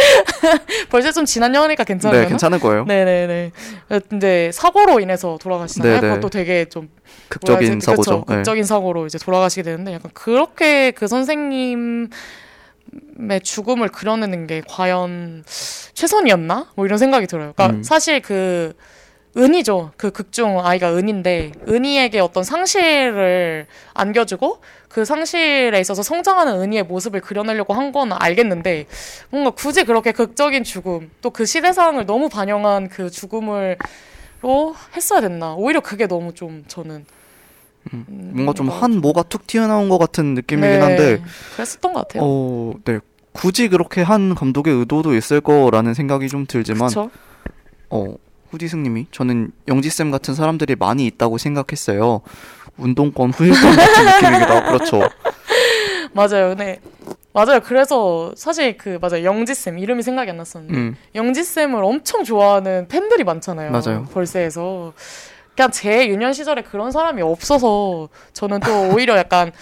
[0.90, 2.20] 벌써 좀 지난 영화니까 괜찮아요.
[2.20, 2.84] 네, 괜찮을 거예요.
[2.84, 3.50] 네네네.
[4.14, 6.00] 이제 사고로 인해서 돌아가시잖아요.
[6.00, 6.14] 네네.
[6.14, 6.90] 그것도 되게 좀
[7.28, 7.80] 극적인?
[7.80, 8.20] 사고죠.
[8.20, 8.36] 그쵸.
[8.36, 12.10] 극적인 사고로 이제 돌아가시게 되는데 약간 그렇게 그 선생님
[13.18, 15.44] 의 죽음을 그려내는 게 과연
[15.94, 16.72] 최선이었나?
[16.76, 17.52] 뭐 이런 생각이 들어요.
[17.56, 17.82] 그러니까 음.
[17.82, 18.74] 사실 그
[19.36, 19.92] 은이죠.
[19.96, 27.74] 그 극중 아이가 은인데 은이에게 어떤 상실을 안겨주고 그 상실에 있어서 성장하는 은이의 모습을 그려내려고
[27.74, 28.86] 한 건 알겠는데
[29.30, 33.76] 뭔가 굳이 그렇게 극적인 죽음 또 그 시대상을 너무 반영한 그 죽음을
[34.42, 37.04] 로 했어야 됐나 오히려 그게 너무 좀 저는
[37.92, 41.22] 음, 뭔가 좀 한 모가 툭 튀어나온 것 같은 느낌이긴 한데,
[41.54, 42.22] 그랬었던 것 같아요.
[42.24, 42.98] 어, 네.
[43.32, 47.10] 굳이 그렇게 한 감독의 의도도 있을 거라는 생각이 좀 들지만, 그렇죠.
[47.90, 48.14] 어,
[48.50, 52.20] 후디승님이 저는 영지쌤 같은 사람들이 많이 있다고 생각했어요.
[52.78, 55.00] 운동권 후일권 같은 느낌이기도 하고, 그렇죠.
[56.12, 56.54] 맞아요.
[56.54, 56.80] 네.
[57.32, 57.60] 맞아요.
[57.60, 59.24] 그래서 사실 그 맞아요.
[59.24, 63.70] 영지 쌤 이름이 생각이 안 났었는데 음, 영지 쌤을 엄청 좋아하는 팬들이 많잖아요.
[63.70, 64.06] 맞아요.
[64.12, 64.94] 벌새에서
[65.54, 69.52] 그냥 제 유년 시절에 그런 사람이 없어서 저는 또 오히려 약간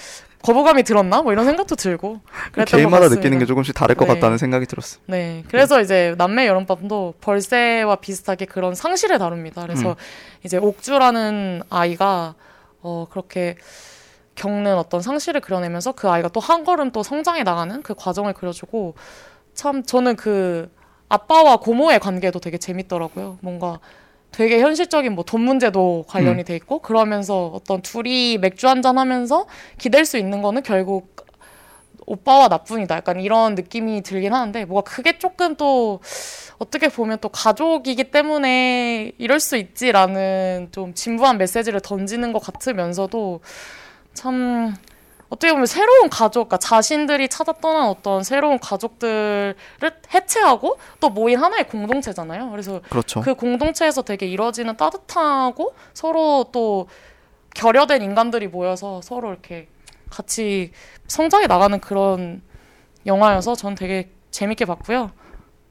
[0.44, 2.20] 거부감이 들었나 뭐 이런 생각도 들고
[2.66, 3.08] 개인마다.
[3.08, 4.14] 느끼는 게 조금씩 다를 것 네.
[4.14, 5.00] 같다는 생각이 들었어요.
[5.06, 5.42] 네.
[5.48, 9.62] 그래서 이제 남매 여름밤도 벌새와 비슷하게 그런 상실을 다룹니다.
[9.62, 9.94] 그래서 음.
[10.44, 12.34] 이제 옥주라는 아이가
[12.82, 13.56] 어 그렇게
[14.34, 18.94] 겪는 어떤 상실을 그려내면서 그 아이가 또 한 걸음 또 성장해 나가는 그 과정을 그려주고
[19.54, 20.70] 참 저는 그
[21.08, 23.38] 아빠와 고모의 관계도 되게 재밌더라고요.
[23.40, 23.78] 뭔가
[24.34, 26.44] 되게 현실적인 뭐 돈 문제도 관련이 음.
[26.44, 29.46] 돼 있고 그러면서 어떤 둘이 맥주 한잔 하면서
[29.78, 31.14] 기댈 수 있는 거는 결국
[32.06, 32.96] 오빠와 나뿐이다.
[32.96, 36.00] 약간 이런 느낌이 들긴 하는데 뭐가 그게 조금 또
[36.58, 43.40] 어떻게 보면 또 가족이기 때문에 이럴 수 있지라는 좀 진부한 메시지를 던지는 것 같으면서도
[44.12, 44.74] 참
[45.34, 49.56] 어떻게 보면 새로운 가족, 그러니까 자신들이 찾아 떠난 어떤 새로운 가족들을
[50.14, 52.50] 해체하고 또 모인 하나의 공동체잖아요.
[52.50, 53.20] 그래서 그렇죠.
[53.20, 56.86] 그 공동체에서 되게 이루어지는 따뜻하고 서로 또
[57.54, 59.66] 결여된 인간들이 모여서 서로 이렇게
[60.08, 60.70] 같이
[61.08, 62.40] 성장해 나가는 그런
[63.04, 65.10] 영화여서 전 되게 재밌게 봤고요.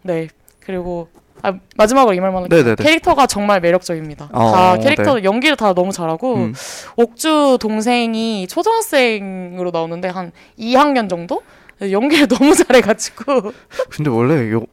[0.02, 0.28] 네.
[0.60, 1.08] 그리고
[1.44, 2.64] 아, 마지막으로 이 말만 할게요.
[2.64, 2.84] 네네네.
[2.84, 4.30] 캐릭터가 정말 매력적입니다.
[4.32, 6.54] 어, 다 캐릭터 연기를 다 너무 잘하고 음.
[6.96, 11.44] 옥주 동생이 초등학생으로 나오는데 한 2학년 정도
[11.82, 13.52] 연기를 너무 잘해가지고
[13.90, 14.64] 근데 원래 요,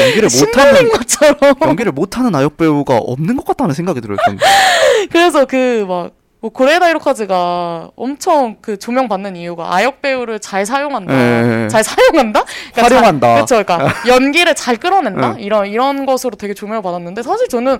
[0.00, 4.16] 연기를 못하는 것처럼 연기를 못하는 아역 배우가 없는 것 같다는 생각이 들어요.
[5.10, 11.14] 그래서 그 막 뭐 고레다 히로카즈가 엄청 그 조명 받는 이유가 아역 배우를 잘 사용한다.
[11.14, 11.68] 예.
[11.68, 12.44] 잘 사용한다?
[12.74, 13.34] 활용한다.
[13.34, 13.62] 그렇죠.
[13.64, 15.36] 그러니까 연기를 잘 끌어낸다.
[15.38, 15.42] 예.
[15.42, 17.78] 이런 이런 것으로 되게 조명을 받았는데 사실 저는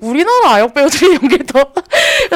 [0.00, 1.64] 우리나라 아역 배우들이 연기를 더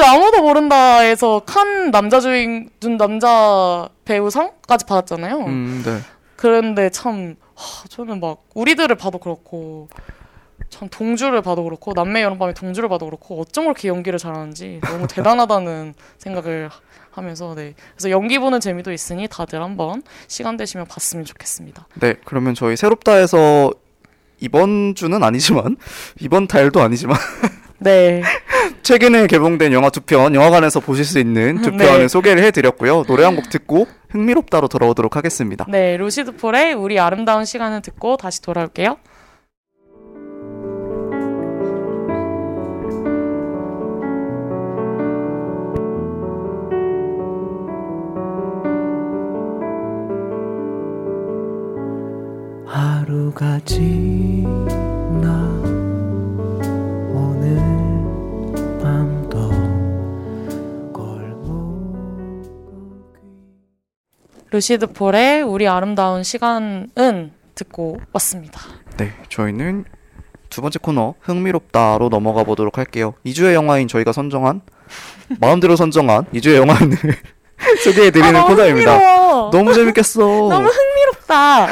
[0.03, 5.37] 아무도 모른다에서 칸 남자 주인 준 남자 배우상까지 받았잖아요.
[5.45, 5.99] 음, 네.
[6.35, 9.87] 그런데 참 하, 저는 막 우리들을 봐도 그렇고
[10.69, 15.93] 참 동주를 봐도 그렇고 남매 여름밤의 동주를 봐도 그렇고 어쩜 그렇게 연기를 잘하는지 너무 대단하다는
[16.19, 16.79] 생각을 하-
[17.11, 21.87] 하면서 네 그래서 연기 보는 재미도 있으니 다들 한번 시간 되시면 봤으면 좋겠습니다.
[21.95, 23.71] 네, 그러면 저희 새롭다에서
[24.39, 25.75] 이번 주는 아니지만
[26.21, 27.17] 이번 달도 아니지만
[27.79, 28.21] 네
[28.83, 31.77] 최근에 개봉된 영화 두 편 영화관에서 보실 수 있는 두 네.
[31.85, 33.03] 편을 소개를 해드렸고요.
[33.03, 35.65] 노래 한 곡 듣고 흥미롭다로 돌아오도록 하겠습니다.
[35.69, 38.97] 네, 루시드 폴의 우리 아름다운 시간을 듣고 다시 돌아올게요.
[53.09, 53.89] 하루가 지나
[57.11, 57.57] 오늘
[58.79, 59.49] 밤도
[60.93, 62.43] 골목
[64.51, 68.61] 루시드 폴의 우리 아름다운 시간은 듣고 왔습니다.
[68.97, 69.85] 네, 저희는
[70.51, 73.15] 두 번째 코너 흥미롭다로 넘어가 보도록 할게요.
[73.25, 74.61] 2주의 영화인 저희가 선정한
[75.41, 76.89] 마음대로 선정한 2주의 영화를
[77.83, 78.91] 소개해 드리는 아, 너무 코너입니다.
[78.93, 79.49] 흥미로워.
[79.49, 80.19] 너무 재밌겠어.
[80.47, 81.69] 너무 흥미롭다.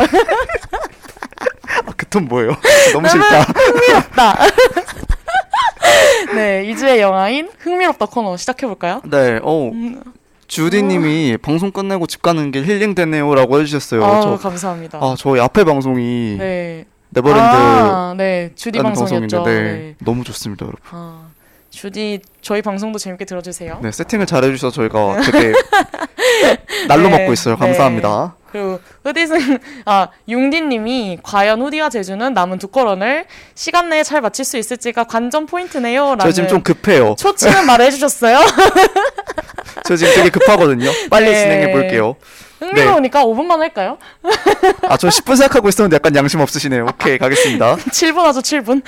[2.08, 2.51] 아, 그톤 뭐예요?
[2.93, 3.41] 너무 싫다.
[3.41, 4.38] 흥미롭다.
[6.36, 9.01] 네, 2주의 영화인 흥미롭다 코너 시작해볼까요?
[9.05, 10.01] 네, 어, 음.
[10.47, 14.03] 주디님이 방송 끝내고 집 가는 길 힐링 되네요라고 해주셨어요.
[14.03, 14.97] 아, 저, 감사합니다.
[14.99, 16.86] 아, 저희 앞에 방송이 네.
[17.10, 18.51] 네버랜드 아, 네.
[18.55, 19.43] 주디 방송이었죠.
[19.43, 19.95] 네, 네.
[19.99, 20.82] 너무 좋습니다, 여러분.
[20.91, 21.28] 아,
[21.78, 23.80] 주디 저희 방송도 재밌게 들어주세요.
[23.84, 25.53] 네, 세팅을 잘해주셔서 저희가 되게
[26.89, 27.53] 날로 네, 먹고 있어요.
[27.53, 27.59] 네.
[27.59, 28.36] 감사합니다.
[28.51, 34.57] 그리고 후디슨 아 융디님이 과연 후디가 제주는 남은 두 건을 시간 내에 잘 마칠 수
[34.57, 37.13] 있을지가 관전 포인트네요 라는 저 지금 좀 급해요.
[37.15, 38.39] 초치는 말을 해주셨어요.
[39.86, 40.89] 저 지금 되게 급하거든요.
[41.11, 41.36] 빨리 네.
[41.36, 42.15] 진행해 볼게요.
[42.60, 43.97] 흥미로우니까 5분만 할까요?
[44.88, 46.86] 아, 저 10분 생각하고 있었는데 약간 양심 없으시네요.
[46.86, 47.76] 오케이, 가겠습니다.
[47.91, 48.82] 7분 하죠 7분.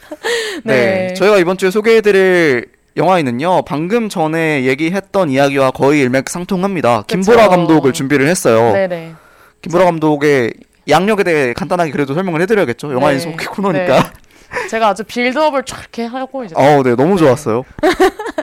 [0.64, 1.08] 네.
[1.08, 1.14] 네.
[1.14, 7.04] 저희가 이번 주에 소개해드릴 영화에는요, 방금 전에 얘기했던 이야기와 거의 일맥상통합니다.
[7.06, 7.48] 김보라.
[7.48, 8.72] 감독을 준비를 했어요.
[8.72, 9.14] 네네.
[9.62, 10.54] 김보라 감독의
[10.88, 12.92] 양력에 대해 간단하게 그래도 설명을 해드려야겠죠.
[12.92, 13.24] 영화인 네.
[13.24, 14.12] 소개 코너니까.
[14.70, 17.64] 제가 아주 빌드업을 쫙 이렇게 하고 이제 어, 네, 너무 좋았어요.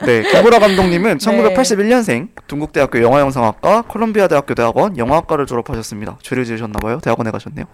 [0.04, 1.26] 네, 김보라 감독님은 네.
[1.26, 6.18] 1981년생, 동국대학교 영화영상학과, 콜롬비아 대학교 대학원 영화학과를 졸업하셨습니다.
[6.22, 7.00] 죄를 지으셨나봐요.
[7.00, 7.66] 대학원에 가셨네요.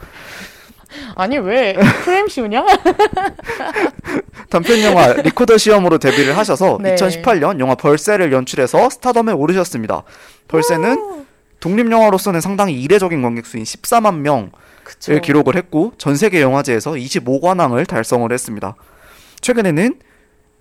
[1.14, 1.74] 아니 왜
[2.04, 2.64] 프레임 씌우냐?
[4.50, 6.94] 단편 영화 리코더 시험으로 데뷔를 하셔서 네.
[6.94, 10.02] 2018년 영화 벌새를 연출해서 스타덤에 오르셨습니다.
[10.48, 11.24] 벌새는
[11.60, 14.50] 독립 영화로서는 상당히 이례적인 관객 수인 14만 명을
[14.88, 15.20] 그쵸.
[15.20, 18.74] 기록을 했고 전 세계 영화제에서 25관왕을 달성을 했습니다.
[19.42, 19.98] 최근에는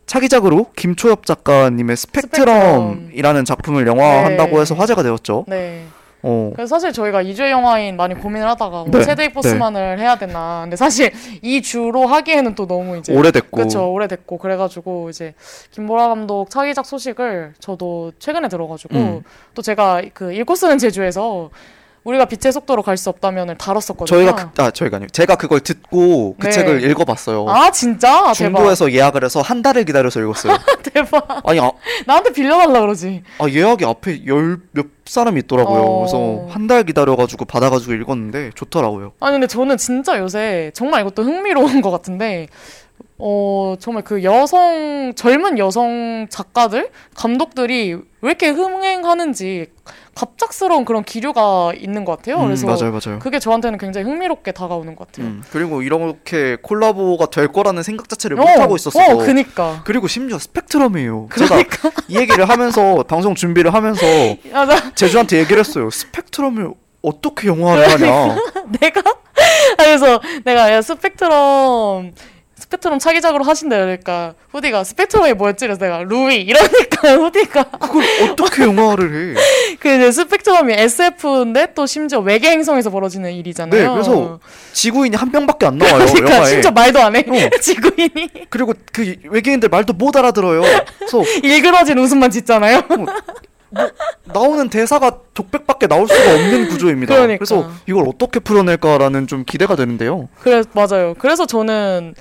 [0.06, 4.62] 차기작으로 김초엽 작가님의 스펙트럼이라는 작품을 영화화한다고 네.
[4.62, 5.46] 해서 화제가 되었죠.
[5.48, 5.86] 네.
[6.24, 6.52] 어.
[6.56, 10.62] 그래서 사실 저희가 2주의 영화인 많이 고민을 하다가 뭐 네, 세대익 보스만을 해야 되나.
[10.64, 15.36] 근데 사실 이 주로 하기에는 또 너무 이제 오래됐고 그렇죠 오래됐고 그래 가지고 이제
[15.72, 19.24] 김보라 감독 차기작 소식을 저도 최근에 들어 가지고 음.
[19.54, 21.50] 또 제가 그 읽고 쓰는 제주에서
[22.08, 24.06] 우리가 빛의 속도로 갈 수 없다면을 다뤘었거든요.
[24.06, 25.08] 저희가 그, 아 저희가 아니요.
[25.12, 26.52] 제가 그걸 듣고 그 네.
[26.52, 27.46] 책을 읽어봤어요.
[27.50, 30.58] 아 진짜 대박 중도에서 예약을 해서 한 달을 기다려서 읽었어요.
[30.94, 31.70] 대박 아니 아,
[32.06, 33.24] 나한테 빌려달라 그러지.
[33.40, 35.80] 아 예약이 앞에 열 몇 사람이 있더라고요.
[35.82, 36.00] 어.
[36.00, 39.14] 그래서 한 달 기다려가지고 받아가지고 읽었는데 좋더라고요.
[39.22, 42.48] 아니 근데 저는 진짜 요새 정말 이것도 흥미로운 것 같은데
[43.20, 49.68] 어 정말 그 여성 젊은 여성 작가들 감독들이 왜 이렇게 흥행하는지
[50.14, 52.38] 갑작스러운 그런 기류가 있는 것 같아요.
[52.38, 53.20] 음, 그래서 맞아요, 맞아요.
[53.20, 55.28] 그게 저한테는 굉장히 흥미롭게 다가오는 것 같아요.
[55.28, 59.16] 음, 그리고 이렇게 콜라보가 될 거라는 생각 자체를 어, 못 하고 있었어요.
[59.16, 59.82] 어, 그니까.
[59.86, 61.28] 그리고 심지어 스펙트럼이에요.
[61.30, 61.78] 그러니까.
[61.78, 64.06] 제가 이 얘기를 하면서 방송 준비를 하면서.
[64.96, 65.90] 제주한테 얘기를 했어요.
[65.92, 66.72] 스펙트럼을
[67.04, 68.38] 어떻게 영화를 하냐.
[68.80, 72.14] 내가 아, 그래서 내가 야 스펙트럼
[72.68, 75.66] 스펙트럼 차기작으로 하신다 그러니까 후디가 스펙트럼이 뭐였지?
[75.66, 79.42] 그래서 내가 루이 이러니까 후디가 그걸 어떻게 영화를 해?
[79.80, 83.82] 그 이제 스펙트럼이 SF인데 또 심지어 외계 행성에서 벌어지는 일이잖아요.
[83.82, 84.40] 네, 그래서
[84.74, 86.06] 지구인이 한 명밖에 안 나와요.
[86.08, 86.50] 그러니까 영화에.
[86.52, 87.20] 진짜 말도 안 해.
[87.20, 87.50] 어.
[87.62, 90.62] 지구인이 그리고 그 외계인들 말도 못 알아들어요.
[90.98, 92.84] 그래서 일그러진 웃음만 짓잖아요.
[94.26, 97.16] 나오는 대사가 독백밖에 나올 수가 없는 구조입니다.
[97.16, 97.40] 그러니까.
[97.42, 100.28] 래서 이걸 어떻게 풀어낼까라는 좀 기대가 되는데요.
[100.42, 101.14] 그래 맞아요.
[101.18, 102.14] 그래서 저는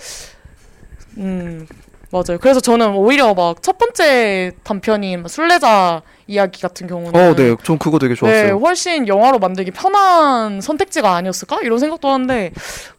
[1.18, 1.66] 음
[2.12, 2.38] 맞아요.
[2.40, 7.78] 그래서 저는 오히려 막 첫 번째 단편인 막 술래자 이야기 같은 경우는 어, 네, 전
[7.78, 8.58] 그거 되게 네, 좋았어요.
[8.58, 11.60] 훨씬 영화로 만들기 편한 선택지가 아니었을까?
[11.62, 12.52] 이런 생각도 하는데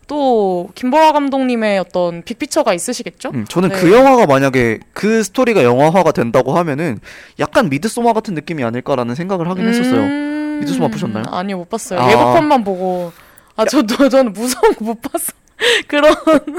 [0.07, 3.31] 또 김보라 감독님의 어떤 빅피처가 있으시겠죠?
[3.33, 3.75] 음, 저는 네.
[3.75, 6.99] 그 영화가 만약에 그 스토리가 영화화가 된다고 하면은
[7.39, 9.99] 약간 미드소마 같은 느낌이 아닐까라는 생각을 하긴 했었어요.
[10.01, 11.25] 음, 미드소마 보셨나요?
[11.29, 11.99] 아니요, 못 봤어요.
[11.99, 12.09] 아.
[12.11, 13.11] 예고편만 보고.
[13.57, 15.33] 아, 저도, 저는 무서운 거 못 봤어.
[15.87, 16.13] 그런,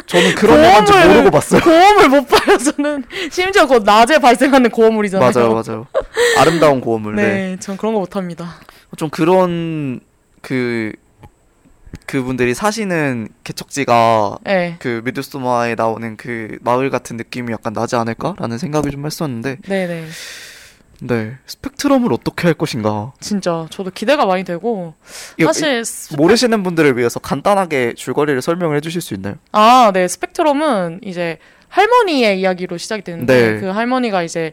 [0.07, 1.61] 저는 그런 영화인지 모르고 봤어요.
[1.62, 3.05] 고음을 못 봐요, 저는.
[3.30, 5.30] 심지어 그 낮에 발생하는 고음물이잖아요.
[5.32, 5.86] 맞아요, 맞아요.
[6.38, 7.14] 아름다운 고음을.
[7.14, 7.22] 네.
[7.22, 8.57] 네, 전 그런 거 못 합니다.
[8.96, 10.01] 좀 그런
[10.42, 10.92] 그
[12.07, 14.76] 그분들이 사시는 개척지가 네.
[14.78, 20.07] 그 미드소마에 나오는 그 마을 같은 느낌이 약간 나지 않을까라는 생각을 좀 했었는데 네 네.
[21.01, 24.94] 네 스펙트럼을 어떻게 할 것인가 진짜, 저도 기대가 많이 되고.
[25.44, 29.36] 사실, 스펙- 모르시는 분들을 위해서 간단하게 줄거리를 설명을 해주실 수 있나요?
[29.53, 30.09] 아, 네.
[30.09, 31.38] 스펙트럼은 이제
[31.68, 33.61] 할머니의 이야기로 시작이 되는데 네.
[33.61, 34.53] 그 할머니가 이제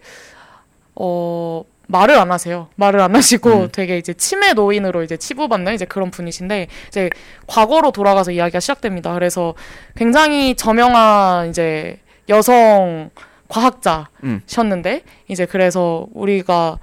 [0.95, 2.67] 어 말을 안 하세요.
[2.75, 3.69] 말을 안 하시고 음.
[3.71, 7.09] 되게 이제 치매 노인으로 이제 치부받는 이제 그런 분이신데 이제
[7.47, 9.13] 과거로 돌아가서 이야기가 시작됩니다.
[9.13, 9.53] 그래서
[9.95, 13.11] 굉장히 저명한 이제 여성
[13.47, 15.09] 과학자셨는데 음.
[15.27, 16.79] 이제 그래서 우리가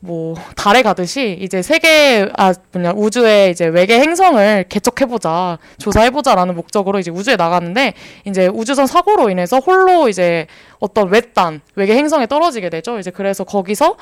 [0.00, 6.54] 뭐 달에 가듯이 이제 세계 아 뭐냐 우주의 이제 외계 행성을 개척해 보자 조사해 보자라는
[6.54, 7.94] 목적으로 이제 우주에 나갔는데
[8.26, 10.46] 이제 우주선 사고로 인해서 홀로 이제
[10.78, 12.98] 어떤 외딴 외계 행성에 떨어지게 되죠.
[12.98, 13.96] 이제 그래서 거기서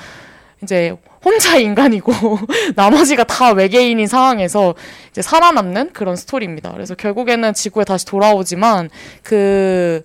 [0.62, 2.12] 이제 혼자 인간이고
[2.76, 4.74] 나머지가 다 외계인인 상황에서
[5.10, 6.72] 이제 살아남는 그런 스토리입니다.
[6.72, 8.90] 그래서 결국에는 지구에 다시 돌아오지만
[9.22, 10.02] 그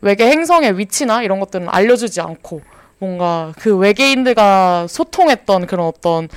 [0.00, 2.62] 외계 행성의 위치나 이런 것들은 알려주지 않고
[2.98, 6.28] 뭔가 그 외계인들과 소통했던 그런 어떤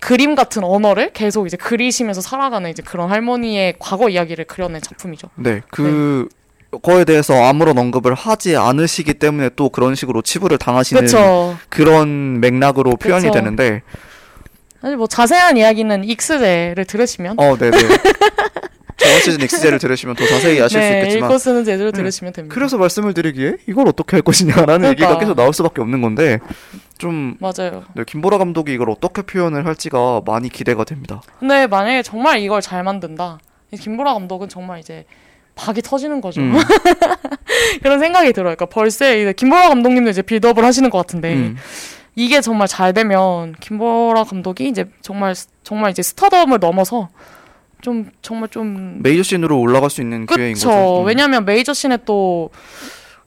[0.00, 5.28] 그림 같은 언어를 계속 이제 그리시면서 살아가는 이제 그런 할머니의 과거 이야기를 그려낸 작품이죠.
[5.36, 6.28] 네, 그
[6.82, 11.58] 거에 대해서 아무런 언급을 하지 않으시기 때문에 또 그런 식으로 치부를 당하시는 그렇죠.
[11.68, 13.34] 그런 맥락으로 표현이 그쵸.
[13.34, 13.82] 되는데
[14.80, 17.78] 사실 뭐 자세한 이야기는 익스제를 들으시면 어, 네, 네.
[18.96, 21.96] 저번 시즌 엑스제를 들으시면 더 자세히 아실 수 네, 있겠지만 읽고 쓰는 제대로 네.
[21.98, 22.54] 들으시면 됩니다.
[22.54, 24.90] 그래서 말씀을 드리기에 이걸 어떻게 할 것이냐라는 그러니까.
[24.90, 26.38] 얘기가 계속 나올 수밖에 없는 건데
[26.98, 27.84] 좀 맞아요.
[27.94, 31.22] 네, 김보라 감독이 이걸 어떻게 표현을 할지가 많이 기대가 됩니다.
[31.38, 33.38] 근데 만약에 정말 이걸 잘 만든다.
[33.72, 35.06] 이 김보라 감독은 정말 이제
[35.60, 36.40] 박이 터지는 거죠.
[36.40, 36.54] 음,
[37.82, 38.56] 그런 생각이 들어요.
[38.56, 41.56] 그러니까 벌써 이제 김보라 감독님도 이제 빌드업을 하시는 것 같은데 음.
[42.16, 47.10] 이게 정말 잘 되면 김보라 감독이 이제 정말 정말 이제 스타덤을 넘어서
[47.82, 50.54] 좀 정말 좀 메이저 씬으로 올라갈 수 있는 기회인.
[50.54, 51.02] 거죠.
[51.02, 51.06] 음.
[51.06, 52.50] 왜냐하면 메이저 씬에 또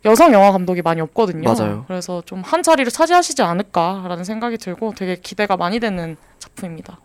[0.05, 1.53] 여성 영화 감독이 많이 없거든요.
[1.53, 1.85] 맞아요.
[1.87, 6.99] 그래서 좀 한 자리를 차지하시지 않을까라는 생각이 들고 되게 기대가 많이 되는 작품입니다.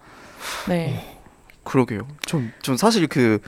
[0.69, 1.05] 네.
[1.65, 2.09] 그러게요.
[2.27, 3.41] 좀, 좀 사실 그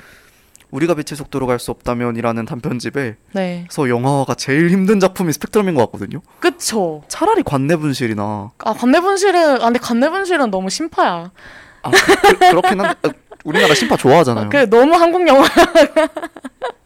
[0.70, 3.66] 우리가 빛의 속도로 갈 수 없다면이라는 단편집에서 네.
[3.76, 6.20] 영화화가 제일 힘든 작품이 스펙트럼인 것 같거든요.
[6.38, 7.02] 그쵸.
[7.08, 11.30] 차라리 관내분실이나 아, 관내분실은, 아, 근데 관내분실은 너무 심파야.
[11.82, 13.12] 아, 그, 그 렇긴 한데 어,
[13.44, 14.48] 우리나라 심파 좋아하잖아요.
[14.50, 15.44] 그 너무 한국 영화.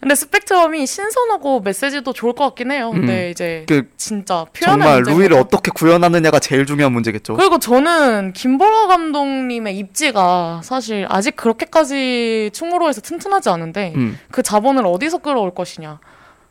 [0.00, 2.90] 근데 스펙트럼이 신선하고 메시지도 좋을 것 같긴 해요.
[2.90, 5.36] 근데 이제 그 진짜 표현의 정말 루이를.
[5.36, 7.34] 어떻게 구현하느냐가 제일 중요한 문제겠죠.
[7.34, 15.18] 그리고 저는 김보라 감독님의 입지가 사실 아직 그렇게까지 충무로에서 튼튼하지 않은데 음, 그 자본을 어디서
[15.18, 16.00] 끌어올 것이냐.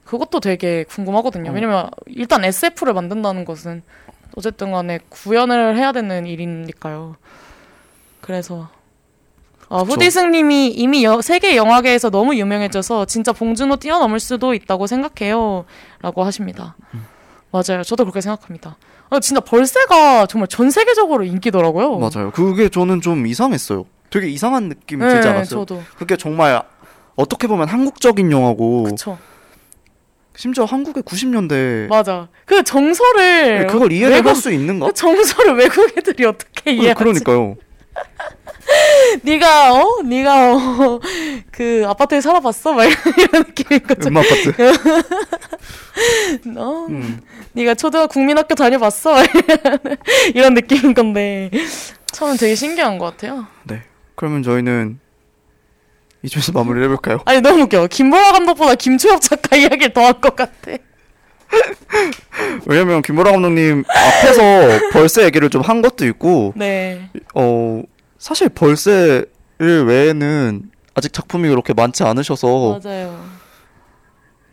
[0.06, 1.52] 그것도 되게 궁금하거든요.
[1.52, 1.54] 어.
[1.54, 3.84] 왜냐면 일단 SF를 만든다는 것은
[4.36, 7.16] 어쨌든 간에 구현을 해야 되는 일이니까요.
[8.22, 8.70] 그래서
[9.70, 9.84] 어.
[9.84, 15.66] 후디승님이 이미 여- 세계 영화계에서 너무 유명해져서 진짜 봉준호 뛰어넘을 수도 있다고 생각해요.
[16.02, 16.76] 라고 하십니다.
[16.94, 17.06] 음.
[17.52, 17.84] 맞아요.
[17.84, 18.78] 저도 그렇게 생각합니다.
[19.10, 21.98] 어, 진짜 벌새가 정말 전 세계적으로 인기더라고요.
[21.98, 22.32] 맞아요.
[22.32, 23.86] 그게 저는 좀 이상했어요.
[24.10, 25.66] 되게 이상한 느낌이 네, 들지 않았어요?
[25.66, 25.82] 저도.
[25.98, 26.62] 그게 정말
[27.16, 29.18] 어떻게 보면 한국적인 영화고 그쵸.
[30.36, 32.28] 심지어 한국의 90년대 맞아.
[32.46, 34.88] 그 정서를 그걸 이해를 외국- 할수 있는가?
[34.88, 36.96] 그 정서를 외국 애들이 어떻게 이해하지?
[36.98, 37.56] 그러니까요.
[39.24, 40.02] 네가 어?
[40.04, 41.00] 네가 어,
[41.52, 42.74] 그 아파트에 살아봤어?
[42.74, 44.10] 막 이런 느낌인 거죠.
[44.10, 44.54] 음악 파트.
[46.58, 46.86] 어?
[46.90, 47.20] 음.
[47.54, 49.14] 네가 초등 국민학교 다녀봤어?
[49.14, 49.26] 막
[50.34, 51.50] 이런- 느낌인 건데
[52.14, 53.48] 저는 되게 신기한 것 같아요.
[53.64, 53.82] 네.
[54.16, 55.00] 그러면 저희는
[56.24, 57.20] 이쯤에서 마무리를 해볼까요?
[57.26, 57.88] 아니 너무 웃겨.
[57.88, 60.72] 김보라 감독보다 김초엽 작가 이야기를 더 할 것 같아.
[62.68, 67.10] 왜냐면 김보라 감독님 앞에서 벌새 얘기를 좀 한 것도 있고 네.
[67.34, 67.82] 어
[68.20, 69.28] 사실 벌새를
[69.88, 73.26] 외에는 아직 작품이 그렇게 많지 않으셔서 맞아요.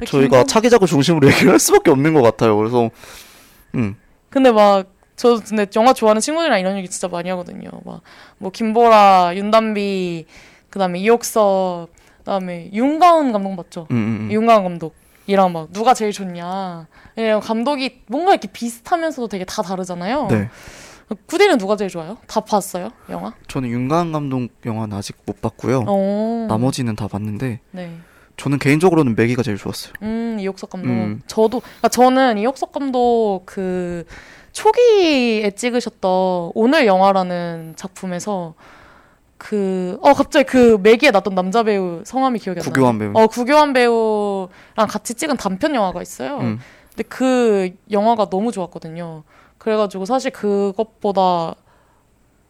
[0.06, 2.56] 저희가 김보- 차기작을 중심으로 얘기를 할 수밖에 없는 것 같아요.
[2.56, 2.90] 그래서
[3.74, 3.96] 음
[4.30, 4.86] 근데 막,
[5.16, 7.70] 저 근데 영화 좋아하는 친구들이랑 이런 얘기 진짜 많이 하거든요.
[7.86, 8.02] 막,
[8.36, 10.26] 뭐, 김보라, 윤담비,
[10.68, 11.88] 그 다음에 이옥섭,
[12.18, 13.86] 그 다음에 윤가은 감독 맞죠?
[13.90, 14.32] 음, 음, 음.
[14.32, 14.94] 윤가은 감독
[15.26, 16.86] 이랑 막, 누가 제일 좋냐.
[17.16, 20.26] 왜냐면 감독이 뭔가 이렇게 비슷하면서도 되게 다 다르잖아요.
[20.30, 20.50] 네.
[21.26, 22.16] 쿠디는 누가 제일 좋아요?
[22.26, 22.90] 다 봤어요?
[23.10, 23.32] 영화?
[23.48, 25.84] 저는 윤가은 감독 영화는 아직 못 봤고요.
[25.86, 26.46] 어.
[26.48, 27.96] 나머지는 다 봤는데 네.
[28.36, 29.94] 저는 개인적으로는 매기가 제일 좋았어요.
[30.02, 30.88] 음, 이옥석 감독.
[30.88, 31.22] 음.
[31.26, 34.04] 저도, 그러니까 저는 이옥석 감독 그
[34.52, 38.54] 초기에 찍으셨던 오늘 영화라는 작품에서
[39.38, 42.72] 그, 어, 갑자기 그 매기에 났던 남자 배우 성함이 기억이 안 나요.
[42.72, 43.12] 구교환 배우.
[43.14, 46.38] 어, 구교환 배우랑 같이 찍은 단편 영화가 있어요.
[46.38, 46.58] 음.
[46.88, 49.24] 근데 그 영화가 너무 좋았거든요.
[49.70, 51.56] 그래가지고 사실 그것보다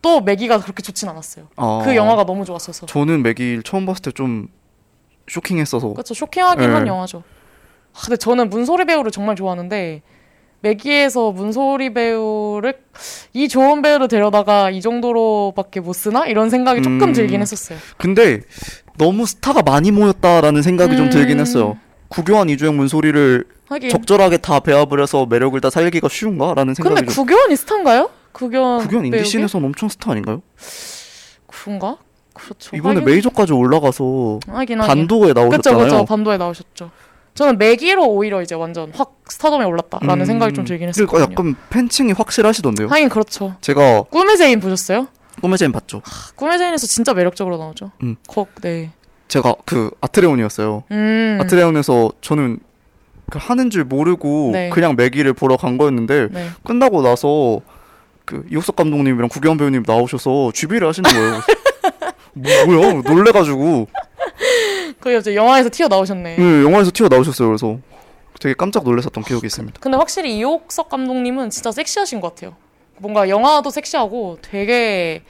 [0.03, 1.47] 또 매기가 그렇게 좋진 않았어요.
[1.57, 2.85] 아, 그 영화가 너무 좋았어서.
[2.85, 4.49] 저는 매기를 처음 봤을 때 좀
[5.29, 6.13] 쇼킹했어서 그렇죠.
[6.13, 6.91] 쇼킹하긴 한 네.
[6.91, 7.23] 영화죠.
[7.95, 10.03] 아, 근데 저는 문소리 배우를 정말 좋아하는데
[10.61, 12.75] 메기에서 문소리 배우를
[13.33, 17.13] 이 좋은 배우를 데려다가 이 정도로밖에 못 쓰나 이런 생각이 조금 음.
[17.15, 17.79] 들긴 했었어요.
[17.97, 18.43] 근데
[18.99, 21.11] 너무 스타가 많이 모였다라는 생각이 좀 음.
[21.11, 21.79] 들긴 했어요.
[22.09, 23.91] 구교환 이주영 문소리를 하긴.
[23.91, 27.25] 적절하게 다 배합을 해서 매력을 다 살리기가 쉬운가라는 근데 생각이 좀.
[27.25, 28.11] 구교환이 스타인가요?
[28.33, 28.81] 구교환.
[28.83, 29.29] 구교환 인디 배우기?
[29.29, 30.43] 씬에서는 엄청 스타 아닌가요?
[31.47, 31.97] 그런가?
[32.35, 32.77] 그렇죠.
[32.77, 34.87] 이번에 하긴- 메이저까지 올라가서 하긴 하긴.
[34.89, 35.85] 반도에 나오셨잖아요.
[35.85, 36.91] 그쵸 반도에 나오셨죠.
[37.35, 40.25] 저는 메기로 오히려 이제 완전 확 스타덤에 올랐다라는 음.
[40.25, 41.33] 생각이 좀 들긴 그러니까 했었거든요.
[41.33, 42.89] 약간 팬층이 확실하시던데요.
[42.89, 43.57] 하긴 그렇죠.
[43.61, 45.09] 제가 꿈의 제인 보셨어요?
[45.43, 46.01] 꿈의 제인 봤죠.
[46.35, 47.91] 꿈의 제인에서 진짜 매력적으로 나오죠.
[48.03, 48.17] 음.
[48.27, 48.91] 거, 네.
[49.29, 50.85] 제가 그 아트레온이었어요.
[50.91, 51.39] 음.
[51.41, 52.59] 아트레온에서 저는
[53.31, 54.71] 그 하는 줄 모르고 네.
[54.71, 56.49] 그냥 메기를 보러 간 거였는데 네.
[56.65, 57.61] 끝나고 나서
[58.25, 61.41] 그 이옥석 감독님이랑 구경 배우님 나오셔서 주비를 하시는 거예요.
[62.35, 63.03] 뭐, 뭐야?
[63.03, 63.89] 놀래가지고
[65.01, 66.37] 거기 이제 영화에서 튀어 나오셨네.
[66.37, 67.49] 네, 영화에서 튀어 나오셨어요.
[67.49, 67.79] 그래서
[68.41, 69.81] 되게 깜짝 놀랐었던 기억이 있습니다.
[69.81, 72.57] 근데 확실히 이옥석 감독님은 진짜 섹시하신 것 같아요.
[72.99, 75.23] 뭔가 영화도 섹시하고 되게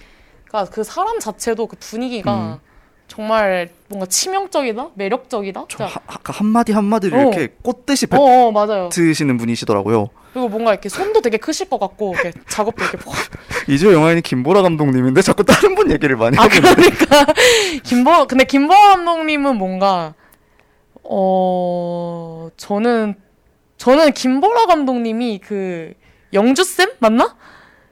[0.45, 2.61] 그러니까 그 사람 자체도 그 분위기가
[3.09, 5.67] 정말 뭔가 치명적이다, 매력적이다.
[5.69, 7.23] 저 진짜- 하, 하, 한마디 한마디를 어.
[7.23, 8.89] 이렇게 꽃듯이 어, 어.
[8.91, 10.09] 뱉으시는 분이시더라고요.
[10.33, 13.15] 그리고 뭔가 이렇게 손도 되게 크실 것 같고 이렇게 작업도 이렇게 퍽.
[13.69, 17.33] 이제 영화인이 김보라 감독님인데 자꾸 다른 분 얘기를 많이 아 하고 있는데 그러니까
[17.85, 20.15] 김보 근데 김보 감독님은 뭔가
[21.03, 23.15] 어 저는
[23.79, 25.95] 저는 김보라 감독님이 그
[26.33, 27.37] 영주 쌤 맞나?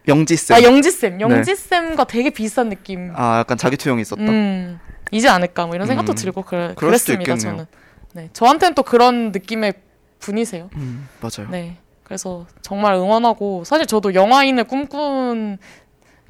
[0.09, 0.57] 영지 쌤.
[0.57, 3.13] 아 영지 쌤, 영지 쌤과 되게 비슷한 느낌.
[3.15, 4.23] 아 약간 자기 투영이 있었다.
[4.23, 4.79] 음,
[5.11, 7.37] 이지 않을까 뭐 이런 생각도 음, 들고 그래, 그랬습니다.
[7.37, 7.67] 저는.
[8.13, 9.75] 네, 저한테는 또 그런 느낌의
[10.21, 10.71] 분이세요.
[10.77, 11.51] 음, 맞아요.
[11.51, 15.59] 네, 그래서 정말 응원하고 사실 저도 영화인을 꿈꾼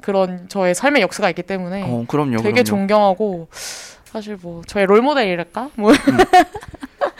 [0.01, 2.37] 그런 저의 삶의 역사가 있기 때문에 어 그럼요.
[2.37, 2.63] 되게 그럼요.
[2.63, 3.47] 존경하고
[4.05, 5.69] 사실 뭐 저의 롤 모델이랄까?
[5.75, 5.91] 뭐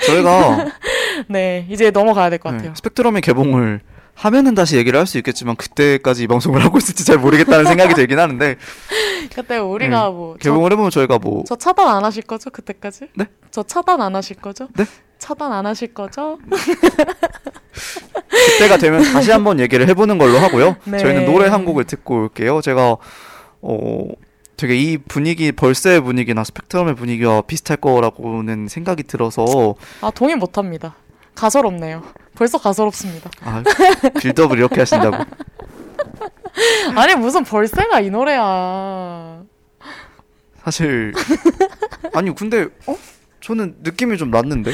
[0.05, 0.67] 저희가
[1.27, 2.75] 네, 이제 넘어가야 될것 네, 같아요.
[2.75, 3.81] 스펙트럼의 개봉을
[4.15, 8.17] 하면은 다시 얘기를 할 수 있겠지만 그때까지 이 방송을 하고 있을지 잘 모르겠다는 생각이 들긴
[8.17, 8.55] 하는데
[9.35, 12.49] 그때 우리가 네, 뭐 저, 개봉을 해보면 저희가 뭐 저 차단 안 하실 거죠?
[12.49, 13.09] 그때까지?
[13.15, 13.25] 네?
[13.51, 14.67] 저 차단 안 하실 거죠?
[14.75, 14.85] 네?
[15.19, 16.39] 차단 안 하실 거죠?
[18.57, 20.75] 그때가 되면 다시 한번 얘기를 해보는 걸로 하고요.
[20.85, 20.97] 네.
[20.97, 22.61] 저희는 노래 한 곡을 듣고 올게요.
[22.61, 22.97] 제가
[23.61, 24.07] 어
[24.57, 30.95] 되게 이 분위기 벌새의 분위기나 스펙트럼의 분위기와 비슷할 거라고는 생각이 들어서 아 동의 못합니다.
[31.35, 32.03] 가설없네요.
[32.35, 33.29] 벌써 가설없습니다.
[33.41, 33.63] 아
[34.19, 35.17] 빌드업을 이렇게 하신다고.
[36.95, 39.43] 아니 무슨 벌새가 이 노래야.
[40.63, 41.13] 사실
[42.13, 42.97] 아니 근데 어
[43.41, 44.71] 저는 느낌이 좀 났는데.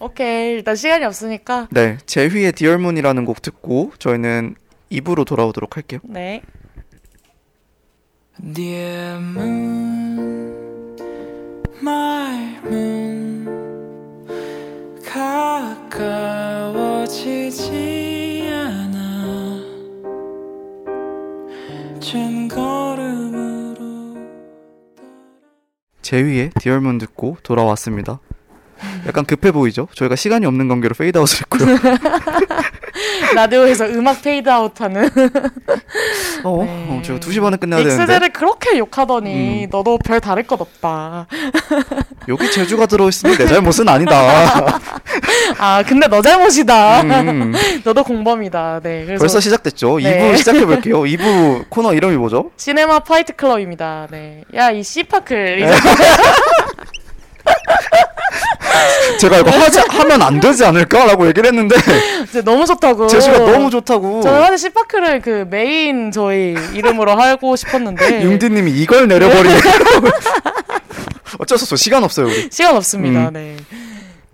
[0.00, 4.54] 오케이 일단 시간이 없으니까 네 제휘의 디얼문이라는 곡 듣고 저희는
[4.90, 6.00] 2부로 돌아오도록 할게요.
[6.04, 6.42] 네.
[8.52, 10.96] Dear moon,
[11.80, 13.63] my moon,
[16.74, 19.60] 가까워지지 않아.
[22.00, 24.16] 잰걸음으로.
[26.02, 28.18] 제휘의 Dear Moon 듣고 돌아왔습니다.
[29.06, 29.86] 약간 급해 보이죠?
[29.94, 31.64] 저희가 시간이 없는 관계로 페이드아웃을 했고요.
[33.34, 35.04] 라디오에서 음악 페이드아웃 하는
[36.44, 36.86] 어, 네.
[36.90, 39.68] 어, 제가 2시 반에 끝내야 되는데 엑스제를 그렇게 욕하더니 음.
[39.70, 41.26] 너도 별 다를 것 없다.
[42.28, 44.80] 여기 제주가 들어있으니 내 잘못은 아니다.
[45.58, 47.02] 아 근데 너 잘못이다.
[47.02, 47.52] 음,
[47.84, 48.80] 너도 공범이다.
[48.82, 49.04] 네.
[49.04, 49.98] 그래서 벌써 시작됐죠?
[49.98, 50.32] 네.
[50.32, 51.02] 2부 시작해볼게요.
[51.02, 52.50] 2부 코너 이름이 뭐죠?
[52.56, 54.08] 시네마 파이트 클럽입니다.
[54.10, 54.42] 네.
[54.54, 55.64] 야 이 씨파클 이
[58.74, 61.76] 제 제가 이거 하지, 하면 안 되지 않을까라고 얘기를 했는데
[62.44, 63.06] 너무 좋다고.
[63.06, 69.56] 제주가 너무 좋다고 저는 사실 씨파클을 그 메인 저희 이름으로 하고 싶었는데 융디님이 이걸 내려버리네.
[71.38, 72.48] 어쩔 수 없어 시간 없어요 우리.
[72.50, 73.28] 시간 없습니다.
[73.28, 73.32] 음.
[73.32, 73.56] 네.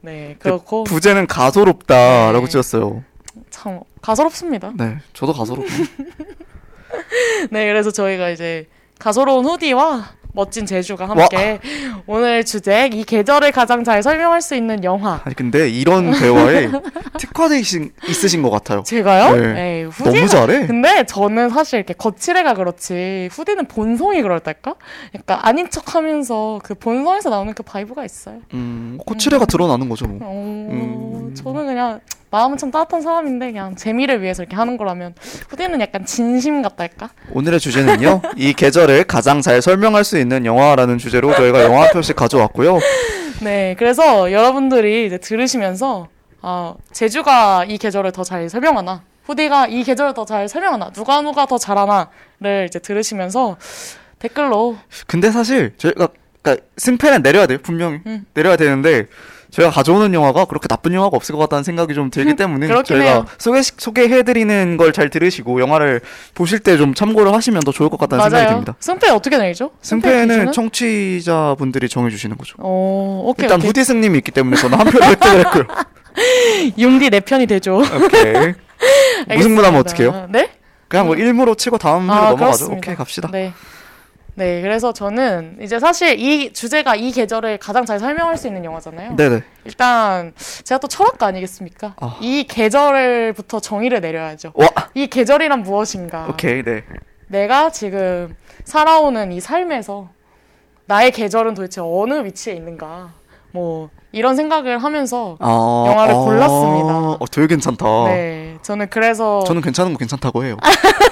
[0.03, 2.51] 네 그렇고 부제는 가소롭다라고 네.
[2.51, 3.05] 지었어요.
[3.51, 4.73] 참 가소롭습니다.
[4.77, 5.67] 네, 저도 가소롭.
[7.51, 8.67] 네, 그래서 저희가 이제
[8.99, 11.59] 가소로운 후디와 멋진 제주가 함께
[12.07, 15.21] 오늘 주제 이 계절을 가장 잘 설명할 수 있는 영화.
[15.25, 16.71] 아니 근데 이런 대화에
[17.19, 18.83] 특화돼 있으신, 있으신 것 같아요.
[18.85, 19.37] 제가요?
[19.37, 19.81] 네.
[19.81, 20.67] 에이, 후디가 너무 잘해.
[20.67, 24.75] 근데 저는 사실 이렇게 거칠애가 그렇지 후디는 본성이 그럴달까?
[25.15, 28.41] 약간 아닌 척하면서 그 본성에서 나오는 그 vibe가 있어요.
[28.55, 30.07] 음, 코치레가 드러나는 거죠.
[30.07, 30.19] 뭐.
[30.23, 30.33] 어,
[30.71, 31.35] 음.
[31.35, 32.01] 저는 그냥
[32.31, 35.15] 마음은 참 따뜻한 사람인데 그냥 재미를 위해서 이렇게 하는 거라면
[35.49, 37.11] 후디는 약간 진심 같달까?
[37.33, 38.23] 오늘의 주제는요.
[38.37, 42.79] 이 계절을 가장 잘 설명할 수 있는 영화라는 주제로 저희가 영화 한 편씩 가져왔고요.
[43.43, 46.09] 네, 그래서 여러분들이 이제 들으시면서
[46.43, 51.47] 아 제주가 이 계절을 더 잘 설명하나, 후디가 이 계절을 더 잘 설명하나, 누가 누가
[51.47, 53.57] 더 잘하나를 이제 들으시면서
[54.21, 54.77] 댓글로
[55.07, 56.09] 근데 사실 저희가
[56.43, 57.59] 그러니까 승패는 내려야 돼요.
[57.63, 58.25] 분명히 음.
[58.35, 59.07] 내려야 되는데
[59.51, 63.27] 저희가 가져오는 영화가 그렇게 나쁜 영화가 없을 것 같다는 생각이 좀 들기 때문에 저희가 해요.
[63.39, 66.01] 소개 소개해드리는 걸 잘 들으시고 영화를
[66.35, 68.55] 보실 때 좀 참고를 하시면 더 좋을 것 같다는 생각이 맞아요.
[68.55, 68.75] 듭니다.
[68.81, 69.71] 승패 어떻게 내죠?
[69.83, 70.53] 승패는?
[70.53, 72.55] 청취자분들이 정해주시는 거죠.
[72.59, 73.69] 어, 오케이 일단 오케이.
[73.69, 75.65] 후디 승님이 있기 때문에 저는 한 표를 획득을 했고요.
[76.79, 77.77] 융디 내 편이 되죠.
[77.79, 78.55] 오케이.
[79.37, 80.27] 무슨 분 하면 어떡해요?
[80.31, 80.51] 네?
[80.89, 82.39] 그냥 뭐 1무로 치고 다음 회로 아, 넘어가죠.
[82.45, 82.77] 그렇습니다.
[82.79, 83.29] 오케이 갑시다.
[83.31, 83.53] 네.
[84.41, 89.15] 네, 그래서 저는 이제 사실 이 주제가 이 계절을 가장 잘 설명할 수 있는 영화잖아요.
[89.15, 89.43] 네네.
[89.67, 90.33] 일단
[90.65, 91.95] 제가 또 철학가 아니겠습니까?
[92.01, 92.17] 아.
[92.23, 94.53] 이 계절부터 정의를 내려야죠.
[94.55, 94.69] 와.
[94.95, 96.27] 이 계절이란 무엇인가?
[96.31, 96.85] 오케이 네.
[97.29, 98.35] 내가 지금
[98.65, 100.09] 살아오는 이 삶에서
[100.87, 103.13] 나의 계절은 도대체 어느 위치에 있는가?
[103.53, 107.11] 뭐 이런 생각을 하면서 아, 영화를 아, 골랐습니다.
[107.11, 107.85] 어, 되게 괜찮다.
[108.07, 110.57] 네 저는 그래서 저는 괜찮은 거 괜찮다고 해요.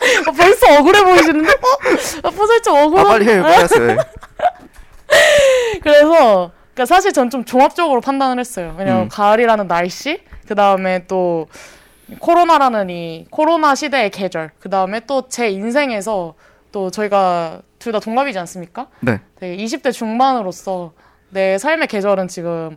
[0.28, 2.28] 어, 벌써 억울해 보이시는데 어?
[2.28, 3.96] 어, 살짝 아 억울한 빨리 해요, 빨리 하세요.
[5.82, 8.74] 그래서 그러니까 사실 전 좀 종합적으로 판단을 했어요.
[8.78, 9.08] 왜냐면 음.
[9.08, 11.48] 가을이라는 날씨, 그 다음에 또
[12.18, 16.34] 코로나라는 이 코로나 시대의 계절, 그 다음에 또 제 인생에서
[16.72, 18.86] 또 저희가 둘 다 동갑이지 않습니까?
[19.00, 19.20] 네.
[19.38, 20.92] 되게 20대 중반으로서
[21.30, 22.76] 내 삶의 계절은 지금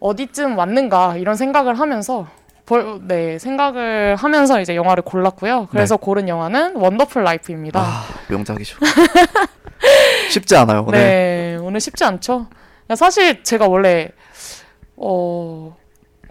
[0.00, 2.26] 어디쯤 왔는가 이런 생각을 하면서
[2.66, 5.68] 벌, 네 생각을 하면서 이제 영화를 골랐고요.
[5.70, 7.80] 그래서 고른 영화는 원더풀 라이프입니다.
[7.80, 7.86] 네.
[7.86, 8.78] 아 명작이죠.
[10.30, 10.86] 쉽지 않아요.
[10.90, 10.98] 네.
[10.98, 12.48] 네, 오늘 쉽지 않죠.
[12.94, 14.10] 사실 제가 원래
[14.96, 15.76] 어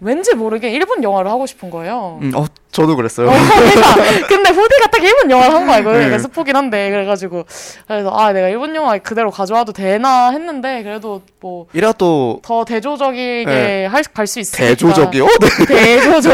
[0.00, 2.18] 왠지 모르게 일본 영화를 하고 싶은 거예요.
[2.20, 3.28] 음, 어 저도 그랬어요.
[3.28, 5.78] 어, 그러니까 근데 후디가 딱 일본 영화를 한 거야.
[5.78, 6.18] 이거 네.
[6.18, 7.44] 스포긴 한데 그래가지고
[7.86, 13.88] 그래서 아 내가 일본 영화 그대로 가져와도 되나 했는데 그래도 뭐더 이라도 대조적이게 네.
[14.12, 15.26] 갈수 있으니까 대조적이요?
[15.68, 15.74] 네.
[16.00, 16.32] 대조적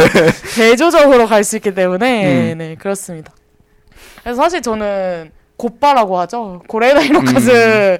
[0.56, 2.58] 대조적으로 갈 수 있기 때문에 음.
[2.58, 3.32] 네 그렇습니다.
[4.22, 6.62] 그래서 사실 저는 곧바라고 하죠.
[6.66, 7.98] 고레다 히로카즈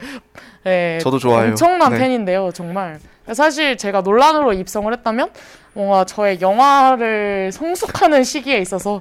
[0.65, 1.01] 네, 음.
[1.01, 1.51] 저도 좋아해요.
[1.51, 1.99] 엄청난 네.
[1.99, 2.99] 팬인데요, 정말.
[3.33, 5.31] 사실 제가 논란으로 입성을 했다면
[5.75, 9.01] 뭔가 저의 영화를 성숙하는 시기에 있어서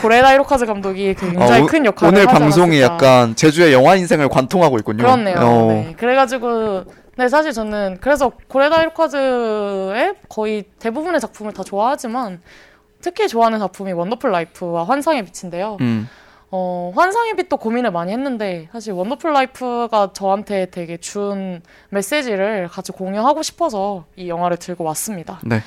[0.00, 2.94] 고레다 히로카즈 감독이 굉장히 어, 오- 큰 역할을 오늘 방송이 않았을까.
[2.94, 4.98] 약간 제주의 영화 인생을 관통하고 있군요.
[5.02, 5.36] 그렇네요.
[5.38, 5.94] 어, 네.
[5.98, 6.84] 그래가지고
[7.16, 12.40] 네 사실 저는 그래서 고레다 히로카즈의 거의 대부분의 작품을 다 좋아하지만
[13.00, 15.76] 특히 좋아하는 작품이 원더풀 라이프와 환상의 빛인데요.
[15.80, 16.08] 음,
[16.54, 23.42] 어, 환상의 빛도 고민을 많이 했는데 사실 원더풀 라이프가 저한테 되게 준 메시지를 같이 공유하고
[23.42, 25.40] 싶어서 이 영화를 들고 왔습니다.
[25.44, 25.62] 네.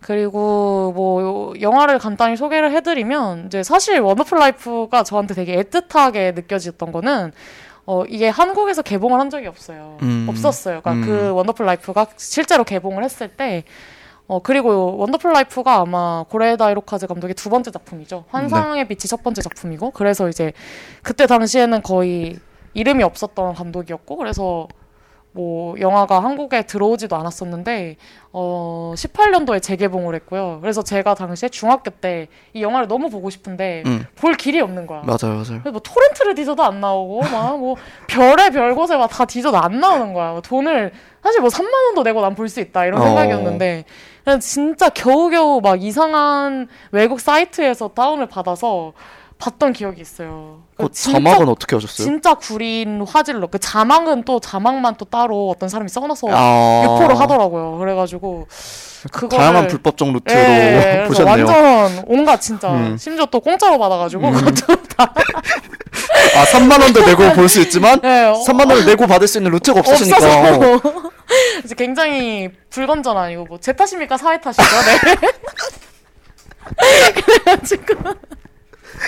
[0.00, 7.32] 그리고 뭐 영화를 간단히 소개를 해드리면 이제 사실 원더풀 라이프가 저한테 되게 애틋하게 느껴졌던 거는
[7.84, 9.98] 어 이게 한국에서 개봉을 한 적이 없어요.
[10.00, 10.26] 음.
[10.30, 10.80] 없었어요.
[10.80, 11.06] 그러니까 음.
[11.06, 13.64] 그 원더풀 라이프가 실제로 개봉을 했을 때
[14.26, 18.24] 어, 그리고 원더풀 라이프가 아마 고레다 히로카즈 감독의 두 번째 작품이죠.
[18.30, 20.52] 환상의 빛이 첫 번째 작품이고, 그래서 이제
[21.02, 22.36] 그때 당시에는 거의
[22.72, 24.66] 이름이 없었던 감독이었고, 그래서
[25.32, 27.96] 뭐 영화가 한국에 들어오지도 않았었는데,
[28.32, 30.58] 어, 18년도에 재개봉을 했고요.
[30.62, 34.06] 그래서 제가 당시에 중학교 때 이 영화를 너무 보고 싶은데, 음.
[34.16, 35.00] 볼 길이 없는 거야.
[35.04, 35.60] 맞아요, 맞아요.
[35.60, 37.74] 그래서 뭐 토렌트를 뒤져도 안 나오고 막 뭐
[38.08, 40.30] 별의 별 곳에 막 다 뒤져도 안 나오는 거야.
[40.32, 43.04] 뭐 돈을 사실 뭐 3만 원도 내고 난 볼 수 있다 이런 어.
[43.04, 43.84] 생각이었는데
[44.24, 48.92] 그냥 진짜 겨우겨우 막 이상한 외국 사이트에서 다운을 받아서
[49.36, 50.60] 봤던 기억이 있어요.
[50.76, 52.04] 그 진짜- 자막은 어떻게 하셨어요?
[52.06, 57.76] 진짜 구린 화질로 그 자막은 또 자막만 또 따로 어떤 사람이 써놔서 아, 유포를 하더라고요.
[57.78, 58.46] 그래가지고
[59.12, 61.46] 그거를 다양한 불법적 루트로 예, 보셨네요.
[61.46, 62.96] 완전 온갖 진짜 음.
[62.96, 64.32] 심지어 또 공짜로 받아가지고 음.
[64.32, 65.12] 그것도 다
[66.36, 69.50] 아, 3만 원도 내고 볼 수 있지만 예, 어, 3만 원을 내고 받을 수 있는
[69.52, 70.16] 루트가 없으시니까.
[70.18, 70.54] 어.
[70.54, 71.10] 없어서
[71.64, 74.62] 이제 굉장히 불건전 아니고 뭐 제 탓입니까 사회 탓이죠.
[74.64, 75.16] 네.
[77.14, 77.94] 그래가지고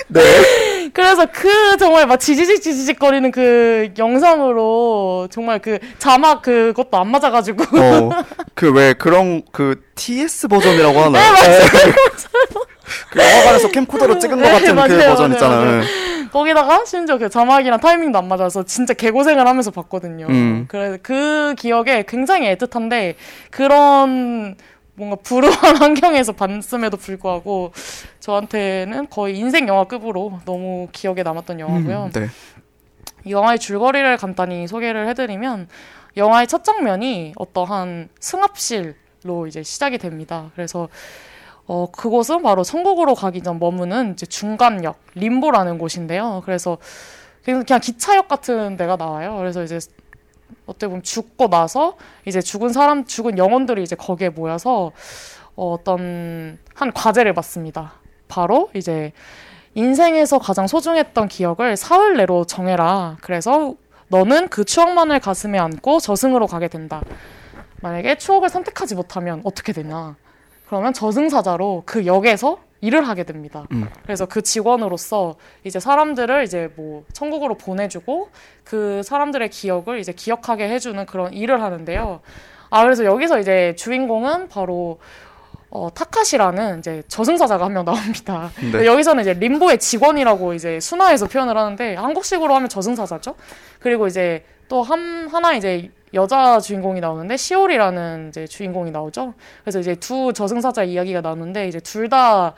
[0.08, 0.90] 네.
[0.92, 7.64] 그래서 그 정말 막 지지직 지지직 거리는 그 영상으로 정말 그 자막 그것도 안 맞아가지고
[7.80, 8.10] 어,
[8.54, 11.32] 그 왜 그런 그 TS 버전이라고 하나요?
[11.34, 11.66] 네, 맞아요.
[13.10, 15.64] 그 영화관에서 캠코더로 찍은 것 네, 같은 그 맞아요, 버전 맞아요, 있잖아요.
[15.64, 15.82] 맞아요.
[16.36, 20.26] 거기다가 심지어 그 자막이랑 타이밍도 안 맞아서 진짜 개고생을 하면서 봤거든요.
[20.26, 20.66] 음.
[20.68, 23.14] 그래서 그 기억에 굉장히 애틋한데
[23.50, 24.54] 그런
[24.96, 27.72] 뭔가 불우한 환경에서 봤음에도 불구하고
[28.20, 32.04] 저한테는 거의 인생 영화급으로 너무 기억에 남았던 영화고요.
[32.04, 32.28] 음, 네.
[33.24, 35.68] 이 영화의 줄거리를 간단히 소개를 해드리면
[36.18, 40.50] 영화의 첫 장면이 어떠한 승합실로 이제 시작이 됩니다.
[40.54, 40.88] 그래서
[41.66, 46.42] 어, 그곳은 바로 천국으로 가기 전 머무는 이제 중간역 림보라는 곳인데요.
[46.44, 46.78] 그래서
[47.44, 49.36] 그냥, 그냥 기차역 같은 데가 나와요.
[49.38, 49.78] 그래서 이제
[50.66, 54.92] 어떻게 보면 죽고 나서 이제 죽은 사람, 죽은 영혼들이 이제 거기에 모여서
[55.56, 57.94] 어, 어떤 한 과제를 받습니다.
[58.28, 59.12] 바로 이제
[59.74, 63.16] 인생에서 가장 소중했던 기억을 사흘 내로 정해라.
[63.20, 63.74] 그래서
[64.08, 67.02] 너는 그 추억만을 가슴에 안고 저승으로 가게 된다.
[67.82, 70.16] 만약에 추억을 선택하지 못하면 어떻게 되냐?
[70.66, 73.64] 그러면 저승사자로 그 역에서 일을 하게 됩니다.
[73.72, 73.88] 음.
[74.02, 78.28] 그래서 그 직원으로서 이제 사람들을 이제 뭐 천국으로 보내주고
[78.64, 82.20] 그 사람들의 기억을 이제 기억하게 해주는 그런 일을 하는데요.
[82.70, 84.98] 아 그래서 여기서 이제 주인공은 바로
[85.70, 88.50] 어, 타카시라는 이제 저승사자가 한 명 나옵니다.
[88.72, 88.86] 네.
[88.86, 93.34] 여기서는 이제 림보의 직원이라고 이제 순화해서 표현을 하는데 한국식으로 하면 저승사자죠.
[93.80, 99.34] 그리고 이제 또 한 하나 이제 여자 주인공이 나오는데 시올이라는 이제 주인공이 나오죠.
[99.62, 102.54] 그래서 이제 두 저승사자 이야기가 나오는데 이제 둘 다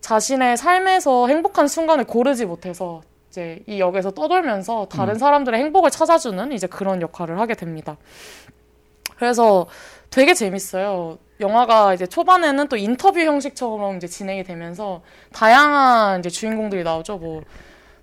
[0.00, 5.18] 자신의 삶에서 행복한 순간을 고르지 못해서 이제 이 역에서 떠돌면서 다른 음.
[5.18, 7.96] 사람들의 행복을 찾아주는 이제 그런 역할을 하게 됩니다.
[9.16, 9.66] 그래서
[10.10, 11.18] 되게 재밌어요.
[11.40, 15.02] 영화가 이제 초반에는 또 인터뷰 형식처럼 이제 진행이 되면서
[15.32, 17.18] 다양한 이제 주인공들이 나오죠.
[17.18, 17.42] 뭐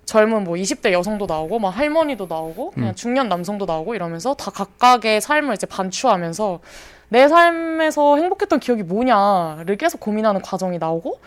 [0.06, 2.94] 젊은 뭐 20대 여성도 나오고 막 할머니도 나오고 그냥 음.
[2.94, 6.60] 중년 남성도 나오고 이러면서 다 각각의 삶을 이제 반추하면서
[7.08, 11.20] 내 삶에서 행복했던 기억이 뭐냐를 계속 고민하는 과정이 나오고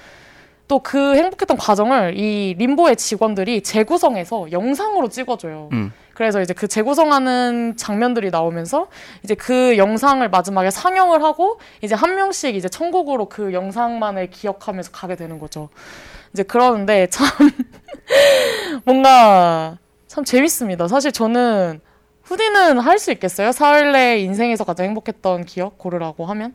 [0.69, 5.69] 또 그 행복했던 과정을 이 림보의 직원들이 재구성해서 영상으로 찍어줘요.
[5.73, 5.91] 음.
[6.13, 8.87] 그래서 이제 그 재구성하는 장면들이 나오면서
[9.23, 15.15] 이제 그 영상을 마지막에 상영을 하고 이제 한 명씩 이제 천국으로 그 영상만을 기억하면서 가게
[15.15, 15.69] 되는 거죠.
[16.33, 17.27] 이제 그러는데 참
[18.85, 19.77] 뭔가
[20.07, 20.87] 참 재밌습니다.
[20.87, 21.81] 사실 저는
[22.23, 23.51] 후디는 할 수 있겠어요?
[23.51, 26.53] 사흘 내 인생에서 가장 행복했던 기억 고르라고 하면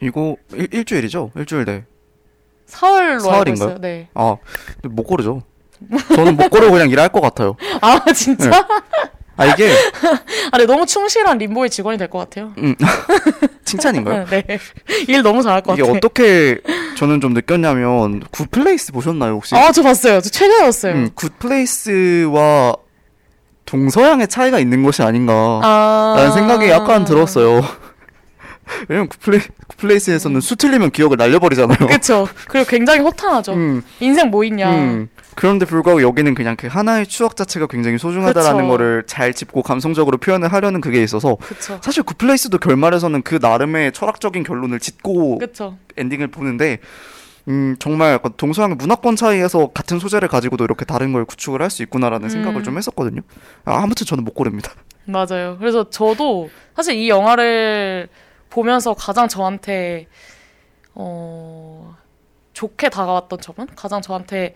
[0.00, 1.30] 이거 일, 일주일이죠?
[1.36, 1.84] 일주일 내.
[2.66, 3.78] 사흘로 사흘인가요?
[3.80, 4.08] 네.
[4.14, 4.36] 아,
[4.84, 5.42] 못 고르죠.
[6.14, 7.56] 저는 못 고르고 그냥 일할 것 같아요.
[7.82, 8.50] 아 진짜?
[8.50, 8.56] 네.
[9.36, 9.68] 아 이게
[10.52, 12.52] 아, 네, 너무 충실한 림보의 직원이 될 것 같아요.
[12.58, 12.74] 음,
[13.64, 14.26] 칭찬인가요?
[14.30, 14.44] 네.
[15.08, 15.96] 일 너무 잘할 것 이게 같아요.
[15.96, 16.60] 어떻게
[16.96, 19.54] 저는 좀 느꼈냐면 굿플레이스 보셨나요 혹시?
[19.56, 20.20] 아, 저 봤어요.
[20.20, 20.92] 저 최근에 봤어요.
[20.94, 22.76] 음, 굿플레이스와
[23.66, 25.32] 동서양의 차이가 있는 것이 아닌가
[25.64, 26.14] 아.
[26.16, 27.62] 라는 생각이 약간 들었어요.
[28.88, 31.86] 왜냐면 굿플레이, 굿플레이스에서는 수 틀리면 기억을 날려버리잖아요.
[31.88, 32.26] 그쵸.
[32.48, 33.52] 그리고 굉장히 허탄하죠.
[33.52, 34.70] 음, 인생 뭐 있냐.
[34.74, 35.08] 음.
[35.36, 38.68] 그런데 불구하고 여기는 그냥 그 하나의 추억 자체가 굉장히 소중하다라는 그쵸.
[38.68, 41.78] 거를 잘 짚고 감성적으로 표현을 하려는 그게 있어서 그쵸.
[41.82, 45.76] 사실 굿플레이스도 결말에서는 그 나름의 철학적인 결론을 짓고 그쵸.
[45.96, 46.78] 엔딩을 보는데
[47.48, 51.82] 음 정말 약간 동서양의 문화권 차이에서 같은 소재를 가지고도 이렇게 다른 걸 구축을 할 수
[51.82, 52.30] 있구나라는 음.
[52.30, 53.20] 생각을 좀 했었거든요.
[53.64, 54.70] 아, 아무튼 저는 못 고릅니다.
[55.04, 55.56] 맞아요.
[55.58, 58.08] 그래서 저도 사실 이 영화를
[58.54, 60.06] 보면서 가장 저한테
[60.94, 61.96] 어
[62.52, 64.54] 좋게 다가왔던 점은 가장 저한테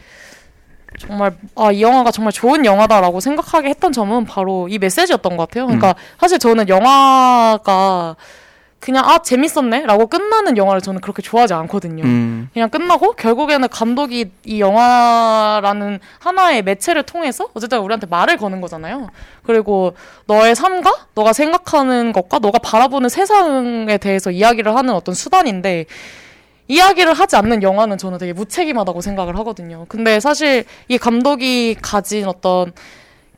[1.00, 5.66] 정말 아 이 영화가 정말 좋은 영화다라고 생각하게 했던 점은 바로 이 메시지였던 것 같아요.
[5.66, 8.16] 그러니까 사실 저는 영화가
[8.80, 12.04] 그냥 아 재밌었네라고 끝나는 영화를 저는 그렇게 좋아하지 않거든요.
[12.04, 19.08] 음, 그냥 끝나고 결국에는 감독이 이 영화라는 하나의 매체를 통해서 어쨌든 우리한테 말을 거는 거잖아요.
[19.42, 19.94] 그리고
[20.26, 25.86] 너의 삶과 너가 생각하는 것과 너가 바라보는 세상에 대해서 이야기를 하는 어떤 수단인데
[26.68, 29.86] 이야기를 하지 않는 영화는 저는 되게 무책임하다고 생각을 하거든요.
[29.88, 32.72] 근데 사실 이 감독이 가진 어떤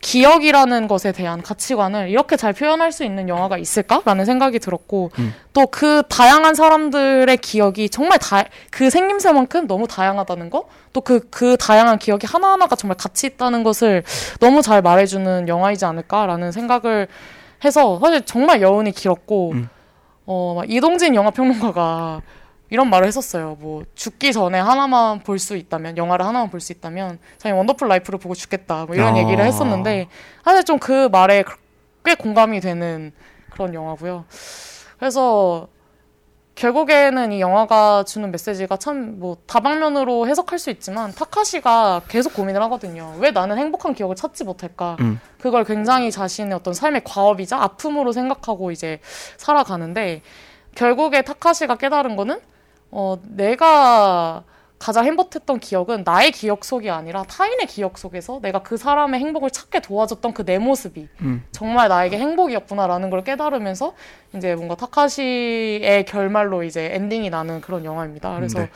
[0.01, 5.33] 기억이라는 것에 대한 가치관을 이렇게 잘 표현할 수 있는 영화가 있을까라는 생각이 들었고 음.
[5.53, 12.27] 또그 다양한 사람들의 기억이 정말 다 그 생김새만큼 너무 다양하다는 거 또 그그 다양한 기억이
[12.27, 14.03] 하나하나가 정말 가치 있다는 것을
[14.41, 17.07] 너무 잘 말해주는 영화이지 않을까라는 생각을
[17.63, 19.69] 해서 사실 정말 여운이 길었고 음.
[20.25, 22.21] 어 막 이동진 영화 평론가가
[22.71, 23.57] 이런 말을 했었어요.
[23.59, 28.17] 뭐 죽기 전에 하나만 볼 수 있다면 영화를 하나만 볼 수 있다면 자기 원더풀 라이프를
[28.17, 28.85] 보고 죽겠다.
[28.85, 29.17] 뭐 이런 아.
[29.19, 30.07] 얘기를 했었는데
[30.43, 31.43] 사실 좀 그 말에
[32.03, 33.11] 꽤 공감이 되는
[33.51, 34.25] 그런 영화고요.
[34.97, 35.67] 그래서
[36.55, 43.13] 결국에는 이 영화가 주는 메시지가 참 뭐 다방면으로 해석할 수 있지만 타카시가 계속 고민을 하거든요.
[43.19, 44.97] 왜 나는 행복한 기억을 찾지 못할까?
[45.01, 45.19] 음.
[45.39, 48.99] 그걸 굉장히 자신의 어떤 삶의 과업이자 아픔으로 생각하고 이제
[49.37, 50.21] 살아가는데
[50.75, 52.39] 결국에 타카시가 깨달은 거는
[52.91, 54.43] 어 내가
[54.81, 59.79] 가장 행복했던 기억은 나의 기억 속이 아니라 타인의 기억 속에서 내가 그 사람의 행복을 찾게
[59.81, 61.43] 도와줬던 그 내 모습이 음.
[61.51, 63.93] 정말 나에게 행복이었구나라는 걸 깨달으면서
[64.35, 68.35] 이제 뭔가 타카시의 결말로 이제 엔딩이 나는 그런 영화입니다.
[68.35, 68.71] 그래서 네.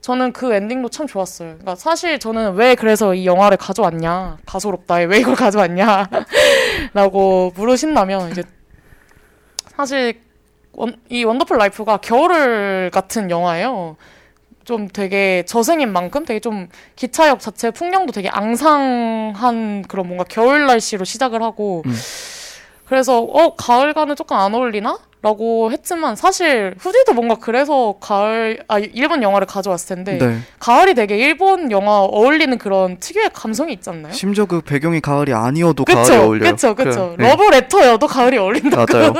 [0.00, 1.50] 저는 그 엔딩도 참 좋았어요.
[1.50, 6.08] 그러니까 사실 저는 왜 그래서 이 영화를 가져왔냐 가소롭다 왜 이걸 가져왔냐라고
[7.54, 8.42] 물으신다면 이제
[9.76, 10.20] 사실
[10.76, 13.96] 원, 이 원더풀 라이프가 겨울 같은 영화예요.
[14.64, 21.04] 좀 되게 저승인 만큼 되게 좀 기차역 자체 풍경도 되게 앙상한 그런 뭔가 겨울 날씨로
[21.04, 21.94] 시작을 하고 음.
[22.84, 24.98] 그래서 어 가을과는 조금 안 어울리나?
[25.26, 30.38] 라고 했지만 사실 후디도 뭔가 그래서 가을 아 일본 영화를 가져왔을 텐데 네.
[30.60, 34.12] 가을이 되게 일본 영화 어울리는 그런 특유의 감성이 있지 않나요?
[34.12, 36.52] 심지어 그 배경이 가을이 아니어도 그쵸, 어울려요.
[36.52, 37.14] 그쵸, 그쵸.
[37.16, 37.28] 그래, 네.
[37.28, 38.86] 러브 레터여도 가을이 어울린다.
[38.88, 39.12] 맞아요.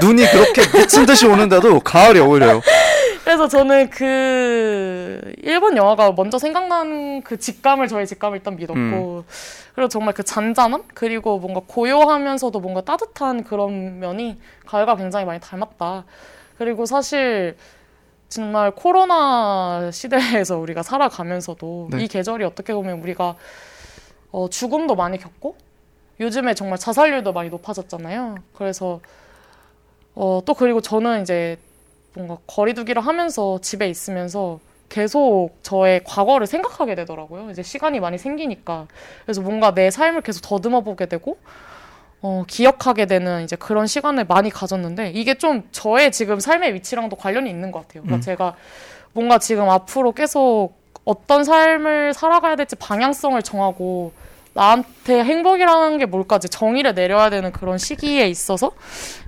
[0.00, 2.62] 눈이 그렇게 미친 듯이 오는데도 가을이 어울려요.
[3.24, 9.22] 그래서 저는 그 일본 영화가 먼저 생각나는 그 직감을 저의 직감을 일단 믿었고 음.
[9.74, 16.04] 그리고 정말 그 잔잔함 그리고 뭔가 고요하면서도 뭔가 따뜻한 그런 면이 가을과 굉장히 많이 닮았다.
[16.58, 17.56] 그리고 사실
[18.28, 22.04] 정말 코로나 시대에서 우리가 살아가면서도 네.
[22.04, 23.36] 이 계절이 어떻게 보면 우리가
[24.32, 25.56] 어, 죽음도 많이 겪고
[26.20, 28.34] 요즘에 정말 자살률도 많이 높아졌잖아요.
[28.54, 29.00] 그래서
[30.14, 31.58] 어, 또 그리고 저는 이제
[32.14, 37.50] 뭔가 거리두기를 하면서 집에 있으면서 계속 저의 과거를 생각하게 되더라고요.
[37.50, 38.86] 이제 시간이 많이 생기니까.
[39.24, 41.38] 그래서 뭔가 내 삶을 계속 더듬어 보게 되고,
[42.22, 47.50] 어, 기억하게 되는 이제 그런 시간을 많이 가졌는데, 이게 좀 저의 지금 삶의 위치랑도 관련이
[47.50, 48.02] 있는 것 같아요.
[48.02, 48.20] 그러니까 음.
[48.20, 48.54] 제가
[49.12, 54.12] 뭔가 지금 앞으로 계속 어떤 삶을 살아가야 될지 방향성을 정하고,
[54.54, 58.70] 나한테 행복이라는 게 뭘까 이제 정의를 내려야 되는 그런 시기에 있어서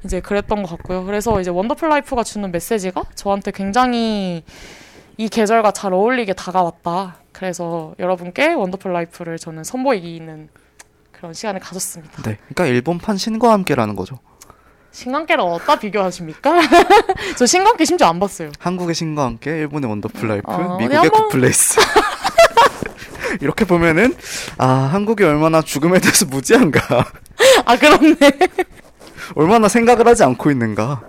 [0.05, 1.05] 이제 그랬던 것 같고요.
[1.05, 4.45] 그래서 이제 원더풀 라이프가 주는 메시지가 저한테 굉장히
[5.17, 7.17] 이 계절과 잘 어울리게 다가왔다.
[7.33, 10.49] 그래서 여러분께 원더풀 라이프를 저는 선보이는
[11.11, 12.23] 그런 시간을 가졌습니다.
[12.23, 12.37] 네.
[12.49, 14.19] 그러니까 일본판 신과 함께라는 거죠.
[14.93, 16.55] 신과 함께를 어디다 비교하십니까?
[17.37, 18.51] 저 신과 함께 심지어 안 봤어요.
[18.59, 21.81] 한국의 신과 함께 일본의 원더풀 라이프, 어, 네, 미국의 굿플레이스.
[23.41, 24.15] 이렇게 보면은
[24.59, 27.07] 아 한국이 얼마나 죽음에 대해서 무지한가,
[27.65, 28.17] 아 그렇네.
[29.35, 31.03] 얼마나 생각을 하지 않고 있는가,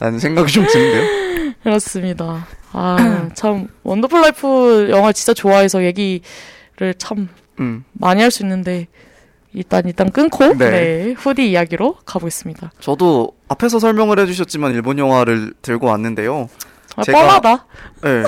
[0.00, 1.54] 라는 생각이 좀 드는데요.
[1.62, 2.46] 그렇습니다.
[2.72, 7.28] 아 참 원더풀 라이프 영화 진짜 좋아해서 얘기를 참
[7.60, 8.88] 음, 많이 할 수 있는데
[9.52, 10.70] 일단 일단 끊고 네.
[10.70, 11.14] 네.
[11.16, 12.72] 후디 이야기로 가보겠습니다.
[12.80, 16.48] 저도 앞에서 설명을 해주셨지만 일본 영화를 들고 왔는데요.
[16.96, 17.66] 아, 제가- 뻔하다.
[18.02, 18.22] 네.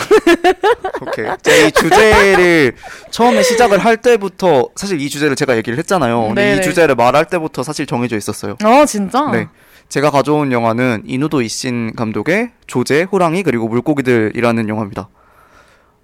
[1.02, 1.26] 오케이.
[1.42, 2.74] 제가 이 주제를
[3.10, 6.34] 처음에 시작을 할 때부터 사실 이 주제를 제가 얘기를 했잖아요.
[6.36, 6.62] 이.
[6.62, 8.56] 주제를 말할 때부터 사실 정해져 있었어요.
[8.64, 9.30] 어 진짜?
[9.30, 9.48] 네.
[9.88, 15.08] 제가 가져온 영화는 이누도 이신 감독의 조제, 호랑이 그리고 물고기들이라는 영화입니다.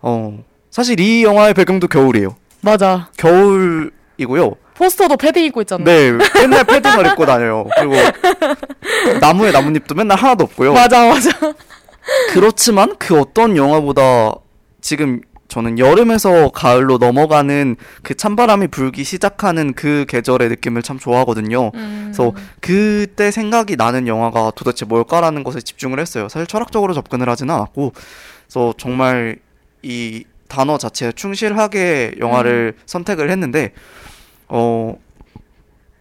[0.02, 0.38] 어,
[0.70, 2.36] 사실 이 영화의 배경도 겨울이에요.
[2.60, 3.08] 맞아.
[3.16, 4.54] 겨울이고요.
[4.74, 5.84] 포스터도 패딩 입고 있잖아.
[5.84, 7.66] 네, 맨날 패딩을 입고 다녀요.
[7.76, 7.94] 그리고
[9.20, 10.72] 나무에 나뭇잎도 맨날 하나도 없고요.
[10.72, 11.30] 맞아 맞아.
[12.32, 14.34] 그렇지만 그 어떤 영화보다
[14.80, 15.20] 지금
[15.52, 21.70] 저는 여름에서 가을로 넘어가는 그 찬바람이 불기 시작하는 그 계절의 느낌을 참 좋아하거든요.
[21.74, 22.00] 음.
[22.06, 26.30] 그래서 그때 생각이 나는 영화가 도대체 뭘까라는 것에 집중을 했어요.
[26.30, 27.92] 사실 철학적으로 접근을 하지는 않았고,
[28.46, 29.36] 그래서 정말
[29.82, 33.72] 이 단어 자체에 충실하게 영화를 선택을 했는데,
[34.48, 34.96] 어,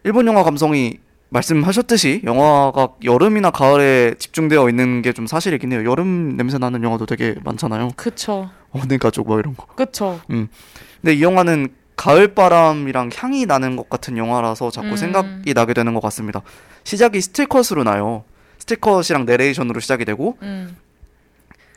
[0.05, 0.99] 일본 영화 감성이
[1.31, 5.89] 말씀하셨듯이 영화가 여름이나 가을에 집중되어 있는 게 좀 사실이긴 해요.
[5.89, 7.91] 여름 냄새 나는 영화도 되게 많잖아요.
[7.95, 8.49] 그쵸.
[8.71, 9.65] 어느 가족 뭐 이런 거.
[9.67, 10.21] 그쵸.
[10.27, 14.95] 근데 이 영화는 가을 바람이랑 향이 나는 것 같은 영화라서 자꾸 음.
[14.95, 16.41] 생각이 나게 되는 것 같습니다.
[16.85, 18.23] 시작이 스틸컷으로 나요.
[18.59, 20.77] 스틸컷이랑 내레이션으로 시작이 되고 음.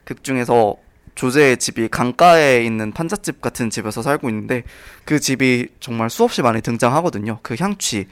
[0.04, 0.76] 극 중에서
[1.16, 4.62] 조제의 집이 강가에 있는 판잣집 같은 집에서 살고 있는데
[5.04, 7.38] 그 집이 정말 수없이 많이 등장하거든요.
[7.42, 8.06] 그 향취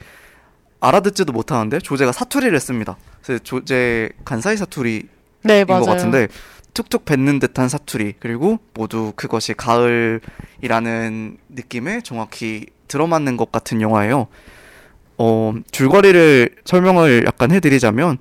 [0.83, 2.97] 알아듣지도 못하는데 조제가 사투리를 씁니다.
[3.23, 5.03] 그래서 조제 간사이 사투리
[5.43, 5.65] 네 인.
[5.65, 6.27] 것 같은데
[6.73, 14.27] 툭툭 뱉는 듯한 사투리 그리고 모두 그것이 가을이라는 느낌에 정확히 들어맞는 것 같은 영화예요.
[15.17, 18.17] 어, 줄거리를 설명을 약간 해드리자면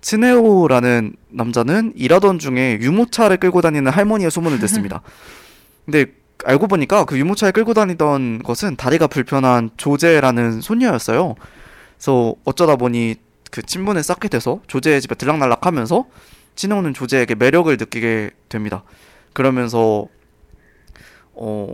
[0.00, 5.02] 츠네오라는 남자는 일하던 중에 유모차를 끌고 다니는 할머니의 소문을 듣습니다.
[5.84, 6.06] 근데
[6.44, 11.34] 알고 보니까 그 유모차에 끌고 다니던 것은 다리가 불편한 조제라는 손녀였어요.
[11.96, 13.16] 그래서 어쩌다 보니
[13.50, 16.04] 그 친분을 쌓게 돼서 조제의 집에 들락날락하면서
[16.56, 18.82] 츠네오는 조제에게 매력을 느끼게 됩니다.
[19.32, 20.06] 그러면서
[21.34, 21.72] 어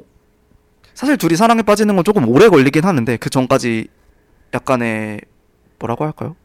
[0.95, 3.89] 사실 둘이 사랑에 빠지는 건 조금 오래 걸리긴 하는데 그 전까지
[4.55, 5.21] 약간의
[5.79, 6.37] 뭐라고 할까요?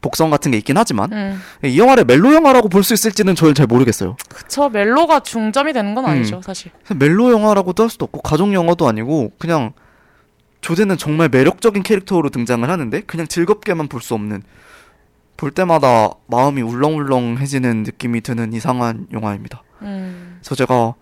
[0.00, 1.40] 복선 같은 게 있긴 하지만 음.
[1.64, 4.16] 이 영화를 멜로 영화라고 볼 수 있을지는 저는 잘 모르겠어요.
[4.28, 4.68] 그쵸.
[4.68, 6.42] 멜로가 중점이 되는 건 아니죠 음.
[6.42, 6.70] 사실.
[6.94, 9.72] 멜로 영화라고도 할 수도 없고 가족 영화도 아니고 그냥
[10.64, 14.42] 조제는 정말 매력적인 캐릭터로 등장을 하는데 그냥 즐겁게만 볼 수 없는
[15.36, 19.62] 볼 때마다 마음이 울렁울렁해지는 느낌이 드는 이상한 영화입니다.
[19.82, 20.38] 음.
[20.40, 20.94] 그래서 제가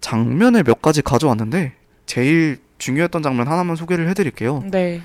[0.00, 1.72] 장면을 몇 가지 가져왔는데
[2.06, 4.62] 제일 중요했던 장면 하나만 소개를 해드릴게요.
[4.70, 5.02] 네.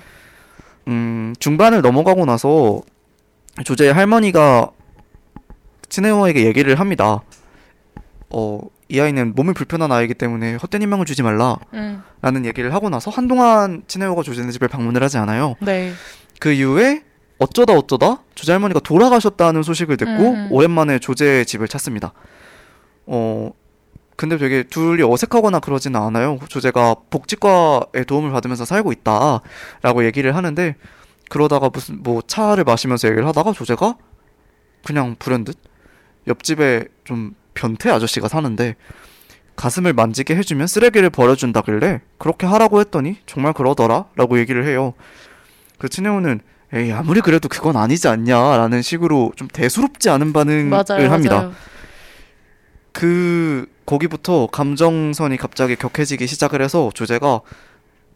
[0.86, 2.82] 음, 중반을 넘어가고 나서
[3.64, 4.70] 조제의 할머니가
[5.88, 7.20] 츠네오에게 얘기를 합니다.
[8.30, 11.56] 어, 이 아이는 몸이 불편한 아이기 때문에 헛된 희망을 주지 말라.
[11.74, 12.02] 음.
[12.20, 15.56] 라는 얘기를 하고 나서 한동안 츠네오가 조제네 집에 방문을 하지 않아요.
[15.60, 15.92] 네.
[16.40, 17.02] 그 이후에
[17.38, 20.48] 어쩌다 어쩌다 조제 할머니가 돌아가셨다는 소식을 듣고 음, 음.
[20.50, 22.12] 오랜만에 조제의 집을 찾습니다.
[23.06, 23.50] 어,
[24.16, 26.38] 근데 되게 둘이 어색하거나 그러지는 않아요.
[26.48, 30.76] 조제가 복지과의 도움을 받으면서 살고 있다라고 얘기를 하는데
[31.28, 33.96] 그러다가 무슨 뭐 차를 마시면서 얘기를 하다가 조제가
[34.84, 35.56] 그냥 불현듯
[36.28, 38.76] 옆집에 좀 변태 아저씨가 사는데
[39.56, 44.94] 가슴을 만지게 해주면 쓰레기를 버려준다길래 그렇게 하라고 했더니 정말 그러더라 라고 얘기를 해요.
[45.78, 46.40] 그 츠네오는
[46.74, 51.10] 에이 아무리 그래도 그건 아니지 않냐라는 식으로 좀 대수롭지 않은 반응을 맞아요.
[51.10, 51.36] 합니다.
[51.36, 51.52] 맞아요.
[52.92, 57.40] 그 거기부터 감정선이 갑자기 격해지기 시작을 해서 조제가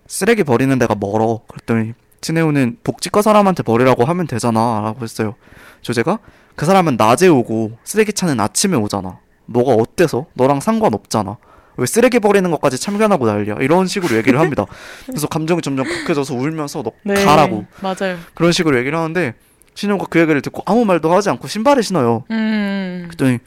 [0.06, 1.40] 쓰레기 버리는 데가 멀어.
[1.48, 1.92] 그랬더니
[2.22, 5.34] 츠네오는 복지과 사람한테 버리라고 하면 되잖아 라고 했어요.
[5.82, 6.18] 조제가
[6.54, 9.18] 그 사람은 낮에 오고 쓰레기 차는 아침에 오잖아.
[9.46, 10.26] 뭐가 어때서?
[10.34, 11.36] 너랑 상관없잖아.
[11.78, 13.56] 왜 쓰레기 버리는 것까지 참견하고 난리야?
[13.60, 14.64] 이런 식으로 얘기를 합니다.
[15.06, 17.24] 그래서 감정이 점점 격해져서 울면서 너 네.
[17.24, 18.16] 가라고 맞아요.
[18.34, 19.34] 그런 식으로 얘기를 하는데
[19.74, 22.24] 신효가 그 얘기를 듣고 아무 말도 하지 않고 신발을 신어요.
[22.30, 23.04] 음.
[23.08, 23.38] 그랬더니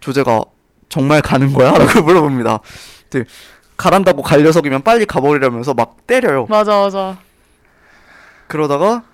[0.00, 0.40] 조제가
[0.88, 1.72] 정말 가는 거야?
[1.72, 2.60] 라고 물어봅니다.
[3.10, 3.28] 근데
[3.76, 6.46] 가란다고 갈 녀석이면 빨리 가버리려면서 막 때려요.
[6.48, 7.18] 맞아 맞아.
[8.48, 9.04] 그러다가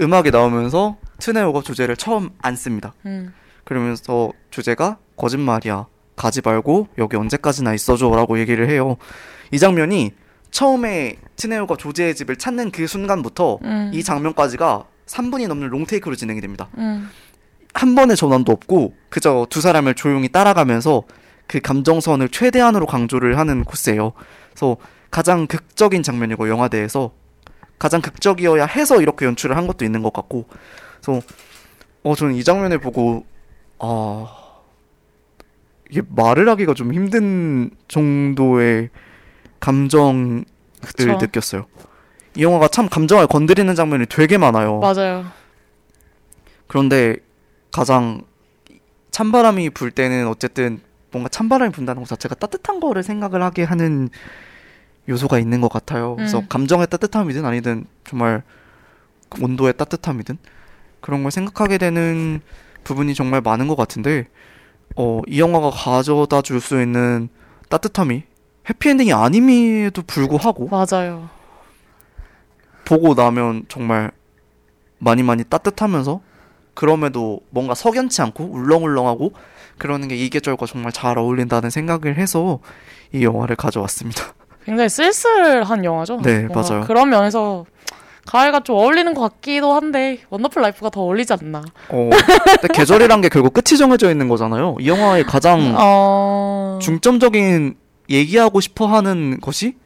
[0.00, 2.94] 음악이 나오면서 트네오가 조제를 처음 안습니다.
[3.04, 3.34] 음.
[3.64, 5.86] 그러면서 조제가 거짓말이야.
[6.16, 8.96] 가지 말고 여기 언제까지나 있어줘라고 얘기를 해요.
[9.50, 10.12] 이 장면이
[10.50, 13.90] 처음에 트네오가 조제의 집을 찾는 그 순간부터 음.
[13.92, 16.68] 이 장면까지가 3분이 넘는 롱테이크로 진행이 됩니다.
[16.78, 17.10] 음.
[17.74, 21.02] 한 번의 전환도 없고 그저 두 사람을 조용히 따라가면서
[21.46, 24.12] 그 감정선을 최대한으로 강조를 하는 코스예요.
[24.50, 24.76] 그래서
[25.10, 27.12] 가장 극적인 장면이고 영화대에서
[27.78, 30.46] 가장 극적이어야 해서 이렇게 연출을 한 것도 있는 것 같고
[31.00, 31.22] 그래서
[32.02, 33.24] 어 저는 이 장면을 보고
[33.78, 34.26] 아
[35.90, 38.90] 이게 말을 하기가 좀 힘든 정도의
[39.58, 40.44] 감정을
[40.80, 41.16] 그쵸.
[41.16, 41.66] 느꼈어요.
[42.36, 44.78] 이 영화가 참 감정을 건드리는 장면이 되게 많아요.
[44.78, 45.26] 맞아요.
[46.68, 47.16] 그런데
[47.72, 48.22] 가장
[49.10, 50.80] 찬바람이 불 때는 어쨌든
[51.10, 54.08] 뭔가 찬바람이 분다는 것 자체가 따뜻한 거를 생각을 하게 하는
[55.08, 56.14] 요소가 있는 것 같아요.
[56.14, 56.46] 그래서 음.
[56.48, 58.44] 감정의 따뜻함이든 아니든 정말
[59.40, 60.38] 온도의 따뜻함이든
[61.00, 62.40] 그런 걸 생각하게 되는
[62.84, 64.28] 부분이 정말 많은 것 같은데
[64.96, 67.28] 어, 이 영화가 가져다 줄 수 있는
[67.68, 68.22] 따뜻함이
[68.68, 71.28] 해피엔딩이 아님에도 불구하고 맞아요.
[72.84, 74.10] 보고 나면 정말
[74.98, 76.20] 많이 많이 따뜻하면서
[76.74, 79.32] 그럼에도 뭔가 석연치 않고 울렁울렁하고
[79.78, 82.58] 그러는 게 이 계절과 정말 잘 어울린다는 생각을 해서
[83.12, 84.34] 이 영화를 가져왔습니다.
[84.64, 86.20] 굉장히 쓸쓸한 영화죠.
[86.22, 86.84] 네, 맞아요.
[86.86, 87.64] 그런 면에서
[88.26, 91.62] 가을과 좀 어울리는 것 같기도 한데 원더풀 라이프가 더 어울리지 않나.
[91.88, 92.10] 어,
[92.60, 94.76] 근데 계절이란 게 결국 끝이 정해져 있는 거잖아요.
[94.80, 96.78] 이 영화의 가장 어...
[96.82, 97.76] 중점적인
[98.10, 99.76] 얘기하고 싶어 하는 것이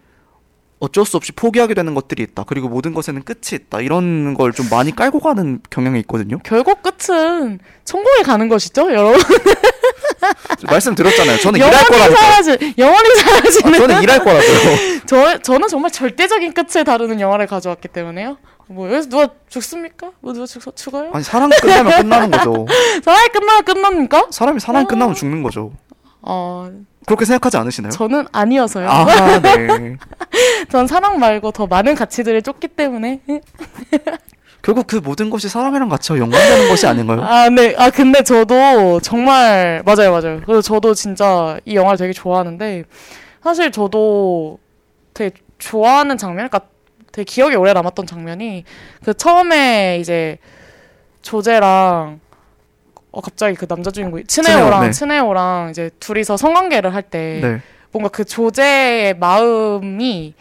[0.80, 2.44] 어쩔 수 없이 포기하게 되는 것들이 있다.
[2.46, 3.80] 그리고 모든 것에는 끝이 있다.
[3.80, 6.38] 이런 걸 좀 많이 깔고 가는 경향이 있거든요.
[6.44, 9.18] 결국 끝은 천국에 가는 것이죠, 여러분.
[10.68, 11.38] 말씀드렸잖아요.
[11.38, 12.14] 저는 일할 거라고.
[12.14, 13.78] 사라지, 영원히 아, 사라지는.
[13.78, 15.00] 저는 일할 거라고요.
[15.06, 18.38] 저 저는 정말 절대적인 끝을 다루는 영화를 가져왔기 때문에요.
[18.68, 20.10] 뭐 여기서 누가 죽습니까?
[20.20, 21.10] 뭐 누가 죽, 죽어요?
[21.12, 22.66] 아니 사랑 끝나면 끝나는 거죠.
[23.04, 24.26] 사랑이 끝나면 끝납니까?
[24.30, 25.72] 사람이 사랑이 끝나면 죽는 거죠.
[26.22, 26.70] 어,
[27.04, 27.92] 그렇게 생각하지 않으시나요?
[27.92, 28.88] 저는 아니어서요.
[28.88, 29.96] 아, 네.
[30.70, 33.20] 전 사랑 말고 더 많은 가치들을 쫓기 때문에.
[34.64, 37.20] 결국 그 모든 것이 사랑이랑 같이 연관되는 것이 아닌가요?
[37.22, 37.74] 아, 네.
[37.76, 40.40] 아, 근데 저도 정말, 맞아요, 맞아요.
[40.46, 42.84] 그래서 저도 진짜 이 영화를 되게 좋아하는데,
[43.42, 44.58] 사실 저도
[45.12, 46.62] 되게 좋아하는 장면, 그러니까
[47.12, 48.64] 되게 기억에 오래 남았던 장면이,
[49.04, 50.38] 그 처음에 이제
[51.20, 52.20] 조제랑,
[53.12, 55.70] 어, 갑자기 그 남자 주인공이, 츠네오랑, 츠네오, 네.
[55.72, 57.60] 이제 둘이서 성관계를 할 때, 네.
[57.92, 60.32] 뭔가 그 조제의 마음이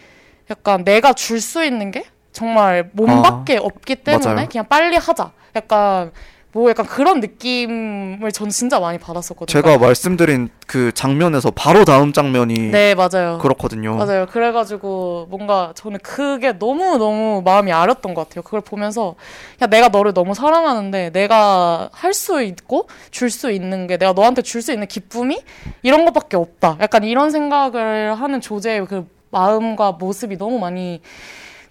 [0.49, 2.05] 약간 내가 줄 수 있는 게
[2.43, 4.47] 정말 몸밖에 없기 때문에 아, 맞아요.
[4.49, 5.31] 그냥 빨리 하자.
[5.55, 6.11] 약간
[6.55, 9.47] 뭐 약간 그런 느낌을 저는 진짜 많이 받았었거든요.
[9.47, 13.39] 제가 말씀드린 그 장면에서 바로 다음 장면이 네 맞아요.
[13.39, 13.95] 그렇거든요.
[13.95, 14.27] 맞아요.
[14.27, 18.43] 그래가지고 뭔가 저는 그게 너무 너무 마음이 아렸던 것 같아요.
[18.43, 19.15] 그걸 보면서
[19.63, 24.43] 야 내가 너를 너무 사랑하는데 내가 할 수 있고 줄 수 있는 게 내가 너한테
[24.43, 25.41] 줄 수 있는 기쁨이
[25.81, 26.77] 이런 것밖에 없다.
[26.81, 31.01] 약간 이런 생각을 하는 조제의 그 마음과 모습이 너무 많이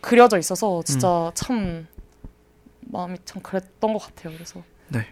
[0.02, 1.86] 그려져 있어서 진짜 참
[2.80, 4.34] 마음이 참 그랬던 것 같아요.
[4.34, 5.06] 그래서 네.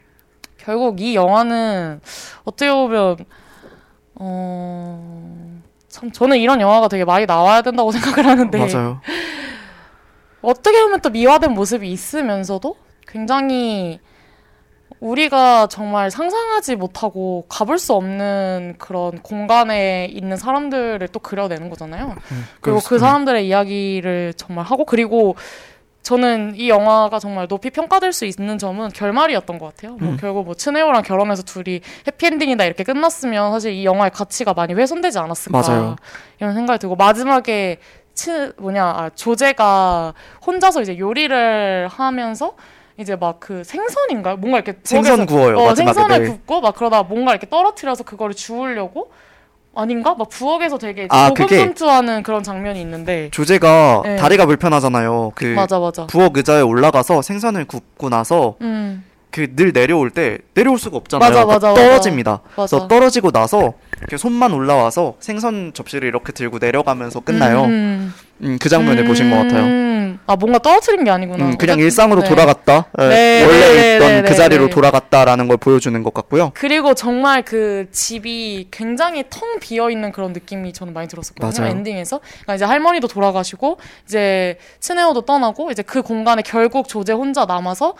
[0.58, 2.00] 결국 이 영화는
[2.44, 3.24] 어떻게 보면
[4.16, 5.60] 어.
[5.88, 9.00] 참 저는 이런 영화가 되게 많이 나와야 된다고 생각을 하는데 맞아요.
[10.42, 12.76] 어떻게 보면 또 미화된 모습이 있으면서도
[13.06, 14.00] 굉장히
[15.00, 22.14] 우리가 정말 상상하지 못하고 가볼 수 없는 그런 공간에 있는 사람들을 또 그려내는 거잖아요.
[22.60, 22.98] 그리고 그.
[22.98, 25.36] 사람들의 이야기를 정말 하고 그리고
[26.02, 29.96] 저는 이 영화가 정말 높이 평가될 수 있는 점은 결말이었던 것 같아요.
[29.96, 30.16] 뭐 음.
[30.20, 35.60] 결국 뭐 츠네오랑 결혼해서 둘이 해피엔딩이다 이렇게 끝났으면 사실 이 영화의 가치가 많이 훼손되지 않았을까
[35.60, 35.96] 맞아요.
[36.40, 37.78] 이런 생각이 들고 마지막에
[38.14, 40.14] 치 뭐냐 아, 조제가
[40.46, 42.54] 혼자서 이제 요리를 하면서
[43.00, 44.36] 이제 막 그 생선인가요?
[44.36, 45.56] 뭔가 이렇게 생선 부엌에서- 구워요.
[45.58, 45.94] 어, 마지막에.
[45.94, 46.30] 생선을 네.
[46.30, 49.10] 굽고 막 그러다 뭔가 이렇게 떨어뜨려서 그거를 주우려고
[49.74, 50.14] 아닌가?
[50.14, 54.16] 막 부엌에서 되게 아, 그게- 고군분투하는 그런 장면이 있는데 조제가 네.
[54.16, 55.32] 다리가 불편하잖아요.
[55.34, 56.06] 그 맞아 맞아.
[56.06, 61.30] 부엌 의자에 올라가서 생선을 굽고 나서 음 그늘 내려올 때 내려올 수가 없잖아요.
[61.30, 61.82] 맞아, 그러니까 맞아, 맞아.
[61.88, 62.40] 떨어집니다.
[62.54, 67.64] 그래서 떨어지고 나서 이렇게 손만 올라와서 생선 접시를 이렇게 들고 내려가면서 끝나요.
[67.64, 68.58] 음, 음.
[68.60, 69.64] 그 장면을 보신 것 같아요.
[69.64, 70.18] 음.
[70.26, 71.44] 아 뭔가 떨어뜨린 게 아니구나.
[71.44, 72.28] 음, 그냥 어쨌든, 일상으로 네.
[72.28, 72.86] 돌아갔다.
[72.98, 74.70] 예, 네, 원래 네, 있던 네, 그 네, 자리로 네.
[74.70, 76.52] 돌아갔다라는 걸 보여주는 것 같고요.
[76.54, 81.52] 그리고 정말 그 집이 굉장히 텅 비어 있는 그런 느낌이 저는 많이 들었었거든요.
[81.62, 81.76] 맞아요.
[81.76, 82.20] 엔딩에서.
[82.20, 87.94] 그러니까 이제 할머니도 돌아가시고 이제 츠네오도 떠나고 이제 그 공간에 결국 조제 혼자 남아서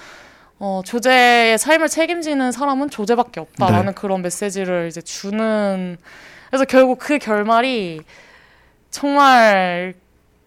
[0.60, 3.92] 어, 조제의 삶을 책임지는 사람은 조제밖에 없다라는 네.
[3.94, 5.96] 그런 메시지를 이제 주는
[6.48, 8.02] 그래서 결국 그 결말이
[8.90, 9.94] 정말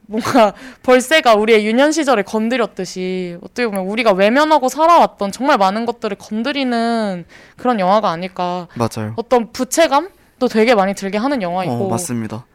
[0.06, 0.54] 뭔가
[0.84, 7.26] 벌새가 우리의 유년 시절을 건드렸듯이 어떻게 보면 우리가 외면하고 살아왔던 정말 많은 것들을 건드리는
[7.58, 8.68] 그런 영화가 아닐까.
[8.76, 9.14] 맞아요.
[9.16, 11.88] 어떤 부채감도 되게 많이 들게 하는 영화이고.
[11.88, 12.46] 어, 맞습니다.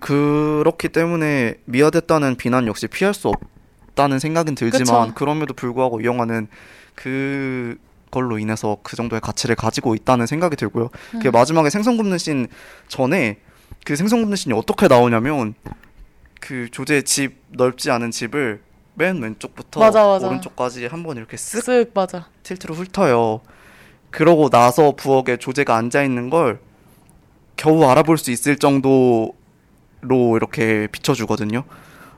[0.00, 5.14] 그렇기 때문에 미화됐다는 비난 역시 피할 수 없다는 생각은 들지만 그쵸.
[5.14, 6.48] 그럼에도 불구하고 이 영화는
[6.96, 7.78] 그
[8.10, 10.88] 걸로 인해서 그 정도의 가치를 가지고 있다는 생각이 들고요.
[11.14, 11.20] 음.
[11.20, 12.48] 그 마지막에 생선 굽는 씬
[12.88, 13.38] 전에
[13.84, 15.54] 그 생선 굽는 씬이 어떻게 나오냐면
[16.40, 18.62] 그 조제 집 넓지 않은 집을
[18.94, 20.26] 맨 왼쪽부터 맞아, 맞아.
[20.26, 22.26] 오른쪽까지 한번 이렇게 쓱 쓱 맞아.
[22.42, 23.40] 틸트로 훑어요.
[24.10, 26.60] 그러고 나서 부엌에 조제가 앉아 있는 걸
[27.56, 29.34] 겨우 알아볼 수 있을 정도로
[30.36, 31.64] 이렇게 비춰주거든요.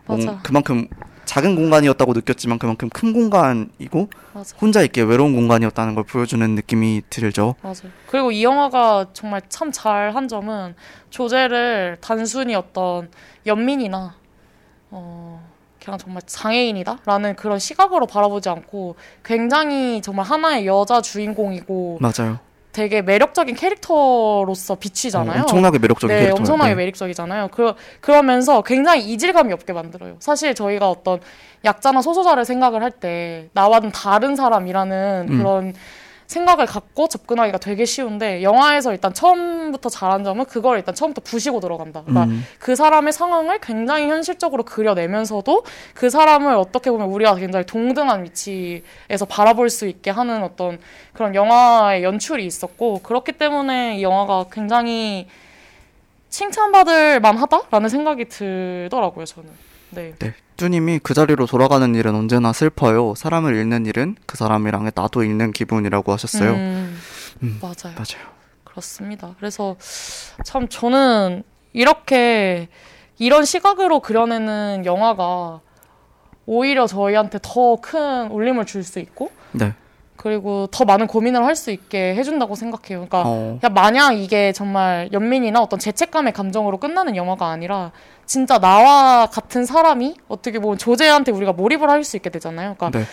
[0.06, 0.40] 뭔- 맞아.
[0.42, 0.86] 그만큼
[1.28, 4.56] 작은 공간이었다고 느꼈지만 그만큼 큰 공간이고 맞아.
[4.58, 7.54] 혼자 있기에 외로운 공간이었다는 걸 보여주는 느낌이 들죠.
[7.60, 7.92] 맞아요.
[8.06, 10.74] 그리고 이 영화가 정말 참 잘한 점은
[11.10, 13.10] 조제를 단순히 어떤
[13.44, 14.14] 연민이나
[14.90, 15.46] 어
[15.84, 22.38] 그냥 정말 장애인이다라는 그런 시각으로 바라보지 않고 굉장히 정말 하나의 여자 주인공이고 맞아요.
[22.72, 25.38] 되게 매력적인 캐릭터로서 비치잖아요.
[25.38, 26.38] 어, 엄청나게 매력적인 네, 캐릭터.
[26.40, 27.48] 엄청나게 매력적이잖아요.
[27.48, 30.16] 그, 그러면서 굉장히 이질감이 없게 만들어요.
[30.20, 31.20] 사실 저희가 어떤
[31.64, 35.38] 약자나 소수자를 생각을 할 때 나와는 다른 사람이라는 음.
[35.38, 35.74] 그런
[36.28, 42.02] 생각을 갖고 접근하기가 되게 쉬운데 영화에서 일단 처음부터 잘한 점은 그걸 일단 처음부터 부시고 들어간다.
[42.02, 45.64] 그러니까 음, 그 사람의 상황을 굉장히 현실적으로 그려내면서도
[45.94, 50.78] 그 사람을 어떻게 보면 우리가 굉장히 동등한 위치에서 바라볼 수 있게 하는 어떤
[51.14, 55.26] 그런 영화의 연출이 있었고 그렇기 때문에 이 영화가 굉장히
[56.28, 59.50] 칭찬받을 만하다라는 생각이 들더라고요 저는.
[59.90, 60.12] 네.
[60.18, 60.34] 네.
[60.62, 63.14] 뚜님이 그 자리로 돌아가는 일은 언제나 슬퍼요.
[63.14, 66.50] 사람을 잃는 일은 그 사람이랑 나도 잃는 기분이라고 하셨어요.
[66.50, 66.98] 음,
[67.44, 67.94] 음, 맞아요.
[67.94, 68.28] 맞아요.
[68.64, 69.34] 그렇습니다.
[69.38, 69.76] 그래서
[70.44, 72.68] 참 저는 이렇게
[73.18, 75.60] 이런 시각으로 그려내는 영화가
[76.46, 79.74] 오히려 저희한테 더 큰 울림을 줄 수 있고 네.
[80.18, 83.06] 그리고 더 많은 고민을 할 수 있게 해준다고 생각해요.
[83.06, 87.92] 그러니까 어, 마냥 이게 정말 연민이나 어떤 죄책감의 감정으로 끝나는 영화가 아니라
[88.26, 92.74] 진짜 나와 같은 사람이 어떻게 보면 조제한테 우리가 몰입을 할 수 있게 되잖아요.
[92.76, 93.04] 그러니까 네.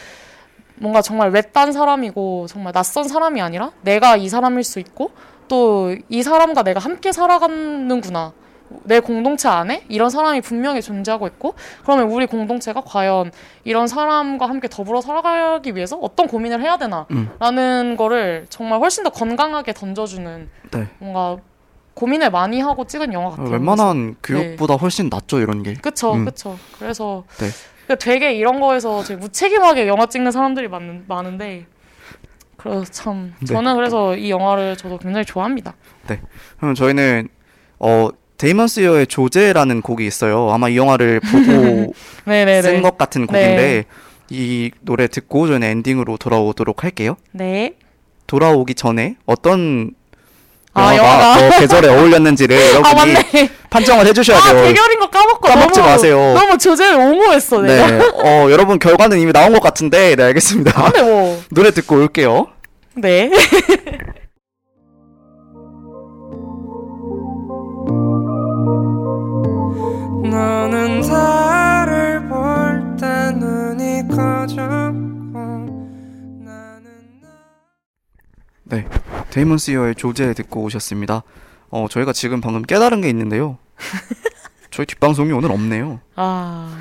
[0.78, 5.12] 뭔가 정말 외딴 사람이고 정말 낯선 사람이 아니라 내가 이 사람일 수 있고
[5.48, 8.34] 또 이 사람과 내가 함께 살아가는구나.
[8.84, 13.32] 내 공동체 안에 이런 사람이 분명히 존재하고 있고 그러면 우리 공동체가 과연
[13.64, 17.30] 이런 사람과 함께 더불어 살아가기 위해서 어떤 고민을 해야 되나 음.
[17.40, 20.88] 라는 거를 정말 훨씬 더 건강하게 던져주는 네.
[21.00, 21.38] 뭔가
[21.94, 23.50] 고민을 많이 하고 찍은 영화 어, 같아요.
[23.50, 25.74] 웬만한 교육보다 훨씬 낫죠 이런 게.
[25.74, 26.26] 그쵸, 음.
[26.26, 26.58] 그쵸.
[26.78, 27.48] 그래서 네.
[27.86, 31.66] 그러니까 되게 이런 거에서 되게 무책임하게 영화 찍는 사람들이 많은, 많은데
[32.58, 33.46] 그래서 참 네.
[33.46, 35.76] 저는 그래서 이 영화를 저도 굉장히 좋아합니다.
[36.58, 37.30] 그럼 저희는
[37.80, 40.50] 어 데이먼스 이어의 조제라는 곡이 있어요.
[40.52, 41.94] 아마 이 영화를 보고
[42.26, 42.62] 네네네.
[42.64, 43.86] 쓴것 같은 곡인데 네.
[44.30, 47.16] 이 노래 듣고 저희는 엔딩으로 돌아오도록 할게요.
[47.32, 47.74] 네.
[48.28, 49.92] 돌아오기 전에 어떤
[50.74, 51.50] 아, 영화가 영화가?
[51.52, 53.50] 더 계절에 어울렸는지를 아 여러분이 맞네.
[53.70, 54.64] 판정을 해주셔야 아 돼요.
[54.66, 56.34] 대결인 거 까먹고 까먹지 너무, 마세요.
[56.36, 57.92] 너무 조제를 옹호했어 내가.
[57.92, 60.92] 네, 어 여러분 결과는 이미 나온 것 같은데, 네 알겠습니다.
[60.92, 62.48] 근데 뭐 노래 듣고 올게요.
[62.96, 63.32] 네.
[70.36, 75.40] 너는 나를 볼 때 눈이 커졌고
[76.44, 77.28] 나는 나
[78.66, 78.86] 네,
[79.30, 81.24] 데이먼스 이어의 조제 듣고 오셨습니다.
[81.70, 83.58] 어 저희가 지금 방금 깨달은 게 있는데요.
[84.72, 86.02] 저희 뒷방송이 오늘 없네요.
[86.18, 86.78] 아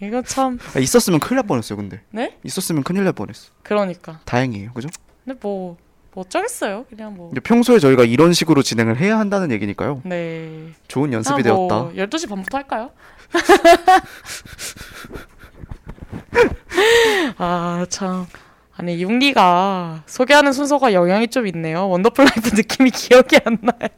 [0.00, 1.76] 이거 참 아, 있었으면 큰일 날 뻔했어요.
[1.76, 2.38] 근데 네?
[2.44, 3.50] 있었으면 큰일 날 뻔했어.
[3.62, 4.20] 그러니까.
[4.24, 4.88] 다행이에요, 그죠?
[5.24, 5.76] 근데 뭐,
[6.16, 6.86] 뭐 어쩌겠어요.
[6.88, 7.28] 그냥 뭐.
[7.28, 10.00] 근데 평소에 저희가 이런 식으로 진행을 해야 한다는 얘기니까요.
[10.02, 10.70] 네.
[10.88, 11.90] 좋은 연습이 그냥 뭐 되었다.
[12.06, 12.90] 12시 반부터 할까요?
[17.36, 18.26] 아, 참.
[18.78, 21.86] 아니, 융리가 소개하는 순서가 영향이 좀 있네요.
[21.90, 23.90] 원더풀 라이프 느낌이 기억이 안 나요.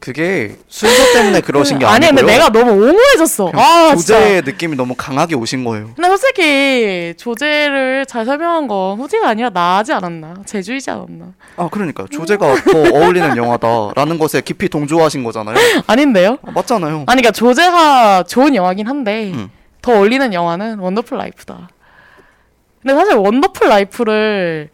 [0.00, 2.16] 그게 순서 때문에 그러신 게 아니 아니고요.
[2.26, 3.52] 근데 내가 너무 옹호해졌어.
[3.54, 4.18] 아 진짜.
[4.18, 5.90] 조제의 느낌이 너무 강하게 오신 거예요.
[5.94, 10.36] 근데 솔직히 조제를 잘 설명한 건 후디가 아니라 나지 않았나?
[10.46, 11.26] 제주이지 않았나?
[11.56, 15.56] 아 그러니까 조제가 더 어울리는 영화다라는 것에 깊이 동조하신 거잖아요.
[15.86, 16.38] 아닌데요?
[16.46, 17.04] 아, 맞잖아요.
[17.06, 19.50] 아니 그러니까 조제가 좋은 영화긴 한데 음.
[19.82, 21.68] 더 어울리는 영화는 원더풀 라이프다.
[22.82, 24.70] 근데 사실 원더풀 라이프를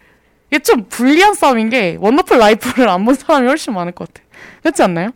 [0.53, 4.25] 이게 좀 불리한 싸움인 게 원더풀 라이프를 안 본 사람이 훨씬 많을 것 같아.
[4.63, 5.11] 그렇지 않나요?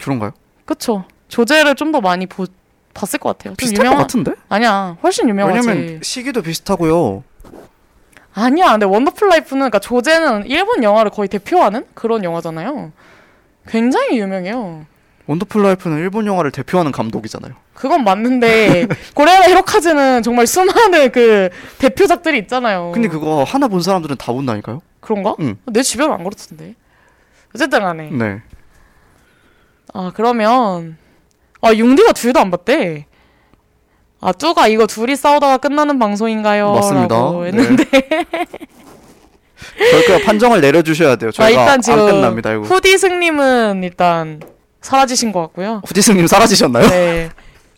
[0.00, 0.32] 그런가요?
[0.64, 1.04] 그쵸.
[1.28, 2.46] 조제를 좀 더 많이 보,
[2.94, 3.52] 봤을 것 같아요.
[3.52, 4.32] 좀 비슷할 유명한 것 같은데?
[4.48, 5.68] 아니야 훨씬 유명하지.
[5.68, 7.22] 왜냐면 시기도 비슷하고요.
[8.34, 8.72] 아니야.
[8.72, 12.92] 근데 원더풀 라이프는 그러니까 조제는 일본 영화를 거의 대표하는 그런 영화잖아요.
[13.68, 14.84] 굉장히 유명해요.
[15.26, 17.54] 원더풀 라이프는 일본 영화를 대표하는 감독이잖아요.
[17.74, 21.48] 그건 맞는데 고레라 히로카즈는 정말 수많은 그
[21.78, 22.92] 대표작들이 있잖아요.
[22.92, 24.80] 근데 그거 하나 본 사람들은 다 본다니까요?
[25.00, 25.34] 그런가?
[25.40, 25.56] 응.
[25.66, 26.74] 내 주변은 안 그렇던데.
[27.54, 28.10] 어쨌든 간에.
[28.10, 28.42] 네.
[29.96, 30.96] 아 그러면
[31.62, 33.06] 아 융디가 둘 다 안 봤대.
[34.20, 36.72] 아 뚜가 이거 둘이 싸우다가 끝나는 방송인가요?
[36.72, 37.14] 맞습니다.
[37.14, 37.48] 라고 네.
[37.48, 37.84] 했는데
[39.90, 41.28] 저희가 판정을 내려주셔야 돼요.
[41.30, 42.52] 아 저희가 일단 안 지금 끝납니다.
[42.52, 42.62] 이거.
[42.62, 44.40] 후디 승님은 일단
[44.80, 45.82] 사라지신 것 같고요.
[45.86, 46.88] 후디승님 사라지셨나요?
[46.88, 47.30] 네.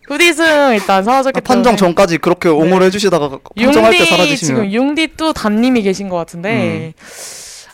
[0.09, 5.09] 후디승 일단 사라졌기 때문에 판정 전까지 그렇게 옹호를 해주시다가 판정할 때 융디 사라지시면 지금 융디
[5.17, 7.03] 또 담님이 계신 것 같은데 음.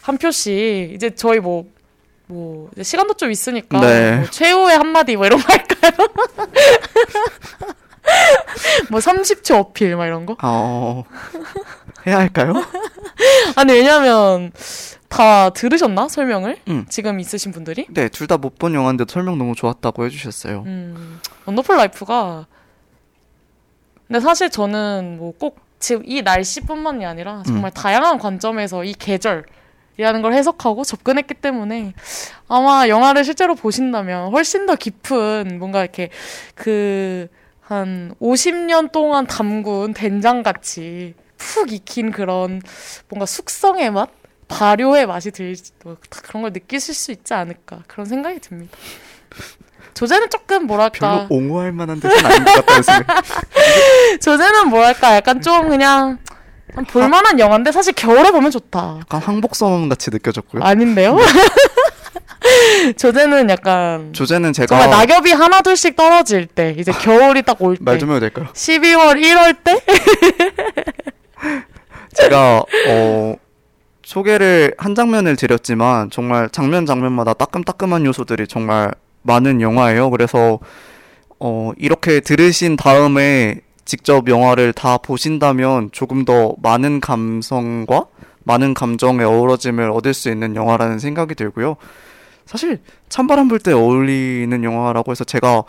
[0.03, 1.65] 한 표씩 이제 저희 뭐.
[2.27, 4.17] 뭐 시간도 좀 있으니까 네.
[4.19, 5.93] 뭐 최후의 한마디 뭐 이런 거 할까요?
[8.91, 10.37] 뭐 30초 어필 막 이런 거?
[10.43, 11.05] 어...
[12.07, 12.55] 해야 할까요?
[13.57, 14.53] 아니 왜냐면
[15.09, 16.59] 다 들으셨나 설명을?
[16.69, 16.87] 음.
[16.89, 17.87] 지금 있으신 분들이?
[17.91, 20.65] 네, 둘 다 못 본 영화인데 설명 너무 좋았다고 해주셨어요.
[20.67, 22.47] 음, 원더풀 라이프가
[24.07, 29.45] 근데 사실 저는 뭐 꼭 지금 이 날씨뿐만이 아니라 정말 다양한 관점에서 이 계절
[29.97, 31.95] 이라는 걸 해석하고 접근했기 때문에
[32.49, 36.11] 아마 영화를 실제로 보신다면 훨씬 더 깊은 뭔가 이렇게
[36.55, 37.29] 그
[37.67, 42.61] 한 50년 동안 담근 된장같이 푹 익힌 그런
[43.09, 44.11] 뭔가 숙성의 맛?
[44.47, 48.77] 발효의 맛이 들 뭐, 그런 걸 느끼실 수 있지 않을까 그런 생각이 듭니다.
[49.95, 53.25] 조제는 조금 뭐랄까 별로 옹호할 만한 뜻은 아닌 것 같다는 생각.
[54.21, 56.19] 조제는 뭐랄까 약간 좀 그냥
[56.75, 58.97] 한 볼만한 영화인데 사실 겨울에 보면 좋다.
[59.01, 60.63] 약간 항복선 같이 느껴졌고요.
[60.63, 61.17] 아닌데요?
[62.97, 67.85] 조제는 약간 조제는 제가 정말 낙엽이 하나 둘씩 떨어질 때 이제 겨울이 딱 올 때
[67.85, 68.49] 말좀 해도 될까요?
[68.53, 69.81] 12월 1월 때
[72.15, 73.35] 제가 어
[74.05, 78.93] 소개를 한 장면을 드렸지만 정말 장면 장면마다 따끔따끔한 요소들이 정말
[79.23, 80.11] 많은 영화예요.
[80.11, 80.59] 그래서
[81.41, 88.07] 어 이렇게 들으신 다음에 직접 영화를 다 보신다면 조금 더 많은 감성과
[88.45, 91.77] 많은 감정의 어우러짐을 얻을 수 있는 영화라는 생각이 들고요.
[92.47, 95.65] 사실 찬바람 불 때 어울리는 영화라고 해서 제가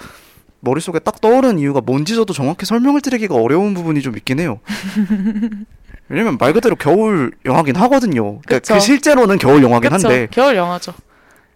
[0.60, 4.60] 머릿속에 딱 떠오른 이유가 뭔지 저도 정확히 설명을 드리기가 어려운 부분이 좀 있긴 해요.
[6.10, 8.40] 왜냐면 말 그대로 겨울 영화긴 하거든요.
[8.42, 8.74] 그러니까.
[8.74, 10.94] 그 실제로는 겨울 영화긴 그쵸 한데 겨울 영화죠.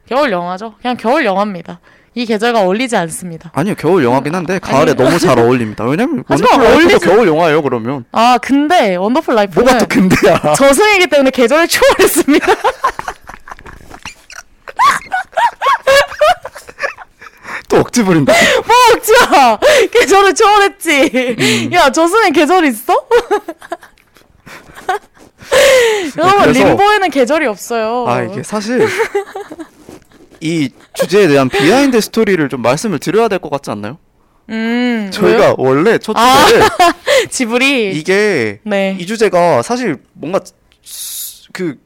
[0.07, 0.75] 겨울 영화죠.
[0.81, 1.79] 그냥 겨울 영화입니다.
[2.15, 3.51] 이 계절과 어울리지 않습니다.
[3.53, 5.83] 아니요 겨울 영화긴 한데 가을에 너무 잘 어울립니다.
[5.85, 7.61] 왜냐면 하지만 원더풀 라이프도 어울리지- 겨울 영화예요.
[7.61, 10.53] 그러면 아 근데 원더풀 라이프는 뭐가 또 근데야?
[10.57, 12.47] 저승이기 때문에 계절을 초월했습니다.
[17.69, 18.33] 또 억지 부린다.
[18.65, 19.59] 뭐 억지야
[19.91, 21.69] 계절을 초월했지.
[21.73, 22.93] 야 저승에 계절 있어?
[26.17, 28.05] 여러분 그래서- 림보에는 계절이 없어요.
[28.07, 28.87] 아 이게 사실
[30.41, 33.97] 이 주제에 대한 비하인드 스토리를 좀 말씀을 드려야 될 것 같지 않나요?
[34.49, 36.45] 음 저희가 원래 첫 아.
[36.45, 36.65] 주제를
[37.29, 40.39] 지브리 이게 네 이 주제가 사실 뭔가
[40.83, 41.77] 스- 그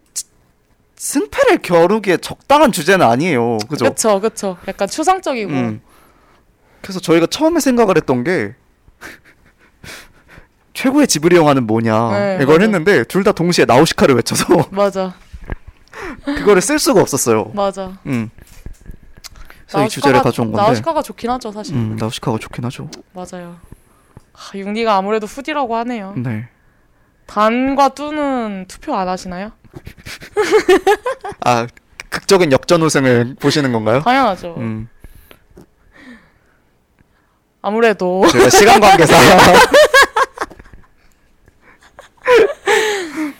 [0.95, 3.57] 승패를 겨루기에 적당한 주제는 아니에요.
[3.69, 3.85] 그죠?
[3.85, 5.81] 그쵸 그쵸 약간 추상적이고 음.
[6.81, 8.55] 그래서 저희가 처음에 생각을 했던 게
[10.73, 12.61] 최고의 지브리 영화는 뭐냐 네, 이걸 맞아.
[12.63, 15.13] 했는데 둘 다 동시에 나우시카를 외쳐서 맞아
[16.25, 17.51] 그거를 쓸 수가 없었어요.
[17.53, 17.97] 맞아.
[18.07, 18.29] 음.
[19.81, 20.61] 이 주제를 가져온 건데.
[20.61, 21.75] 나우시카가 좋긴 하죠 사실.
[21.75, 22.89] 음, 나우시카가 좋긴 하죠.
[23.13, 23.57] 맞아요.
[24.33, 26.13] 아, 융디가 아무래도 후디라고 하네요.
[26.17, 26.47] 네.
[27.25, 29.51] 단과 뚜는 투표 안 하시나요?
[31.45, 31.67] 아
[32.09, 34.01] 극적인 역전 우승을 보시는 건가요?
[34.01, 34.55] 당연하죠.
[34.57, 34.89] 음,
[37.61, 39.17] 아무래도 제가 시간 관계상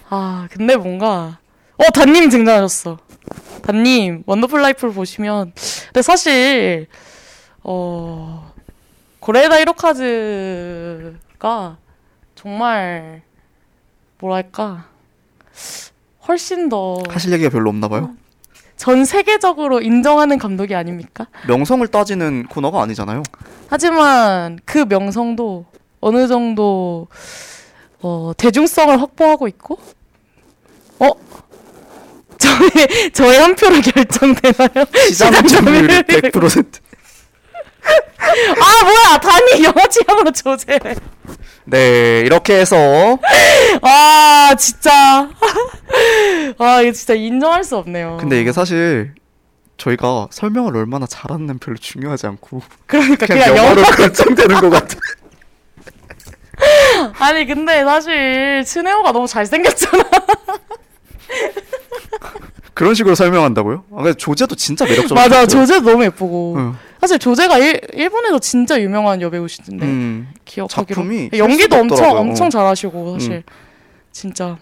[0.10, 1.40] 아 근데 뭔가
[1.78, 2.98] 어 단님 등장하셨어.
[3.64, 5.54] 단님 원더풀 라이프를 보시면
[5.88, 6.88] 근데 사실
[7.64, 8.54] 어
[9.20, 11.08] 고레다 히로카즈가
[12.36, 13.22] 정말
[14.20, 14.86] 뭐랄까
[16.28, 18.16] 훨씬 더 하실 얘기가 별로 없나 봐요.
[18.76, 21.28] 전 세계적으로 인정하는 감독이 아닙니까?
[21.48, 23.24] 명성을 따지는 코너가 아니잖아요.
[23.70, 25.66] 하지만 그 명성도
[26.02, 27.08] 어느 정도
[28.02, 29.84] 어, 대중성을 확보하고 있고, 어
[32.44, 34.86] 저의 저의 한 표로 결정되나요?
[35.08, 36.66] 시장 점유율 100%.
[37.86, 40.96] 아 뭐야 단이 영화 취향으로 조제래.
[41.66, 43.18] 네, 이렇게 해서
[43.82, 45.30] 아 진짜
[46.58, 48.18] 아 이거 진짜 인정할 수 없네요.
[48.20, 49.14] 근데 이게 사실
[49.78, 54.96] 저희가 설명을 얼마나 잘하는 별로 중요하지 않고 그러니까 그냥, 그냥 영어로 결정되는 것 같아.
[57.20, 60.04] 아니 근데 사실 스네오가 너무 잘생겼잖아.
[62.74, 63.84] 그런 식으로 설명한다고요?
[63.92, 65.16] 아, 근데 조제도 진짜 매력적이에요.
[65.16, 66.76] 맞아 조제 너무 예쁘고 응.
[67.00, 72.22] 사실 조제가 일, 일본에서 진짜 유명한 여배우시던데 음, 기억하기로 작품이 연기도 셀 수가 엄청 없더라고요.
[72.22, 72.50] 엄청 어.
[72.50, 73.44] 잘하시고 사실
[74.12, 74.58] 진짜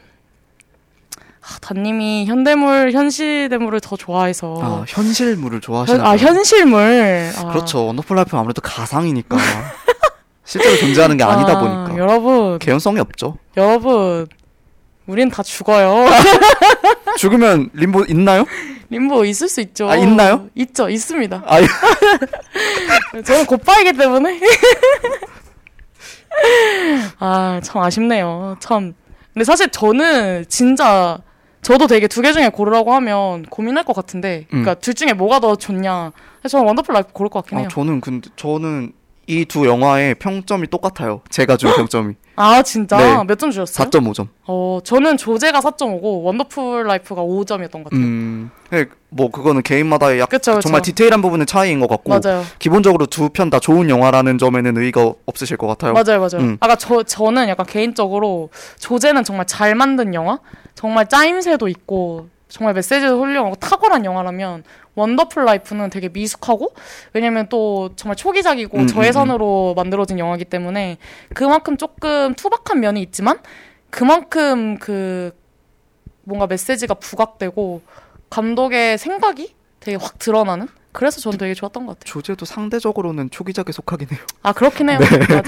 [1.42, 6.18] 아, 단님이 현대물 현시대물을 더 좋아해서 아, 현실물을 현, 좋아하시나 아.
[6.18, 7.86] 현실물 아, 그렇죠.
[7.88, 9.38] 원더풀 라이프는 아무래도 가상이니까
[10.44, 13.38] 실제로 존재하는 게 아니다 아, 보니까 여러분 개연성이 없죠.
[13.58, 14.28] 여러분
[15.08, 16.06] 우린 다 죽어요.
[17.18, 18.46] 죽으면 림보 있나요?
[18.90, 19.90] 림보 있을 수 있죠.
[19.90, 20.48] 아, 있나요?
[20.56, 20.90] 있죠.
[20.90, 21.44] 있습니다.
[21.46, 21.60] 아,
[23.26, 24.40] 저는 곧바이기 때문에.
[27.20, 28.58] 아 참 아쉽네요.
[28.60, 28.94] 참.
[29.34, 31.18] 근데 사실 저는 진짜
[31.62, 35.56] 저도 되게 두 개 중에 고르라고 하면 고민할 것 같은데 그러니까 둘 중에 뭐가 더
[35.56, 36.12] 좋냐.
[36.50, 37.70] 저는 원더풀 라이프 고를 것 같긴 아, 해요.
[37.72, 38.94] 저는 근데 저는
[39.28, 41.22] 이 두 영화의 평점이 똑같아요.
[41.30, 43.24] 제가 준 평점이 아 진짜 네.
[43.26, 43.88] 몇 점 주셨어요?
[43.90, 44.28] 4.5점.
[44.48, 50.30] 어 저는 조제가 4.5고 원더풀 라이프가 5점이었던 것 같아요 음, 네, 뭐 그거는 개인마다의 약
[50.30, 50.62] 그쵸, 그쵸.
[50.62, 55.14] 정말 디테일한 부분의 차이인 것 같고 맞아요 기본적으로 두 편 다 좋은 영화라는 점에는 이의가
[55.26, 55.94] 없으실 것 같아요.
[55.94, 56.46] 맞아요, 맞아요.
[56.46, 56.58] 음.
[56.60, 58.50] 아까 저 저는 약간 개인적으로
[58.80, 60.40] 조제는 정말 잘 만든 영화,
[60.76, 64.64] 정말 짜임새도 있고 정말 메시지도 훌륭하고 탁월한 영화라면
[64.96, 66.74] 원더풀 라이프는 되게 미숙하고
[67.14, 70.98] 왜냐면 또 정말 초기작이고 음, 저예산으로 만들어진 영화이기 때문에
[71.34, 73.40] 그만큼 조금 투박한 면이 있지만
[73.90, 75.34] 그만큼 그
[76.24, 77.82] 뭔가 메시지가 부각되고
[78.30, 82.12] 감독의 생각이 되게 확 드러나는 그래서 저는 되게 좋았던 것 같아요.
[82.12, 84.20] 조제도 상대적으로는 초기작에 속하긴 해요.
[84.44, 84.94] 아 그렇긴 네.
[84.94, 85.00] 해요.
[85.00, 85.42] 맞아요.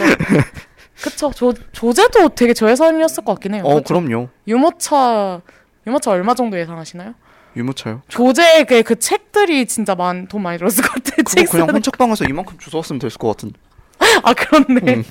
[1.02, 1.32] 그쵸.
[1.32, 3.64] 조, 조제도 되게 저예산이었을 것 같긴 해요.
[3.66, 3.94] 어, 그쵸?
[3.94, 4.30] 그럼요.
[4.48, 5.42] 유모차
[5.88, 7.14] 유모차 얼마 정도 예상하시나요?
[7.56, 8.02] 유모차요.
[8.08, 11.16] 조제의 그, 그 책들이 진짜 많, 돈 많이 들었을 것 같아.
[11.18, 13.60] 그거 책 그냥 혼책방에서 이만큼 주워왔으면 될것 같은데.
[14.24, 14.94] 아 그렇네.
[14.96, 15.04] 음.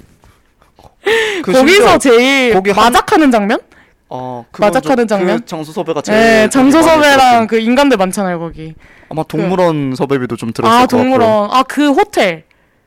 [1.42, 3.60] 그 거기서 심지어- 제일 거기 한- 마작하는 장면?
[4.08, 5.40] 어, 그건 마작하는 좀- 장면?
[5.40, 8.74] 그 장수 섭외가 제일 네, 많이 장소 섭외랑 들었던- 그 인간들 많잖아요 거기.
[9.08, 10.96] 아마 동물원 섭외비도 좀 들었을 아 것 같고.
[10.96, 11.50] 동물원.
[11.52, 12.44] 아 그 호텔.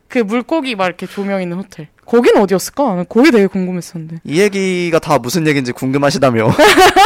[0.07, 1.87] 그 물고기 막 이렇게 조명 있는 호텔.
[2.05, 2.83] 거긴 어디였을까?
[2.95, 4.17] 난 거기 되게 궁금했었는데.
[4.23, 6.47] 이 얘기가 다 무슨 얘기인지 궁금하시다며.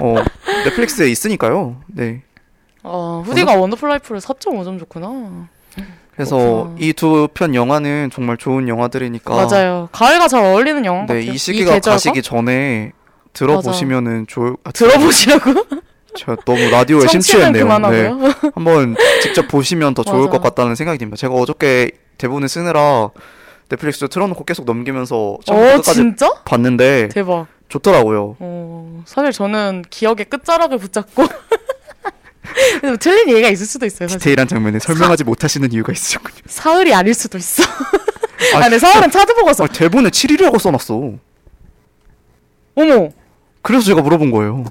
[0.00, 0.14] 어,
[0.64, 1.76] 넷플릭스에 있으니까요.
[1.88, 2.22] 네.
[2.82, 5.48] 어 후디가 원더풀 라이프를 4.5점 줬구나.
[6.14, 6.74] 그래서.
[6.78, 9.34] 이 두 편 영화는 정말 좋은 영화들이니까.
[9.34, 9.88] 맞아요.
[9.92, 11.32] 가을과 잘 어울리는 영화 네, 같아요.
[11.32, 11.94] 이 시기가 계절과?
[11.94, 12.92] 가시기 전에
[13.32, 14.56] 들어보시면은 좋을.
[14.64, 15.52] 아, 들어보시라고.
[16.16, 17.78] 제가 너무 라디오에 심취했네요.
[17.90, 18.08] 네.
[18.54, 20.28] 한번 직접 보시면 더 좋을.
[20.30, 21.16] 것 같다는 생각이 듭니다.
[21.16, 23.10] 제가 어저께 대본을 쓰느라
[23.68, 26.30] 넷플릭스 틀어놓고 계속 넘기면서 어 처음부터 끝까지 진짜?
[26.44, 27.46] 봤는데 대박.
[27.68, 28.36] 좋더라고요.
[28.38, 31.24] 어 사실 저는 기억의 끝자락을 붙잡고
[33.00, 34.08] 틀린 얘기가 있을 수도 있어요.
[34.08, 34.20] 사실.
[34.20, 36.42] 디테일한 장면을 설명하지 못하시는 이유가 있으셨군요.
[36.46, 37.62] 사흘이 아닐 수도 있어.
[38.54, 41.12] 아, 아, 근데 사흘은 찾아보고서 아, 대본에 7일이라고 써놨어.
[42.74, 43.08] 어머
[43.62, 44.64] 그래서 제가 물어본 거예요.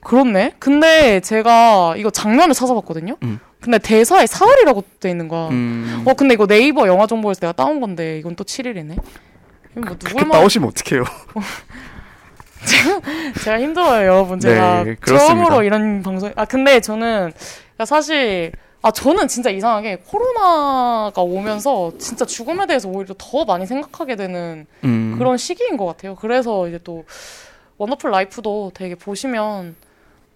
[0.00, 0.54] 그렇네.
[0.58, 3.16] 근데 제가 이거 장면을 찾아봤거든요.
[3.22, 3.40] 음.
[3.60, 5.48] 근데 대사에 사흘이라고 돼 있는 거야.
[5.48, 8.96] 음, 어 근데 이거 네이버 영화 정보에서 내가 따온 건데 이건 또 7일이네.
[9.80, 11.04] 뭐 그렇게 누굴 말 나오시면 어떡해요.
[13.44, 14.40] 제가 힘들어요, 여러분.
[14.40, 15.44] 제가 네, 그렇습니다.
[15.44, 16.32] 처음으로 이런 방송.
[16.36, 18.52] 아 근데 저는 그러니까 사실
[18.82, 25.14] 아 저는 진짜 이상하게 코로나가 오면서 진짜 죽음에 대해서 오히려 더 많이 생각하게 되는 음,
[25.18, 26.14] 그런 시기인 것 같아요.
[26.16, 27.04] 그래서 이제 또
[27.78, 29.76] 원더풀 라이프도 되게 보시면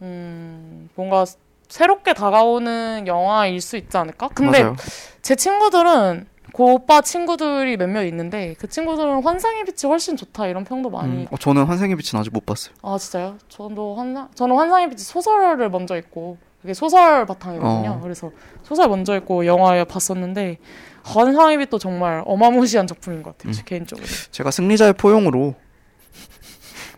[0.02, 1.24] 음 뭔가
[1.69, 4.28] 새롭게 다가오는 영화일 수 있지 않을까?
[4.35, 4.77] 근데 맞아요.
[5.23, 10.90] 제 친구들은 그 오빠 친구들이 몇몇 있는데 그 친구들은 환상의 빛이 훨씬 좋다 이런 평도
[10.90, 12.74] 많이 음, 어, 저는 환생의 빛은 아직 못 봤어요.
[12.82, 13.38] 아 진짜요?
[13.48, 17.90] 저도 환상 저는 환상의 빛이 소설을 먼저 읽고 그게 소설 바탕이거든요.
[17.90, 18.00] 어.
[18.02, 18.30] 그래서
[18.62, 20.58] 소설 먼저 읽고 영화 봤었는데
[21.04, 23.50] 환상의 빛도 정말 어마무시한 작품인 것 같아요.
[23.50, 23.52] 음.
[23.52, 24.06] 제 개인적으로.
[24.30, 25.54] 제가 승리자의 포용으로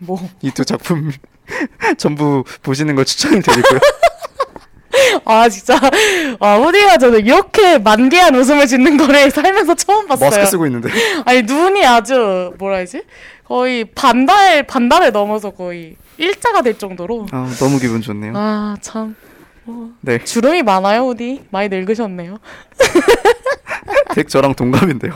[0.01, 1.09] 뭐 이 두 작품
[1.97, 3.79] 전부 보시는 걸 추천을 드리고요.
[5.25, 5.79] 아 진짜
[6.39, 10.29] 아 호디가 저는 이렇게 만개한 웃음을 짓는 거를 살면서 처음 봤어요.
[10.29, 10.89] 마스크 쓰고 있는데.
[11.25, 13.03] 아니 눈이 아주 뭐라 해야지
[13.45, 18.33] 거의 반달 반달을 넘어서 거의 일자가 될 정도로 아, 너무 기분 좋네요.
[18.35, 19.15] 아참
[20.01, 22.37] 네, 주름이 많아요 어디 많이 늙으셨네요.
[24.13, 25.13] 덱 저랑 동갑인데요.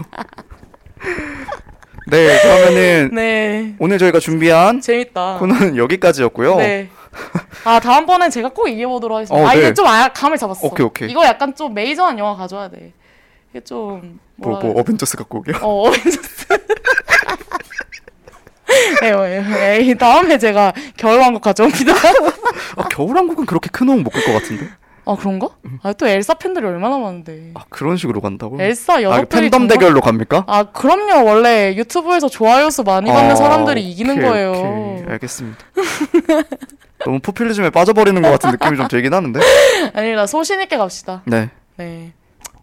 [2.08, 5.38] 네, 그러면은 네 오늘 저희가 준비한 재밌다.
[5.40, 6.56] 코너는 여기까지였고요.
[6.58, 6.90] 네.
[7.66, 9.46] 아 다음번엔 제가 꼭 이겨보도록 하겠습니다.
[9.46, 9.74] 어, 아 네.
[9.74, 10.68] 좀 아, 감을 잡았어.
[10.68, 11.10] 오케이, 오케이.
[11.12, 12.94] 이거 약간 좀 메이저한 영화 가져야 돼.
[13.52, 15.58] 이게 좀 뭐, 뭐라 뭐 어벤져스 갖고 오게요?
[15.62, 16.48] 어, 어벤져스.
[19.04, 21.94] 예, 다음에 제가 겨울왕국 가져옵니다.
[22.78, 24.68] 아, 겨울왕국은 그렇게 큰 호응 못끌것 같은데.
[25.06, 25.48] 아, 그런가?
[25.82, 27.52] 아, 또 엘사 팬들이 얼마나 많은데.
[27.56, 28.62] 아, 그런 식으로 간다고?
[28.62, 30.44] 엘사 아, 여러분들이 팬덤 정말- 대결로 갑니까?
[30.48, 31.26] 아, 그럼요.
[31.26, 34.52] 원래 유튜브에서 좋아요 수 많이 받는 아, 사람들이 이기는 오케이, 거예요.
[34.52, 35.12] 오케이.
[35.12, 35.58] 알겠습니다.
[37.06, 39.40] 너무 포퓰리즘에 빠져버리는 것 같은 느낌이 좀 들긴 하는데.
[39.94, 41.22] 아니라 소신 있게 갑시다.
[41.26, 41.50] 네.
[41.78, 42.14] 네.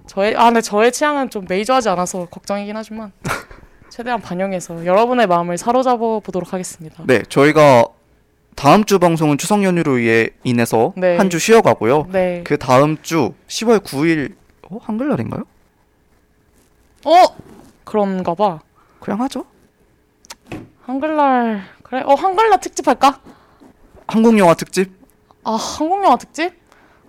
[0.06, 3.12] 저의, 아, 근데 저의 취향은 좀 메이저하지 않아서 걱정이긴 하지만.
[3.90, 7.02] 최대한 반영해서 여러분의 마음을 사로잡아 보도록 하겠습니다.
[7.06, 7.86] 네, 저희가
[8.54, 11.16] 다음 주 방송은 추석 연휴로 인해 인해서 네.
[11.16, 12.08] 한주 쉬어가고요.
[12.12, 12.42] 네.
[12.44, 14.34] 그 다음 주 10월 9일
[14.70, 14.78] 어?
[14.82, 15.44] 한글날인가요?
[17.04, 17.10] 어?
[17.84, 18.60] 그런가 봐.
[19.00, 19.46] 그냥 하죠.
[20.82, 23.20] 한글날 그래 어 한글날 특집 할까?
[24.08, 24.92] 한국 영화 특집?
[25.44, 26.52] 아 한국 영화 특집?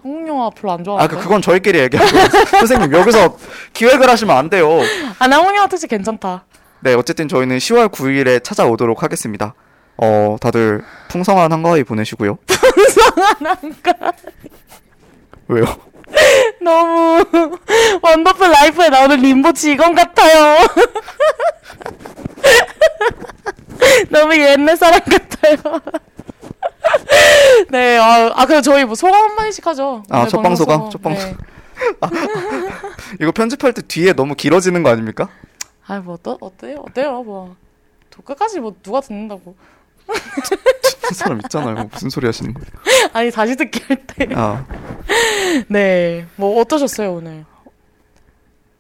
[0.04, 1.16] 한국 영화 별로 안 아, 좋아하는데.
[1.16, 2.10] 그 그건 저희끼리 얘기하고
[2.60, 3.38] 선생님 여기서
[3.74, 4.80] 기획을 하시면 안 돼요.
[5.20, 6.46] 아, 나 한국 영화 특집 괜찮다.
[6.82, 9.54] 네, 어쨌든 저희는 10월 9일에 찾아오도록 하겠습니다.
[9.98, 12.38] 어, 다들 풍성한 한가위 보내시고요.
[12.46, 14.12] 풍성한 한가위.
[15.48, 15.66] 왜요?
[16.62, 17.26] 너무
[18.02, 20.58] 원더풀 라이프에 나오는 림보 직원 같아요.
[24.10, 25.82] 너무 옛날 사람 같아요.
[27.70, 30.04] 네, 아, 아, 그럼 저희 뭐 소감 한 마디씩 하죠.
[30.10, 30.90] 아, 오늘 첫방 소감?
[30.90, 31.36] 첫방 네.
[33.22, 35.30] 이거 편집할 때 뒤에 너무 길어지는 거 아닙니까?
[35.86, 36.84] 아, 뭐 어떠, 어때요?
[36.88, 37.24] 어때요?
[37.24, 37.56] 뭐.
[38.10, 39.56] 또 끝까지 뭐 누가 듣는다고.
[41.08, 41.90] 그 사람 있잖아요.
[41.92, 42.68] 무슨 소리 하시는 거예요?
[43.14, 44.28] 아니, 다시 듣기 할 때.
[44.36, 44.66] 아,
[45.68, 46.26] 네.
[46.36, 47.46] 뭐 어떠셨어요, 오늘?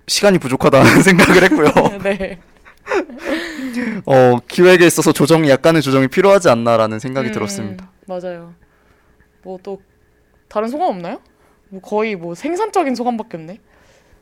[0.07, 1.99] 시간이 부족하다는 생각을 했고요.
[2.03, 2.39] 네.
[4.05, 7.89] 어, 기획에 있어서 조정이 약간의 조정이 필요하지 않나라는 생각이 음, 들었습니다.
[8.07, 8.53] 맞아요.
[9.43, 9.81] 뭐 또
[10.49, 11.19] 다른 소감 없나요?
[11.69, 13.59] 뭐 거의 뭐 생산적인 소감밖에 없네.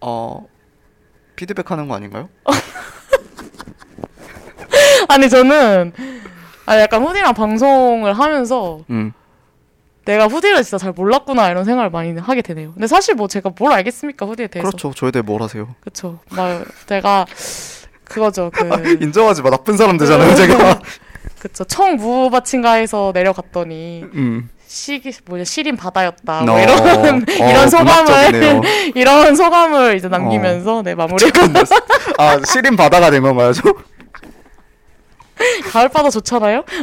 [0.02, 0.46] 어,
[1.36, 2.30] 피드백 하는 거 아닌가요?
[5.08, 5.94] 아니 저는
[6.66, 9.14] 아 약간 후디랑 방송을 하면서 음.
[10.06, 12.74] 내가 후디를 진짜 잘 몰랐구나 이런 생각을 많이 하게 되네요.
[12.74, 14.70] 근데 사실 뭐 제가 뭘 알겠습니까 후디에 대해서.
[14.70, 14.94] 그렇죠.
[14.94, 15.76] 저에 대해 뭘 하세요?
[15.80, 16.20] 그렇죠.
[16.32, 17.26] 막 제가
[18.04, 18.52] 그거죠.
[18.54, 18.68] 그
[19.02, 19.50] 인정하지 마.
[19.50, 20.80] 나쁜 사람 되잖아요, 제가.
[21.40, 24.50] 그쵸 청무받친가에서 내려갔더니 음.
[24.68, 28.62] 시기 뭐냐 시린 바다였다 어, 뭐 이런 어, 이런 소감을.
[28.96, 31.24] 이런 소감을 이제 남기면서 네 마무리
[32.18, 33.62] 아, 시린 바다가 된 건가요, 저?
[35.72, 36.64] 가을 바다 좋잖아요.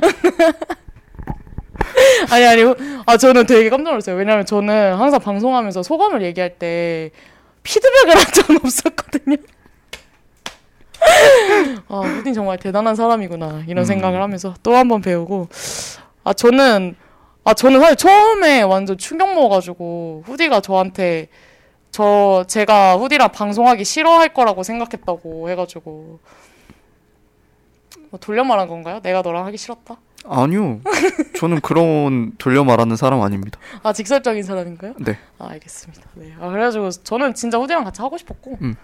[2.30, 2.62] 아니 아니
[3.06, 4.16] 아 저는 되게 깜짝 놀랐어요.
[4.16, 7.10] 왜냐면 저는 항상 방송하면서 소감을 얘기할 때
[7.62, 9.36] 피드백을 한 적은 없었거든요.
[11.88, 13.84] 아 후딘 정말 대단한 사람이구나 이런 음.
[13.84, 15.48] 생각을 하면서 또 한 번 배우고
[16.24, 16.96] 아 저는
[17.44, 21.28] 아 저는 사실 처음에 완전 충격 먹어가지고 후디가 저한테
[21.90, 26.20] 저 제가 후디랑 방송하기 싫어할 거라고 생각했다고 해가지고
[28.10, 29.00] 뭐 돌려 말한 건가요?
[29.02, 29.96] 내가 너랑 하기 싫었다?
[30.24, 30.80] 아니요.
[31.38, 33.58] 저는 그런 돌려 말하는 사람 아닙니다.
[33.82, 34.94] 아 직설적인 사람인가요?
[35.00, 35.18] 네.
[35.38, 36.02] 아 알겠습니다.
[36.14, 36.32] 네.
[36.40, 38.76] 아 그래가지고 저는 진짜 후디랑 같이 하고 싶었고 음.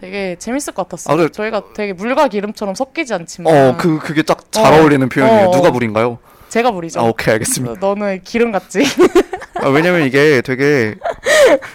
[0.00, 1.12] 되게 재밌을 것 같았어요.
[1.14, 1.28] 아, 그래.
[1.30, 4.76] 저희가 되게 물과 기름처럼 섞이지 않지만 어, 그, 그게 딱 잘 어.
[4.76, 5.48] 어, 울리는 표현이에요.
[5.48, 5.50] 어.
[5.50, 6.18] 누가 부린가요?
[6.50, 7.00] 제가 부리죠.
[7.00, 7.80] 아, 오케이, 알겠습니다.
[7.80, 8.84] 너- 너는 기름 같지?
[9.62, 10.94] 아, 왜냐면 이게 되게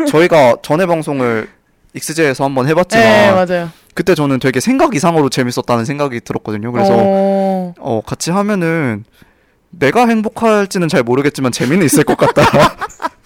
[0.07, 1.49] 저희가 전에 방송을
[1.93, 3.69] 익스제에서 한번 해봤지만 네 맞아요.
[3.95, 6.71] 그때 저는 되게 생각 이상으로 재밌었다는 생각이 들었거든요.
[6.71, 7.73] 그래서 어...
[7.79, 9.03] 어, 같이 하면은
[9.71, 12.43] 내가 행복할지는 잘 모르겠지만 재미는 있을 것 같다.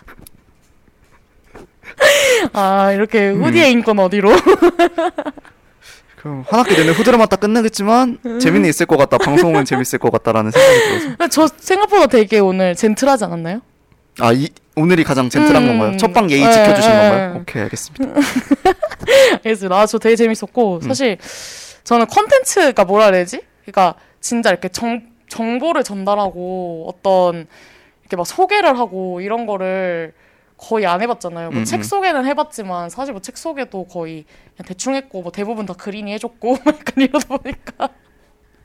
[2.53, 3.43] 아 이렇게 음.
[3.43, 4.31] 후디의 인권 어디로?
[6.17, 9.17] 그럼 한 학기 내내 후드를 딱 끝내겠지만 재미는 있을 것 같다.
[9.19, 11.07] 방송은 재밌을 것 같다라는 생각이 들어서.
[11.09, 13.61] 근데 저 생각보다 되게 오늘 젠틀하지 않았나요?
[14.19, 15.67] 아, 이 오늘이 가장 젠틀한 음.
[15.67, 15.97] 건가요?
[15.97, 17.33] 첫방 예의 예, 지켜주신 예, 건가요?
[17.35, 17.39] 예.
[17.39, 18.19] 오케이, 알겠습니다.
[19.43, 19.75] 알겠습니다.
[19.77, 20.81] 아, 저 되게 재밌었고, 음.
[20.81, 21.17] 사실
[21.83, 23.41] 저는 컨텐츠가 뭐라 해야 되지?
[23.61, 27.45] 그러니까 진짜 이렇게 정, 정보를 전달하고 어떤
[28.01, 30.13] 이렇게 막 소개를 하고 이런 거를
[30.67, 31.51] 거의 안 해봤잖아요.
[31.51, 31.83] 뭐 음, 책 음.
[31.83, 34.25] 소개는 해봤지만 사실 뭐 책 소개도 거의
[34.55, 37.89] 그냥 대충 했고 뭐 대부분 다 그린이 해줬고 막 약간 이러다 보니까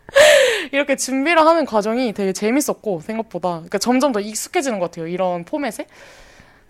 [0.72, 5.06] 이렇게 준비를 하는 과정이 되게 재밌었고 생각보다 그러니까 점점 더 익숙해지는 것 같아요.
[5.06, 5.86] 이런 포맷에.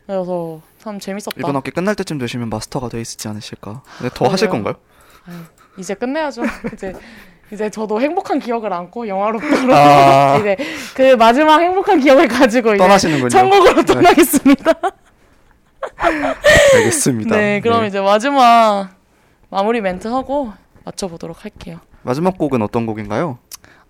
[0.06, 1.36] 그래서 참 재밌었다.
[1.38, 3.82] 이번 학기 끝날 때쯤 되시면 마스터가 돼 있지 않으실까?
[3.98, 4.32] 근데 더 그러게요.
[4.32, 4.74] 하실 건가요?
[5.26, 5.36] 아유,
[5.78, 6.42] 이제 끝내야죠.
[6.74, 6.92] 이제
[7.52, 10.36] 이제 저도 행복한 기억을 안고 영화롭다로 아.
[10.38, 10.56] 이제
[10.94, 13.28] 그 마지막 행복한 기억을 가지고 떠나시는군요.
[13.28, 13.84] 천국으로 네.
[13.84, 14.72] 떠나겠습니다.
[16.74, 17.36] 알겠습니다.
[17.36, 17.88] 네, 그럼 네.
[17.88, 18.90] 이제 마지막
[19.48, 20.52] 마무리 멘트 하고
[20.84, 21.78] 맞춰보도록 할게요.
[22.02, 23.38] 마지막 곡은 어떤 곡인가요?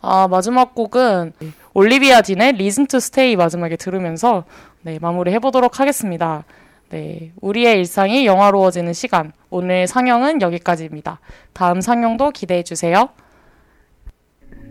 [0.01, 1.33] 아 마지막 곡은
[1.75, 4.45] 올리비아 딘의 Listen to Stay 마지막에 들으면서
[4.83, 6.45] 네 마무리 해보도록 하겠습니다.
[6.89, 11.21] 네 우리의 일상이 영화로워지는 시간 오늘 상영은 여기까지입니다.
[11.53, 13.11] 다음 상영도 기대해 주세요.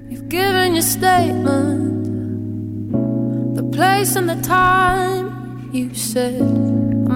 [0.10, 2.10] You've given your statement,
[3.56, 5.30] the place and the time.
[5.72, 6.69] You said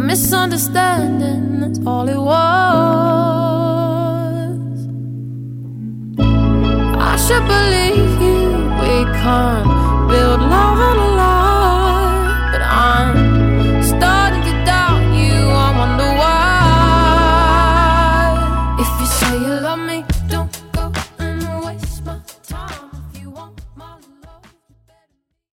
[0.03, 2.47] misunderstanding, that's all it was.
[7.11, 8.41] I should believe you,
[8.81, 9.67] we can't
[10.09, 10.79] build love